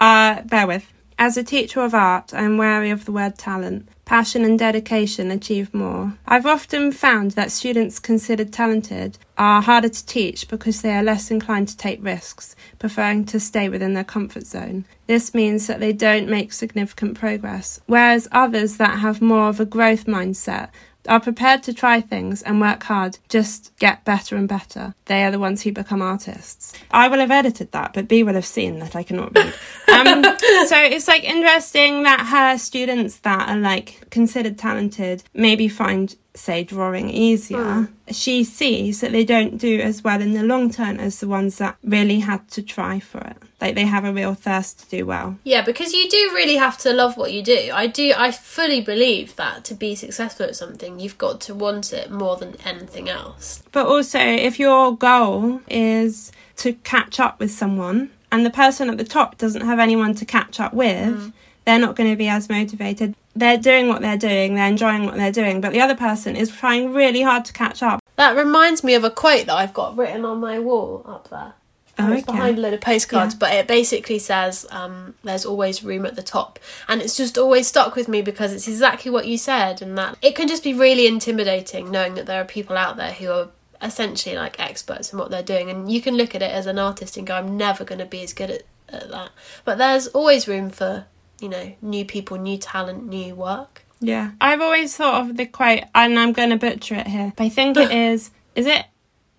uh, 0.00 0.40
bear 0.42 0.66
with. 0.66 0.90
As 1.18 1.36
a 1.36 1.44
teacher 1.44 1.80
of 1.80 1.94
art, 1.94 2.34
I 2.34 2.42
am 2.42 2.58
wary 2.58 2.90
of 2.90 3.04
the 3.04 3.12
word 3.12 3.38
talent. 3.38 3.88
Passion 4.04 4.44
and 4.44 4.58
dedication 4.58 5.30
achieve 5.30 5.72
more. 5.72 6.14
I've 6.26 6.44
often 6.44 6.92
found 6.92 7.30
that 7.32 7.52
students 7.52 7.98
considered 7.98 8.52
talented 8.52 9.16
are 9.38 9.62
harder 9.62 9.88
to 9.88 10.06
teach 10.06 10.48
because 10.48 10.82
they 10.82 10.92
are 10.92 11.02
less 11.02 11.30
inclined 11.30 11.68
to 11.68 11.76
take 11.76 12.04
risks, 12.04 12.54
preferring 12.78 13.24
to 13.26 13.40
stay 13.40 13.68
within 13.68 13.94
their 13.94 14.04
comfort 14.04 14.46
zone. 14.46 14.84
This 15.06 15.34
means 15.34 15.66
that 15.68 15.80
they 15.80 15.92
don't 15.92 16.28
make 16.28 16.52
significant 16.52 17.18
progress, 17.18 17.80
whereas 17.86 18.28
others 18.32 18.76
that 18.76 18.98
have 18.98 19.22
more 19.22 19.48
of 19.48 19.60
a 19.60 19.64
growth 19.64 20.04
mindset 20.06 20.68
are 21.08 21.20
prepared 21.20 21.62
to 21.64 21.74
try 21.74 22.00
things 22.00 22.42
and 22.42 22.60
work 22.60 22.82
hard, 22.84 23.18
just 23.28 23.72
get 23.78 24.04
better 24.04 24.36
and 24.36 24.48
better. 24.48 24.94
They 25.06 25.24
are 25.24 25.30
the 25.30 25.38
ones 25.38 25.62
who 25.62 25.72
become 25.72 26.02
artists. 26.02 26.72
I 26.90 27.08
will 27.08 27.18
have 27.18 27.30
edited 27.30 27.72
that, 27.72 27.92
but 27.92 28.08
B 28.08 28.22
will 28.22 28.34
have 28.34 28.46
seen 28.46 28.78
that 28.78 28.96
I 28.96 29.02
cannot 29.02 29.34
read. 29.36 29.54
Um, 29.94 30.24
so 30.24 30.76
it's 30.76 31.06
like 31.06 31.22
interesting 31.22 32.02
that 32.02 32.26
her 32.26 32.58
students 32.58 33.18
that 33.18 33.48
are 33.48 33.56
like 33.56 34.10
considered 34.10 34.58
talented 34.58 35.22
maybe 35.34 35.68
find 35.68 36.16
say 36.34 36.64
drawing 36.64 37.10
easier 37.10 37.88
she 38.10 38.42
sees 38.42 39.00
that 39.00 39.12
they 39.12 39.24
don't 39.24 39.56
do 39.56 39.78
as 39.78 40.02
well 40.02 40.20
in 40.20 40.32
the 40.32 40.42
long 40.42 40.68
term 40.68 40.98
as 40.98 41.20
the 41.20 41.28
ones 41.28 41.58
that 41.58 41.76
really 41.84 42.18
had 42.18 42.48
to 42.50 42.60
try 42.60 42.98
for 42.98 43.18
it 43.18 43.36
like 43.64 43.74
they 43.74 43.86
have 43.86 44.04
a 44.04 44.12
real 44.12 44.34
thirst 44.34 44.80
to 44.80 44.96
do 44.96 45.06
well 45.06 45.36
Yeah, 45.42 45.62
because 45.62 45.94
you 45.94 46.08
do 46.08 46.30
really 46.34 46.56
have 46.56 46.76
to 46.78 46.92
love 46.92 47.16
what 47.16 47.32
you 47.32 47.42
do. 47.42 47.70
I 47.72 47.86
do. 47.86 48.12
I 48.16 48.30
fully 48.30 48.80
believe 48.80 49.36
that 49.36 49.64
to 49.64 49.74
be 49.74 49.94
successful 49.94 50.46
at 50.46 50.56
something, 50.56 51.00
you've 51.00 51.16
got 51.16 51.40
to 51.42 51.54
want 51.54 51.92
it 51.92 52.10
more 52.10 52.36
than 52.36 52.56
anything 52.64 53.08
else. 53.08 53.62
But 53.72 53.86
also, 53.86 54.18
if 54.18 54.58
your 54.58 54.96
goal 54.96 55.62
is 55.68 56.30
to 56.56 56.74
catch 56.74 57.18
up 57.18 57.40
with 57.40 57.50
someone 57.50 58.10
and 58.30 58.44
the 58.44 58.50
person 58.50 58.90
at 58.90 58.98
the 58.98 59.04
top 59.04 59.38
doesn't 59.38 59.62
have 59.62 59.78
anyone 59.78 60.14
to 60.16 60.26
catch 60.26 60.60
up 60.60 60.74
with, 60.74 61.14
mm. 61.16 61.32
they're 61.64 61.78
not 61.78 61.96
going 61.96 62.10
to 62.10 62.16
be 62.16 62.28
as 62.28 62.48
motivated. 62.50 63.14
They're 63.34 63.56
doing 63.56 63.88
what 63.88 64.02
they're 64.02 64.18
doing, 64.18 64.54
they're 64.54 64.68
enjoying 64.68 65.06
what 65.06 65.16
they're 65.16 65.32
doing, 65.32 65.60
but 65.60 65.72
the 65.72 65.80
other 65.80 65.96
person 65.96 66.36
is 66.36 66.50
trying 66.50 66.92
really 66.92 67.22
hard 67.22 67.44
to 67.46 67.52
catch 67.52 67.82
up. 67.82 68.00
That 68.16 68.36
reminds 68.36 68.84
me 68.84 68.94
of 68.94 69.04
a 69.04 69.10
quote 69.10 69.46
that 69.46 69.54
I've 69.54 69.74
got 69.74 69.96
written 69.96 70.24
on 70.24 70.38
my 70.38 70.58
wall 70.58 71.02
up 71.06 71.30
there. 71.30 71.54
Oh, 71.98 72.12
it's 72.12 72.26
behind 72.26 72.58
a 72.58 72.60
load 72.60 72.74
of 72.74 72.80
postcards, 72.80 73.34
Yeah. 73.34 73.38
but 73.38 73.52
it 73.52 73.66
basically 73.68 74.18
says 74.18 74.66
um, 74.70 75.14
there's 75.22 75.44
always 75.44 75.84
room 75.84 76.04
at 76.06 76.16
the 76.16 76.22
top. 76.22 76.58
And 76.88 77.00
it's 77.00 77.16
just 77.16 77.38
always 77.38 77.66
stuck 77.68 77.94
with 77.94 78.08
me 78.08 78.20
because 78.22 78.52
it's 78.52 78.66
exactly 78.68 79.10
what 79.10 79.26
you 79.26 79.38
said, 79.38 79.80
and 79.82 79.96
that 79.98 80.16
it 80.22 80.34
can 80.34 80.48
just 80.48 80.64
be 80.64 80.74
really 80.74 81.06
intimidating 81.06 81.90
knowing 81.90 82.14
that 82.14 82.26
there 82.26 82.40
are 82.40 82.44
people 82.44 82.76
out 82.76 82.96
there 82.96 83.12
who 83.12 83.30
are 83.30 83.48
essentially 83.82 84.34
like 84.34 84.58
experts 84.58 85.12
in 85.12 85.18
what 85.18 85.30
they're 85.30 85.42
doing. 85.42 85.70
And 85.70 85.90
you 85.92 86.00
can 86.00 86.16
look 86.16 86.34
at 86.34 86.42
it 86.42 86.50
as 86.50 86.66
an 86.66 86.78
artist 86.78 87.16
and 87.16 87.26
go, 87.26 87.34
I'm 87.36 87.56
never 87.56 87.84
going 87.84 87.98
to 87.98 88.06
be 88.06 88.22
as 88.22 88.32
good 88.32 88.50
at, 88.50 88.62
at 88.88 89.10
that. 89.10 89.30
But 89.64 89.78
there's 89.78 90.06
always 90.08 90.48
room 90.48 90.70
for, 90.70 91.06
you 91.40 91.48
know, 91.48 91.74
new 91.82 92.04
people, 92.04 92.38
new 92.38 92.56
talent, 92.58 93.06
new 93.06 93.34
work. 93.34 93.82
Yeah. 94.00 94.32
I've 94.40 94.60
always 94.60 94.96
thought 94.96 95.28
of 95.28 95.36
the 95.36 95.46
quote, 95.46 95.84
and 95.94 96.18
I'm 96.18 96.32
going 96.32 96.50
to 96.50 96.56
butcher 96.56 96.96
it 96.96 97.06
here, 97.06 97.32
but 97.36 97.44
I 97.44 97.48
think 97.48 97.76
it 97.76 97.90
is, 98.10 98.30
is 98.54 98.66
it 98.66 98.84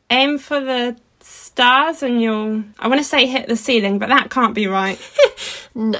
aim 0.10 0.38
for 0.38 0.60
the 0.60 0.96
stars 1.56 2.04
and 2.04 2.22
you'll, 2.22 2.66
I 2.80 2.90
want 2.90 3.00
to 3.00 3.04
say 3.04 3.26
hit 3.28 3.48
the 3.48 3.56
ceiling, 3.56 3.98
but 3.98 4.10
that 4.10 4.30
can't 4.30 4.54
be 4.54 4.68
right. 4.68 5.00
No, 5.78 6.00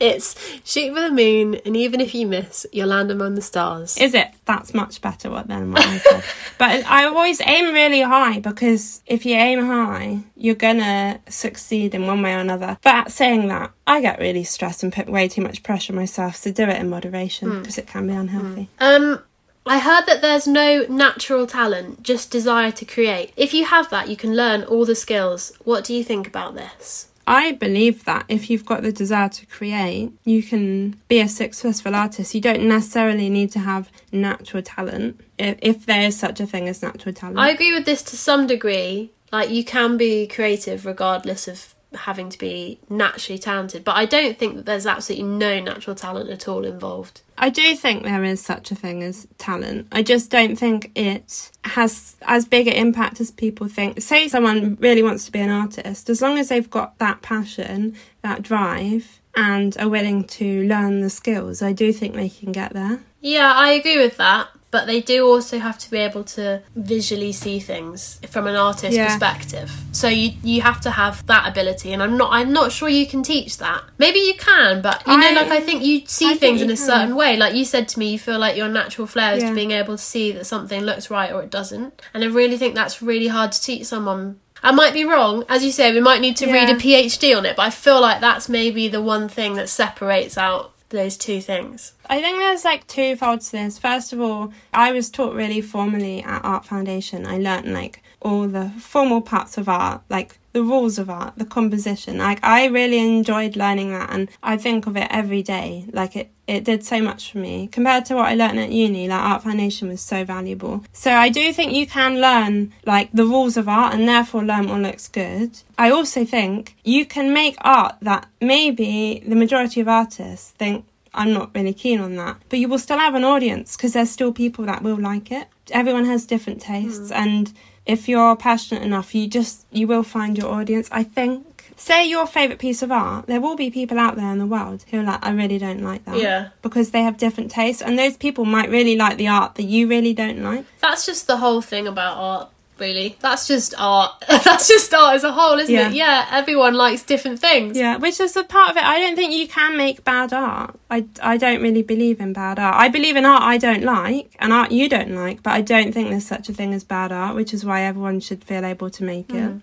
it's 0.00 0.34
shoot 0.64 0.92
for 0.92 1.00
the 1.00 1.10
moon, 1.10 1.54
and 1.64 1.76
even 1.76 2.00
if 2.00 2.16
you 2.16 2.26
miss, 2.26 2.66
you'll 2.72 2.88
land 2.88 3.12
among 3.12 3.36
the 3.36 3.42
stars. 3.42 3.96
Is 3.96 4.12
it? 4.12 4.26
That's 4.44 4.74
much 4.74 5.00
better 5.00 5.30
what 5.30 5.46
than 5.46 5.70
what 5.70 5.86
I 5.86 5.98
said. 5.98 6.24
but 6.58 6.84
I 6.84 7.04
always 7.04 7.40
aim 7.42 7.72
really 7.72 8.00
high 8.00 8.40
because 8.40 9.02
if 9.06 9.24
you 9.24 9.36
aim 9.36 9.64
high, 9.64 10.18
you're 10.36 10.56
gonna 10.56 11.20
succeed 11.28 11.94
in 11.94 12.08
one 12.08 12.22
way 12.22 12.34
or 12.34 12.38
another. 12.38 12.76
But 12.82 13.12
saying 13.12 13.46
that, 13.48 13.70
I 13.86 14.00
get 14.00 14.18
really 14.18 14.42
stressed 14.42 14.82
and 14.82 14.92
put 14.92 15.08
way 15.08 15.28
too 15.28 15.42
much 15.42 15.62
pressure 15.62 15.92
on 15.92 15.96
myself, 15.96 16.34
so 16.34 16.50
do 16.50 16.64
it 16.64 16.80
in 16.80 16.90
moderation 16.90 17.60
because 17.60 17.78
it 17.78 17.86
can 17.86 18.08
be 18.08 18.14
unhealthy. 18.14 18.68
Um, 18.80 19.22
I 19.66 19.78
heard 19.78 20.04
that 20.06 20.20
there's 20.20 20.46
no 20.46 20.84
natural 20.90 21.46
talent, 21.46 22.02
just 22.02 22.30
desire 22.30 22.70
to 22.72 22.84
create. 22.84 23.32
If 23.36 23.54
you 23.54 23.64
have 23.64 23.88
that, 23.90 24.08
you 24.08 24.16
can 24.16 24.36
learn 24.36 24.62
all 24.62 24.84
the 24.84 24.94
skills. 24.94 25.52
What 25.64 25.84
do 25.84 25.94
you 25.94 26.04
think 26.04 26.26
about 26.26 26.54
this? 26.54 27.08
I 27.26 27.52
believe 27.52 28.04
that 28.04 28.26
if 28.28 28.50
you've 28.50 28.66
got 28.66 28.82
the 28.82 28.92
desire 28.92 29.30
to 29.30 29.46
create, 29.46 30.12
you 30.24 30.42
can 30.42 31.00
be 31.08 31.20
a 31.20 31.28
successful 31.28 31.94
artist. 31.94 32.34
You 32.34 32.42
don't 32.42 32.68
necessarily 32.68 33.30
need 33.30 33.50
to 33.52 33.60
have 33.60 33.90
natural 34.12 34.62
talent, 34.62 35.18
if, 35.38 35.58
if 35.62 35.86
there 35.86 36.02
is 36.02 36.18
such 36.18 36.40
a 36.40 36.46
thing 36.46 36.68
as 36.68 36.82
natural 36.82 37.14
talent. 37.14 37.38
I 37.38 37.48
agree 37.48 37.72
with 37.72 37.86
this 37.86 38.02
to 38.02 38.16
some 38.16 38.46
degree. 38.46 39.12
Like, 39.32 39.48
you 39.48 39.64
can 39.64 39.96
be 39.96 40.26
creative 40.26 40.84
regardless 40.84 41.48
of 41.48 41.73
having 41.96 42.28
to 42.30 42.38
be 42.38 42.78
naturally 42.88 43.38
talented, 43.38 43.84
but 43.84 43.96
I 43.96 44.06
don't 44.06 44.36
think 44.38 44.56
that 44.56 44.66
there's 44.66 44.86
absolutely 44.86 45.26
no 45.26 45.60
natural 45.60 45.96
talent 45.96 46.30
at 46.30 46.48
all 46.48 46.64
involved. 46.64 47.22
I 47.36 47.50
do 47.50 47.74
think 47.74 48.02
there 48.02 48.24
is 48.24 48.40
such 48.40 48.70
a 48.70 48.74
thing 48.74 49.02
as 49.02 49.26
talent. 49.38 49.88
I 49.90 50.02
just 50.02 50.30
don't 50.30 50.56
think 50.56 50.92
it 50.94 51.50
has 51.64 52.16
as 52.22 52.46
big 52.46 52.66
an 52.66 52.74
impact 52.74 53.20
as 53.20 53.30
people 53.30 53.68
think. 53.68 54.00
Say 54.00 54.28
someone 54.28 54.76
really 54.80 55.02
wants 55.02 55.24
to 55.26 55.32
be 55.32 55.40
an 55.40 55.50
artist, 55.50 56.08
as 56.08 56.22
long 56.22 56.38
as 56.38 56.48
they've 56.48 56.70
got 56.70 56.98
that 56.98 57.22
passion, 57.22 57.96
that 58.22 58.42
drive, 58.42 59.20
and 59.36 59.76
are 59.78 59.88
willing 59.88 60.24
to 60.24 60.66
learn 60.68 61.00
the 61.00 61.10
skills, 61.10 61.62
I 61.62 61.72
do 61.72 61.92
think 61.92 62.14
they 62.14 62.28
can 62.28 62.52
get 62.52 62.72
there. 62.72 63.00
Yeah, 63.20 63.52
I 63.52 63.70
agree 63.70 63.98
with 63.98 64.16
that. 64.18 64.48
But 64.74 64.86
they 64.88 65.00
do 65.00 65.18
also 65.32 65.56
have 65.60 65.78
to 65.84 65.88
be 65.88 65.98
able 65.98 66.24
to 66.36 66.60
visually 66.74 67.30
see 67.30 67.60
things 67.60 68.18
from 68.28 68.48
an 68.48 68.56
artist's 68.56 68.96
Yeah. 68.96 69.06
perspective. 69.06 69.70
So 69.92 70.08
you 70.08 70.32
you 70.42 70.62
have 70.62 70.80
to 70.80 70.90
have 70.90 71.24
that 71.32 71.46
ability, 71.52 71.92
and 71.92 72.02
I'm 72.02 72.16
not 72.16 72.30
I'm 72.38 72.52
not 72.52 72.72
sure 72.72 72.88
you 72.88 73.06
can 73.06 73.22
teach 73.22 73.58
that. 73.58 73.82
Maybe 73.98 74.18
you 74.18 74.34
can, 74.34 74.82
but 74.82 74.98
you 75.06 75.16
know, 75.16 75.28
I- 75.28 75.38
like 75.40 75.52
I 75.58 75.60
think 75.60 75.84
you 75.84 76.02
see 76.06 76.30
I 76.32 76.34
things 76.42 76.58
you 76.58 76.64
in 76.66 76.72
a 76.72 76.76
can. 76.76 76.86
certain 76.92 77.14
way. 77.14 77.36
Like 77.36 77.54
you 77.54 77.64
said 77.64 77.86
to 77.92 77.98
me, 78.00 78.06
you 78.14 78.18
feel 78.18 78.40
like 78.40 78.56
your 78.56 78.68
natural 78.80 79.06
flair 79.06 79.32
is 79.36 79.44
Yeah. 79.44 79.52
being 79.60 79.70
able 79.70 79.96
to 79.96 80.02
see 80.14 80.32
that 80.32 80.44
something 80.44 80.80
looks 80.82 81.08
right 81.08 81.30
or 81.32 81.40
it 81.46 81.50
doesn't. 81.50 81.90
And 82.12 82.24
I 82.24 82.26
really 82.26 82.56
think 82.58 82.74
that's 82.74 83.00
really 83.00 83.28
hard 83.28 83.52
to 83.52 83.60
teach 83.68 83.84
someone. 83.86 84.22
I 84.60 84.72
might 84.72 84.94
be 84.94 85.04
wrong, 85.04 85.44
as 85.48 85.62
you 85.64 85.70
say. 85.70 85.92
We 85.92 86.00
might 86.00 86.20
need 86.20 86.36
to 86.38 86.46
read 86.50 86.68
a 86.70 86.74
PhD 86.74 87.32
on 87.38 87.44
it, 87.46 87.54
but 87.54 87.62
I 87.66 87.70
feel 87.70 88.00
like 88.00 88.20
that's 88.20 88.48
maybe 88.48 88.88
the 88.88 89.02
one 89.14 89.28
thing 89.28 89.54
that 89.54 89.68
separates 89.68 90.36
out 90.36 90.72
those 90.90 91.16
two 91.16 91.40
things. 91.40 91.92
I 92.08 92.20
think 92.20 92.38
there's 92.38 92.64
like 92.64 92.86
two 92.86 93.16
folds 93.16 93.50
to 93.50 93.52
this. 93.52 93.78
First 93.78 94.12
of 94.12 94.20
all, 94.20 94.52
I 94.72 94.92
was 94.92 95.10
taught 95.10 95.34
really 95.34 95.60
formally 95.60 96.22
at 96.22 96.44
Art 96.44 96.64
Foundation. 96.64 97.26
I 97.26 97.38
learned 97.38 97.72
like 97.72 98.02
all 98.20 98.48
the 98.48 98.70
formal 98.78 99.20
parts 99.20 99.58
of 99.58 99.68
art, 99.68 100.02
like 100.08 100.38
the 100.52 100.62
rules 100.62 100.98
of 100.98 101.10
art, 101.10 101.34
the 101.36 101.44
composition. 101.44 102.18
Like 102.18 102.42
I 102.42 102.66
really 102.66 102.98
enjoyed 102.98 103.56
learning 103.56 103.90
that 103.90 104.10
and 104.10 104.28
I 104.42 104.56
think 104.56 104.86
of 104.86 104.96
it 104.96 105.08
every 105.10 105.42
day. 105.42 105.86
Like 105.92 106.16
it 106.16 106.30
it 106.46 106.64
did 106.64 106.84
so 106.84 107.00
much 107.00 107.32
for 107.32 107.38
me 107.38 107.68
compared 107.68 108.04
to 108.06 108.16
what 108.16 108.26
I 108.26 108.34
learned 108.34 108.58
at 108.58 108.70
uni. 108.70 109.08
Like 109.08 109.20
Art 109.20 109.42
Foundation 109.42 109.88
was 109.88 110.00
so 110.00 110.24
valuable. 110.24 110.84
So 110.92 111.12
I 111.12 111.28
do 111.28 111.52
think 111.52 111.72
you 111.72 111.86
can 111.86 112.20
learn 112.20 112.72
like 112.84 113.10
the 113.12 113.24
rules 113.24 113.56
of 113.56 113.68
art 113.68 113.94
and 113.94 114.08
therefore 114.08 114.44
learn 114.44 114.68
what 114.68 114.80
looks 114.80 115.08
good. 115.08 115.58
I 115.78 115.90
also 115.90 116.24
think 116.24 116.76
you 116.84 117.06
can 117.06 117.32
make 117.32 117.56
art 117.60 117.96
that 118.02 118.28
maybe 118.40 119.22
the 119.26 119.36
majority 119.36 119.80
of 119.80 119.88
artists 119.88 120.50
think 120.52 120.84
I'm 121.14 121.32
not 121.32 121.54
really 121.54 121.72
keen 121.72 122.00
on 122.00 122.16
that. 122.16 122.38
But 122.48 122.58
you 122.58 122.68
will 122.68 122.78
still 122.78 122.98
have 122.98 123.14
an 123.14 123.24
audience 123.24 123.76
because 123.76 123.92
there's 123.92 124.10
still 124.10 124.32
people 124.32 124.66
that 124.66 124.82
will 124.82 124.96
like 124.96 125.30
it. 125.30 125.48
Everyone 125.70 126.04
has 126.04 126.26
different 126.26 126.60
tastes 126.60 127.10
mm. 127.10 127.16
and 127.16 127.52
if 127.86 128.08
you're 128.08 128.34
passionate 128.36 128.82
enough, 128.82 129.14
you 129.14 129.26
just 129.26 129.66
you 129.70 129.86
will 129.86 130.02
find 130.02 130.38
your 130.38 130.50
audience. 130.50 130.88
I 130.90 131.02
think. 131.04 131.46
Say 131.76 132.08
your 132.08 132.26
favorite 132.26 132.58
piece 132.58 132.82
of 132.82 132.92
art, 132.92 133.26
there 133.26 133.40
will 133.40 133.56
be 133.56 133.70
people 133.70 133.98
out 133.98 134.16
there 134.16 134.30
in 134.30 134.38
the 134.38 134.46
world 134.46 134.84
who 134.90 135.00
are 135.00 135.02
like, 135.02 135.24
I 135.24 135.30
really 135.30 135.58
don't 135.58 135.82
like 135.82 136.04
that. 136.04 136.16
Yeah. 136.16 136.50
Because 136.62 136.90
they 136.90 137.02
have 137.02 137.16
different 137.16 137.50
tastes, 137.50 137.82
and 137.82 137.98
those 137.98 138.16
people 138.16 138.44
might 138.44 138.70
really 138.70 138.96
like 138.96 139.16
the 139.16 139.28
art 139.28 139.56
that 139.56 139.64
you 139.64 139.88
really 139.88 140.14
don't 140.14 140.42
like. 140.42 140.64
That's 140.80 141.04
just 141.04 141.26
the 141.26 141.38
whole 141.38 141.60
thing 141.60 141.86
about 141.86 142.16
art 142.16 142.50
really. 142.78 143.16
That's 143.20 143.46
just 143.46 143.74
art. 143.78 144.12
That's 144.28 144.68
just 144.68 144.92
art 144.92 145.16
as 145.16 145.24
a 145.24 145.32
whole, 145.32 145.58
isn't 145.58 145.74
yeah. 145.74 145.88
it? 145.88 145.94
Yeah, 145.94 146.28
everyone 146.30 146.74
likes 146.74 147.02
different 147.02 147.40
things. 147.40 147.76
Yeah, 147.76 147.96
which 147.96 148.20
is 148.20 148.36
a 148.36 148.44
part 148.44 148.70
of 148.70 148.76
it. 148.76 148.84
I 148.84 148.98
don't 148.98 149.16
think 149.16 149.32
you 149.32 149.48
can 149.48 149.76
make 149.76 150.04
bad 150.04 150.32
art. 150.32 150.78
I, 150.90 151.06
I 151.22 151.36
don't 151.36 151.62
really 151.62 151.82
believe 151.82 152.20
in 152.20 152.32
bad 152.32 152.58
art. 152.58 152.76
I 152.76 152.88
believe 152.88 153.16
in 153.16 153.24
art 153.24 153.42
I 153.42 153.58
don't 153.58 153.82
like 153.82 154.36
and 154.38 154.52
art 154.52 154.72
you 154.72 154.88
don't 154.88 155.14
like, 155.14 155.42
but 155.42 155.52
I 155.52 155.60
don't 155.60 155.92
think 155.92 156.10
there's 156.10 156.26
such 156.26 156.48
a 156.48 156.52
thing 156.52 156.74
as 156.74 156.84
bad 156.84 157.12
art, 157.12 157.34
which 157.34 157.54
is 157.54 157.64
why 157.64 157.82
everyone 157.82 158.20
should 158.20 158.44
feel 158.44 158.64
able 158.64 158.90
to 158.90 159.04
make 159.04 159.28
mm. 159.28 159.56
it. 159.56 159.62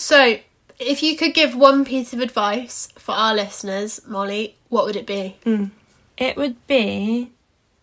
So, 0.00 0.38
if 0.82 1.02
you 1.02 1.16
could 1.16 1.34
give 1.34 1.54
one 1.54 1.84
piece 1.84 2.12
of 2.12 2.20
advice 2.20 2.88
for 2.96 3.12
our 3.12 3.34
listeners, 3.34 4.00
Molly, 4.06 4.56
what 4.68 4.84
would 4.84 4.96
it 4.96 5.06
be? 5.06 5.36
Mm. 5.44 5.70
It 6.16 6.36
would 6.36 6.66
be 6.66 7.30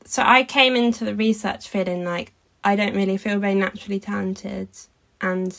so 0.05 0.23
I 0.25 0.43
came 0.43 0.75
into 0.75 1.05
the 1.05 1.13
research 1.13 1.69
feeling 1.69 2.03
like 2.03 2.33
I 2.63 2.75
don't 2.75 2.95
really 2.95 3.17
feel 3.17 3.37
very 3.37 3.53
naturally 3.53 3.99
talented. 3.99 4.69
And 5.21 5.55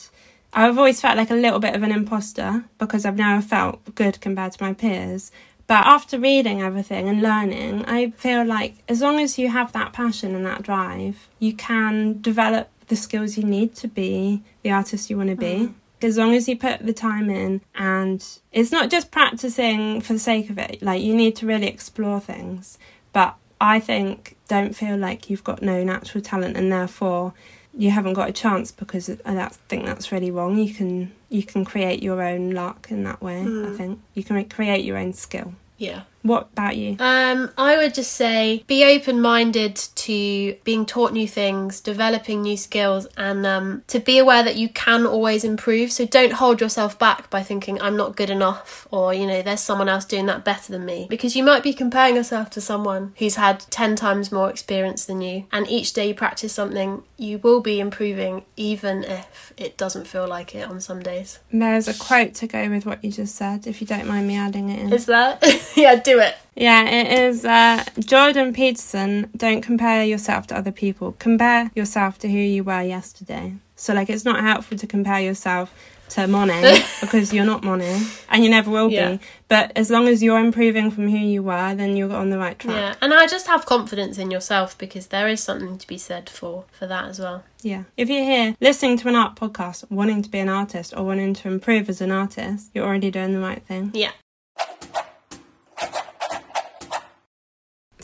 I've 0.53 0.77
always 0.77 0.99
felt 0.99 1.15
like 1.15 1.31
a 1.31 1.35
little 1.35 1.59
bit 1.59 1.73
of 1.73 1.83
an 1.83 1.91
imposter 1.91 2.65
because 2.77 3.05
I've 3.05 3.15
never 3.17 3.41
felt 3.41 3.95
good 3.95 4.19
compared 4.19 4.51
to 4.53 4.63
my 4.63 4.73
peers. 4.73 5.31
But 5.67 5.85
after 5.85 6.19
reading 6.19 6.61
everything 6.61 7.07
and 7.07 7.21
learning, 7.21 7.85
I 7.85 8.11
feel 8.11 8.43
like 8.43 8.75
as 8.89 8.99
long 8.99 9.21
as 9.21 9.39
you 9.39 9.47
have 9.47 9.71
that 9.71 9.93
passion 9.93 10.35
and 10.35 10.45
that 10.45 10.63
drive, 10.63 11.29
you 11.39 11.53
can 11.53 12.21
develop 12.21 12.67
the 12.87 12.97
skills 12.97 13.37
you 13.37 13.45
need 13.45 13.73
to 13.75 13.87
be 13.87 14.43
the 14.63 14.71
artist 14.71 15.09
you 15.09 15.15
want 15.15 15.29
to 15.29 15.35
be. 15.37 15.55
Mm. 15.55 15.73
As 16.03 16.17
long 16.17 16.33
as 16.33 16.47
you 16.47 16.57
put 16.57 16.85
the 16.85 16.93
time 16.93 17.29
in, 17.29 17.61
and 17.75 18.25
it's 18.51 18.71
not 18.71 18.89
just 18.89 19.11
practicing 19.11 20.01
for 20.01 20.13
the 20.13 20.19
sake 20.19 20.49
of 20.49 20.57
it, 20.57 20.81
like 20.81 21.01
you 21.01 21.15
need 21.15 21.35
to 21.37 21.45
really 21.45 21.67
explore 21.67 22.19
things. 22.19 22.77
But 23.13 23.35
I 23.59 23.79
think 23.79 24.35
don't 24.47 24.75
feel 24.75 24.97
like 24.97 25.29
you've 25.29 25.43
got 25.43 25.61
no 25.61 25.83
natural 25.83 26.23
talent 26.23 26.57
and 26.57 26.71
therefore 26.71 27.33
you 27.77 27.91
haven't 27.91 28.13
got 28.13 28.29
a 28.29 28.33
chance 28.33 28.71
because 28.71 29.09
I 29.25 29.47
think 29.69 29.85
that's 29.85 30.11
really 30.11 30.31
wrong. 30.31 30.57
You 30.57 30.73
can 30.73 31.11
you 31.29 31.43
can 31.43 31.63
create 31.63 32.03
your 32.03 32.21
own 32.21 32.51
luck 32.51 32.87
in 32.89 33.03
that 33.03 33.21
way. 33.21 33.43
Mm. 33.45 33.73
I 33.73 33.77
think 33.77 34.01
you 34.13 34.23
can 34.23 34.43
create 34.49 34.83
your 34.83 34.97
own 34.97 35.13
skill. 35.13 35.53
Yeah. 35.77 36.01
What 36.23 36.49
about 36.53 36.77
you? 36.77 36.97
Um, 36.99 37.51
I 37.57 37.77
would 37.77 37.93
just 37.93 38.13
say 38.13 38.63
be 38.67 38.83
open 38.83 39.21
minded 39.21 39.75
to 39.75 40.55
being 40.63 40.85
taught 40.85 41.13
new 41.13 41.27
things, 41.27 41.81
developing 41.81 42.41
new 42.43 42.57
skills, 42.57 43.07
and 43.17 43.45
um, 43.45 43.83
to 43.87 43.99
be 43.99 44.17
aware 44.17 44.43
that 44.43 44.55
you 44.55 44.69
can 44.69 45.05
always 45.05 45.43
improve. 45.43 45.91
So 45.91 46.05
don't 46.05 46.33
hold 46.33 46.61
yourself 46.61 46.99
back 46.99 47.29
by 47.29 47.41
thinking, 47.41 47.81
I'm 47.81 47.97
not 47.97 48.15
good 48.15 48.29
enough, 48.29 48.87
or, 48.91 49.13
you 49.13 49.25
know, 49.25 49.41
there's 49.41 49.61
someone 49.61 49.89
else 49.89 50.05
doing 50.05 50.27
that 50.27 50.45
better 50.45 50.71
than 50.71 50.85
me. 50.85 51.07
Because 51.09 51.35
you 51.35 51.43
might 51.43 51.63
be 51.63 51.73
comparing 51.73 52.15
yourself 52.15 52.49
to 52.51 52.61
someone 52.61 53.13
who's 53.17 53.35
had 53.35 53.61
10 53.71 53.95
times 53.95 54.31
more 54.31 54.49
experience 54.49 55.05
than 55.05 55.21
you. 55.21 55.45
And 55.51 55.67
each 55.69 55.93
day 55.93 56.09
you 56.09 56.13
practice 56.13 56.53
something, 56.53 57.03
you 57.17 57.39
will 57.39 57.61
be 57.61 57.79
improving, 57.79 58.45
even 58.55 59.03
if 59.03 59.53
it 59.57 59.77
doesn't 59.77 60.05
feel 60.07 60.27
like 60.27 60.53
it 60.53 60.69
on 60.69 60.79
some 60.81 61.01
days. 61.01 61.39
There's 61.51 61.87
a 61.87 61.93
quote 61.93 62.35
to 62.35 62.47
go 62.47 62.69
with 62.69 62.85
what 62.85 63.03
you 63.03 63.11
just 63.11 63.35
said, 63.35 63.65
if 63.65 63.81
you 63.81 63.87
don't 63.87 64.07
mind 64.07 64.27
me 64.27 64.37
adding 64.37 64.69
it 64.69 64.79
in. 64.79 64.93
Is 64.93 65.07
that? 65.07 65.43
yeah, 65.75 65.95
do 65.95 66.10
it. 66.19 66.35
Yeah, 66.55 66.87
it 66.87 67.19
is 67.19 67.45
uh, 67.45 67.83
Jordan 67.99 68.53
Peterson. 68.53 69.29
Don't 69.35 69.61
compare 69.61 70.03
yourself 70.03 70.47
to 70.47 70.57
other 70.57 70.71
people. 70.71 71.15
Compare 71.19 71.71
yourself 71.75 72.19
to 72.19 72.27
who 72.29 72.37
you 72.37 72.63
were 72.63 72.81
yesterday. 72.81 73.55
So, 73.75 73.93
like, 73.93 74.09
it's 74.09 74.25
not 74.25 74.41
helpful 74.41 74.77
to 74.77 74.87
compare 74.87 75.21
yourself 75.21 75.73
to 76.11 76.27
Monet 76.27 76.83
because 77.01 77.33
you're 77.33 77.45
not 77.45 77.63
Monet 77.63 78.05
and 78.29 78.43
you 78.43 78.49
never 78.49 78.69
will 78.69 78.91
yeah. 78.91 79.13
be. 79.13 79.19
But 79.47 79.71
as 79.75 79.89
long 79.89 80.07
as 80.07 80.21
you're 80.21 80.39
improving 80.39 80.91
from 80.91 81.09
who 81.09 81.17
you 81.17 81.41
were, 81.41 81.73
then 81.73 81.95
you're 81.95 82.13
on 82.13 82.29
the 82.29 82.37
right 82.37 82.57
track. 82.57 82.75
Yeah, 82.75 82.95
and 83.01 83.13
I 83.13 83.27
just 83.27 83.47
have 83.47 83.65
confidence 83.65 84.17
in 84.17 84.29
yourself 84.29 84.77
because 84.77 85.07
there 85.07 85.27
is 85.27 85.41
something 85.41 85.77
to 85.77 85.87
be 85.87 85.97
said 85.97 86.29
for 86.29 86.65
for 86.71 86.85
that 86.87 87.05
as 87.05 87.19
well. 87.19 87.43
Yeah. 87.61 87.83
If 87.97 88.09
you're 88.09 88.23
here 88.23 88.55
listening 88.59 88.97
to 88.97 89.07
an 89.07 89.15
art 89.15 89.35
podcast, 89.35 89.89
wanting 89.89 90.21
to 90.21 90.29
be 90.29 90.39
an 90.39 90.49
artist 90.49 90.93
or 90.95 91.03
wanting 91.03 91.33
to 91.35 91.47
improve 91.47 91.89
as 91.89 92.01
an 92.01 92.11
artist, 92.11 92.71
you're 92.73 92.85
already 92.85 93.11
doing 93.11 93.33
the 93.33 93.39
right 93.39 93.63
thing. 93.63 93.91
Yeah. 93.93 94.11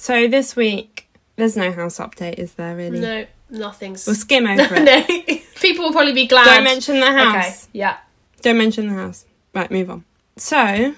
So 0.07 0.29
this 0.29 0.55
week, 0.55 1.09
there's 1.35 1.57
no 1.57 1.69
house 1.69 1.97
update, 1.97 2.35
is 2.35 2.53
there 2.53 2.77
really? 2.77 3.01
No, 3.01 3.25
nothing's. 3.49 4.07
We'll 4.07 4.15
skim 4.15 4.47
over 4.47 4.75
it. 4.77 4.83
no. 4.85 5.35
People 5.59 5.83
will 5.83 5.91
probably 5.91 6.13
be 6.13 6.27
glad. 6.27 6.45
Don't 6.45 6.63
mention 6.63 7.01
the 7.01 7.11
house. 7.11 7.65
Okay, 7.65 7.79
yeah. 7.79 7.97
Don't 8.41 8.57
mention 8.57 8.87
the 8.87 8.93
house. 8.93 9.25
Right, 9.53 9.69
move 9.69 9.89
on. 9.89 10.05
So, 10.37 10.95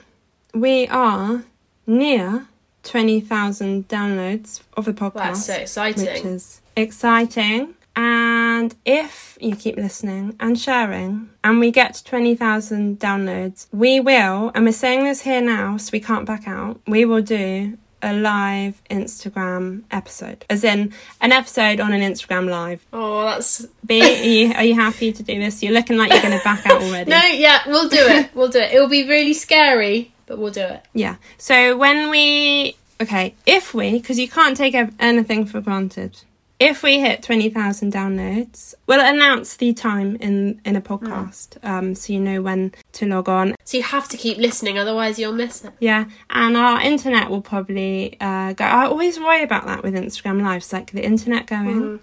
we 0.53 0.87
are 0.89 1.43
near 1.87 2.45
20,000 2.83 3.87
downloads 3.87 4.61
of 4.77 4.85
the 4.85 4.93
podcast. 4.93 5.47
That's 5.47 5.47
so 5.47 5.55
exciting. 5.55 6.05
Which 6.05 6.25
is 6.25 6.61
exciting. 6.75 7.73
And 7.95 8.75
if 8.85 9.39
you 9.41 9.55
keep 9.55 9.75
listening 9.75 10.35
and 10.39 10.59
sharing 10.59 11.31
and 11.43 11.59
we 11.59 11.71
get 11.71 11.95
to 11.95 12.03
20,000 12.03 12.99
downloads, 12.99 13.65
we 13.71 13.99
will, 13.99 14.51
and 14.53 14.65
we're 14.65 14.71
saying 14.71 15.05
this 15.05 15.21
here 15.21 15.41
now 15.41 15.77
so 15.77 15.89
we 15.91 15.99
can't 15.99 16.27
back 16.27 16.47
out, 16.47 16.79
we 16.85 17.05
will 17.05 17.23
do 17.23 17.75
a 18.01 18.13
live 18.13 18.81
Instagram 18.89 19.83
episode, 19.91 20.45
as 20.49 20.63
in 20.63 20.93
an 21.21 21.31
episode 21.31 21.79
on 21.79 21.93
an 21.93 22.01
Instagram 22.01 22.49
live. 22.49 22.85
Oh, 22.93 23.25
that's. 23.25 23.65
B, 23.85 24.01
are 24.01 24.23
you, 24.23 24.53
are 24.53 24.63
you 24.63 24.75
happy 24.75 25.11
to 25.11 25.23
do 25.23 25.39
this? 25.39 25.61
You're 25.63 25.73
looking 25.73 25.97
like 25.97 26.11
you're 26.11 26.21
going 26.21 26.37
to 26.37 26.43
back 26.43 26.65
out 26.65 26.81
already. 26.81 27.09
no, 27.09 27.21
yeah, 27.25 27.61
we'll 27.67 27.89
do 27.89 27.97
it. 27.99 28.29
We'll 28.33 28.49
do 28.49 28.59
it. 28.59 28.73
It 28.73 28.79
will 28.79 28.89
be 28.89 29.07
really 29.07 29.33
scary, 29.33 30.13
but 30.25 30.37
we'll 30.37 30.51
do 30.51 30.61
it. 30.61 30.85
Yeah. 30.93 31.15
So 31.37 31.77
when 31.77 32.09
we. 32.09 32.75
Okay, 33.01 33.33
if 33.45 33.73
we, 33.73 33.93
because 33.93 34.19
you 34.19 34.27
can't 34.27 34.57
take 34.57 34.75
anything 34.99 35.45
for 35.45 35.61
granted, 35.61 36.21
if 36.59 36.83
we 36.83 36.99
hit 36.99 37.23
20,000 37.23 37.93
downloads, 37.93 38.73
we'll 38.85 38.99
announce 38.99 39.55
the 39.55 39.73
time 39.73 40.17
in, 40.17 40.59
in 40.65 40.75
a 40.75 40.81
podcast 40.81 41.57
mm. 41.59 41.69
um, 41.69 41.95
so 41.95 42.11
you 42.11 42.19
know 42.19 42.41
when 42.41 42.73
to 42.93 43.05
log 43.05 43.29
on. 43.29 43.55
So 43.63 43.77
you 43.77 43.83
have 43.83 44.09
to 44.09 44.17
keep 44.17 44.37
listening, 44.37 44.77
otherwise 44.77 45.17
you'll 45.17 45.33
miss 45.33 45.63
it. 45.63 45.73
Yeah, 45.79 46.05
and 46.29 46.57
our 46.57 46.81
internet 46.81 47.29
will 47.29 47.41
probably 47.41 48.17
uh, 48.19 48.53
go. 48.53 48.65
I 48.65 48.85
always 48.85 49.19
worry 49.19 49.43
about 49.43 49.65
that 49.67 49.83
with 49.83 49.95
Instagram 49.95 50.41
Lives, 50.41 50.73
like 50.73 50.91
the 50.91 51.03
internet 51.03 51.47
going. 51.47 51.81
Mm. 51.81 51.99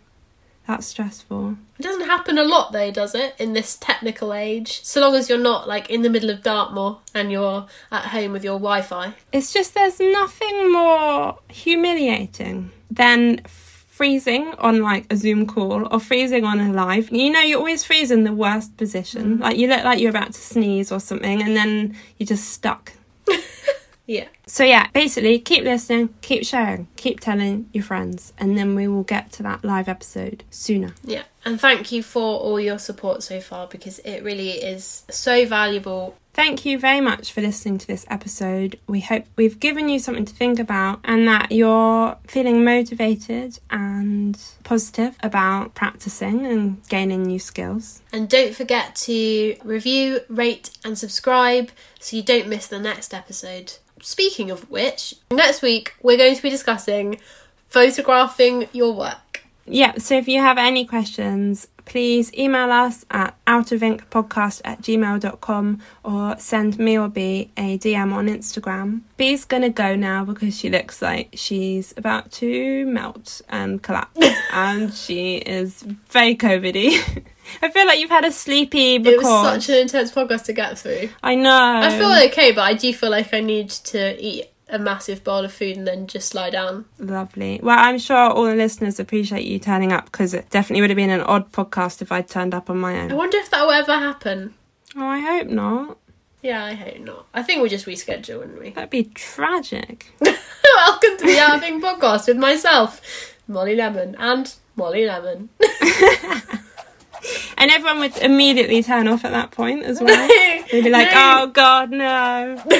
That's 0.66 0.86
stressful. 0.86 1.56
It 1.78 1.82
doesn't 1.82 2.06
happen 2.06 2.38
a 2.38 2.42
lot 2.42 2.72
though, 2.72 2.90
does 2.90 3.14
it, 3.14 3.36
in 3.38 3.52
this 3.52 3.76
technical 3.76 4.34
age? 4.34 4.82
So 4.82 5.00
long 5.00 5.14
as 5.14 5.28
you're 5.28 5.38
not 5.38 5.68
like 5.68 5.90
in 5.90 6.02
the 6.02 6.10
middle 6.10 6.30
of 6.30 6.42
Dartmoor 6.42 6.98
and 7.14 7.30
you're 7.30 7.66
at 7.92 8.06
home 8.06 8.32
with 8.32 8.42
your 8.42 8.54
Wi 8.54 8.82
Fi. 8.82 9.14
It's 9.32 9.52
just 9.52 9.74
there's 9.74 10.00
nothing 10.00 10.72
more 10.72 11.38
humiliating 11.48 12.72
than 12.90 13.42
freezing 13.96 14.52
on 14.58 14.82
like 14.82 15.10
a 15.10 15.16
Zoom 15.16 15.46
call 15.46 15.88
or 15.90 15.98
freezing 15.98 16.44
on 16.44 16.60
a 16.60 16.70
live, 16.70 17.10
you 17.10 17.30
know, 17.30 17.40
you're 17.40 17.58
always 17.58 17.82
freeze 17.82 18.10
in 18.10 18.24
the 18.24 18.32
worst 18.32 18.76
position. 18.76 19.38
Mm. 19.38 19.40
Like 19.40 19.56
you 19.56 19.68
look 19.68 19.84
like 19.84 20.00
you're 20.00 20.10
about 20.10 20.34
to 20.34 20.40
sneeze 20.40 20.92
or 20.92 21.00
something, 21.00 21.40
and 21.40 21.56
then 21.56 21.96
you're 22.18 22.26
just 22.26 22.50
stuck. 22.50 22.92
yeah. 24.06 24.26
So 24.46 24.64
yeah, 24.64 24.88
basically, 24.92 25.38
keep 25.38 25.64
listening, 25.64 26.10
keep 26.20 26.44
sharing, 26.44 26.88
keep 26.96 27.20
telling 27.20 27.70
your 27.72 27.84
friends, 27.84 28.34
and 28.36 28.58
then 28.58 28.74
we 28.74 28.86
will 28.86 29.02
get 29.02 29.32
to 29.32 29.42
that 29.44 29.64
live 29.64 29.88
episode 29.88 30.44
sooner. 30.50 30.94
Yeah. 31.02 31.22
And 31.46 31.58
thank 31.58 31.92
you 31.92 32.02
for 32.02 32.38
all 32.38 32.60
your 32.60 32.78
support 32.78 33.22
so 33.22 33.40
far 33.40 33.66
because 33.66 33.98
it 34.00 34.22
really 34.22 34.50
is 34.50 35.04
so 35.08 35.46
valuable 35.46 36.16
Thank 36.36 36.66
you 36.66 36.78
very 36.78 37.00
much 37.00 37.32
for 37.32 37.40
listening 37.40 37.78
to 37.78 37.86
this 37.86 38.04
episode. 38.10 38.78
We 38.86 39.00
hope 39.00 39.24
we've 39.36 39.58
given 39.58 39.88
you 39.88 39.98
something 39.98 40.26
to 40.26 40.34
think 40.34 40.58
about 40.58 41.00
and 41.02 41.26
that 41.26 41.50
you're 41.50 42.14
feeling 42.26 42.62
motivated 42.62 43.58
and 43.70 44.38
positive 44.62 45.16
about 45.22 45.74
practicing 45.74 46.44
and 46.44 46.86
gaining 46.90 47.22
new 47.22 47.38
skills. 47.38 48.02
And 48.12 48.28
don't 48.28 48.54
forget 48.54 48.96
to 48.96 49.56
review, 49.64 50.20
rate, 50.28 50.76
and 50.84 50.98
subscribe 50.98 51.70
so 52.00 52.18
you 52.18 52.22
don't 52.22 52.48
miss 52.48 52.66
the 52.66 52.78
next 52.78 53.14
episode. 53.14 53.72
Speaking 54.02 54.50
of 54.50 54.70
which, 54.70 55.14
next 55.30 55.62
week 55.62 55.94
we're 56.02 56.18
going 56.18 56.36
to 56.36 56.42
be 56.42 56.50
discussing 56.50 57.18
photographing 57.70 58.68
your 58.72 58.92
work. 58.92 59.16
Yeah, 59.66 59.98
so 59.98 60.16
if 60.16 60.28
you 60.28 60.40
have 60.40 60.58
any 60.58 60.84
questions, 60.84 61.68
please 61.84 62.32
email 62.34 62.70
us 62.70 63.04
at 63.10 63.34
outofink.podcast 63.46 64.60
at 64.64 64.82
gmail.com 64.82 65.80
or 66.04 66.36
send 66.38 66.78
me 66.78 66.98
or 66.98 67.08
B 67.08 67.50
a 67.56 67.78
DM 67.78 68.12
on 68.12 68.26
Instagram. 68.26 69.00
B's 69.16 69.44
gonna 69.44 69.70
go 69.70 69.96
now 69.96 70.24
because 70.24 70.56
she 70.58 70.68
looks 70.68 71.00
like 71.00 71.30
she's 71.34 71.94
about 71.96 72.30
to 72.32 72.84
melt 72.86 73.40
and 73.48 73.82
collapse 73.82 74.20
and 74.52 74.92
she 74.92 75.36
is 75.36 75.82
very 76.08 76.36
COVIDy. 76.36 77.24
I 77.62 77.70
feel 77.70 77.86
like 77.86 78.00
you've 78.00 78.10
had 78.10 78.24
a 78.24 78.32
sleepy 78.32 78.98
record. 78.98 79.12
It 79.12 79.18
was 79.18 79.64
such 79.64 79.68
an 79.68 79.82
intense 79.82 80.10
podcast 80.10 80.44
to 80.46 80.52
get 80.52 80.78
through. 80.78 81.10
I 81.22 81.36
know. 81.36 81.80
I 81.82 81.96
feel 81.96 82.12
okay, 82.30 82.50
but 82.50 82.62
I 82.62 82.74
do 82.74 82.92
feel 82.92 83.10
like 83.10 83.32
I 83.32 83.40
need 83.40 83.70
to 83.70 84.20
eat 84.20 84.50
a 84.68 84.78
massive 84.78 85.22
bowl 85.22 85.44
of 85.44 85.52
food 85.52 85.76
and 85.76 85.86
then 85.86 86.06
just 86.06 86.34
lie 86.34 86.50
down. 86.50 86.84
Lovely. 86.98 87.60
Well, 87.62 87.78
I'm 87.78 87.98
sure 87.98 88.16
all 88.16 88.44
the 88.44 88.54
listeners 88.56 88.98
appreciate 88.98 89.44
you 89.44 89.58
turning 89.58 89.92
up 89.92 90.06
because 90.06 90.34
it 90.34 90.50
definitely 90.50 90.80
would 90.80 90.90
have 90.90 90.96
been 90.96 91.10
an 91.10 91.20
odd 91.20 91.52
podcast 91.52 92.02
if 92.02 92.10
I'd 92.10 92.28
turned 92.28 92.54
up 92.54 92.68
on 92.68 92.78
my 92.78 92.98
own. 92.98 93.12
I 93.12 93.14
wonder 93.14 93.38
if 93.38 93.50
that 93.50 93.62
will 93.64 93.72
ever 93.72 93.94
happen. 93.96 94.54
Oh, 94.96 95.06
I 95.06 95.20
hope 95.20 95.48
not. 95.48 95.98
Yeah, 96.42 96.64
I 96.64 96.74
hope 96.74 96.98
not. 97.00 97.26
I 97.34 97.42
think 97.42 97.60
we'll 97.60 97.70
just 97.70 97.86
reschedule, 97.86 98.38
wouldn't 98.38 98.60
we? 98.60 98.70
That'd 98.70 98.90
be 98.90 99.04
tragic. 99.04 100.06
Welcome 100.20 101.16
to 101.18 101.24
the 101.26 101.34
Having 101.38 101.80
Podcast 101.80 102.28
with 102.28 102.36
myself, 102.36 103.00
Molly 103.48 103.76
Lemon, 103.76 104.16
and 104.18 104.52
Molly 104.76 105.06
Lemon. 105.06 105.48
And 107.58 107.70
everyone 107.70 108.00
would 108.00 108.16
immediately 108.18 108.82
turn 108.82 109.08
off 109.08 109.24
at 109.24 109.32
that 109.32 109.50
point 109.50 109.84
as 109.84 110.00
well. 110.00 110.28
They'd 110.70 110.84
be 110.84 110.90
like, 110.90 111.08
No. 111.12 111.42
oh 111.42 111.46
god, 111.48 111.90
no. 111.90 112.62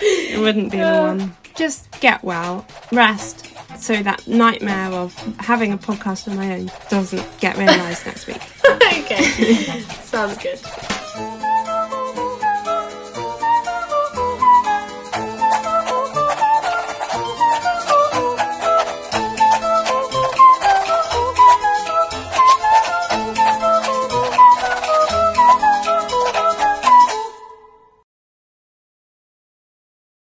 it 0.00 0.40
wouldn't 0.40 0.70
be 0.72 0.78
the 0.78 0.84
one. 0.84 1.36
Just 1.54 1.88
get 2.00 2.24
well, 2.24 2.66
rest, 2.90 3.46
so 3.80 4.02
that 4.02 4.26
nightmare 4.26 4.90
of 4.92 5.14
having 5.38 5.72
a 5.72 5.78
podcast 5.78 6.28
on 6.28 6.36
my 6.36 6.58
own 6.58 6.70
doesn't 6.90 7.26
get 7.40 7.56
realised 7.56 8.06
next 8.06 8.26
week. 8.26 8.42
okay, 8.70 9.80
sounds 10.02 10.36
good. 10.38 11.40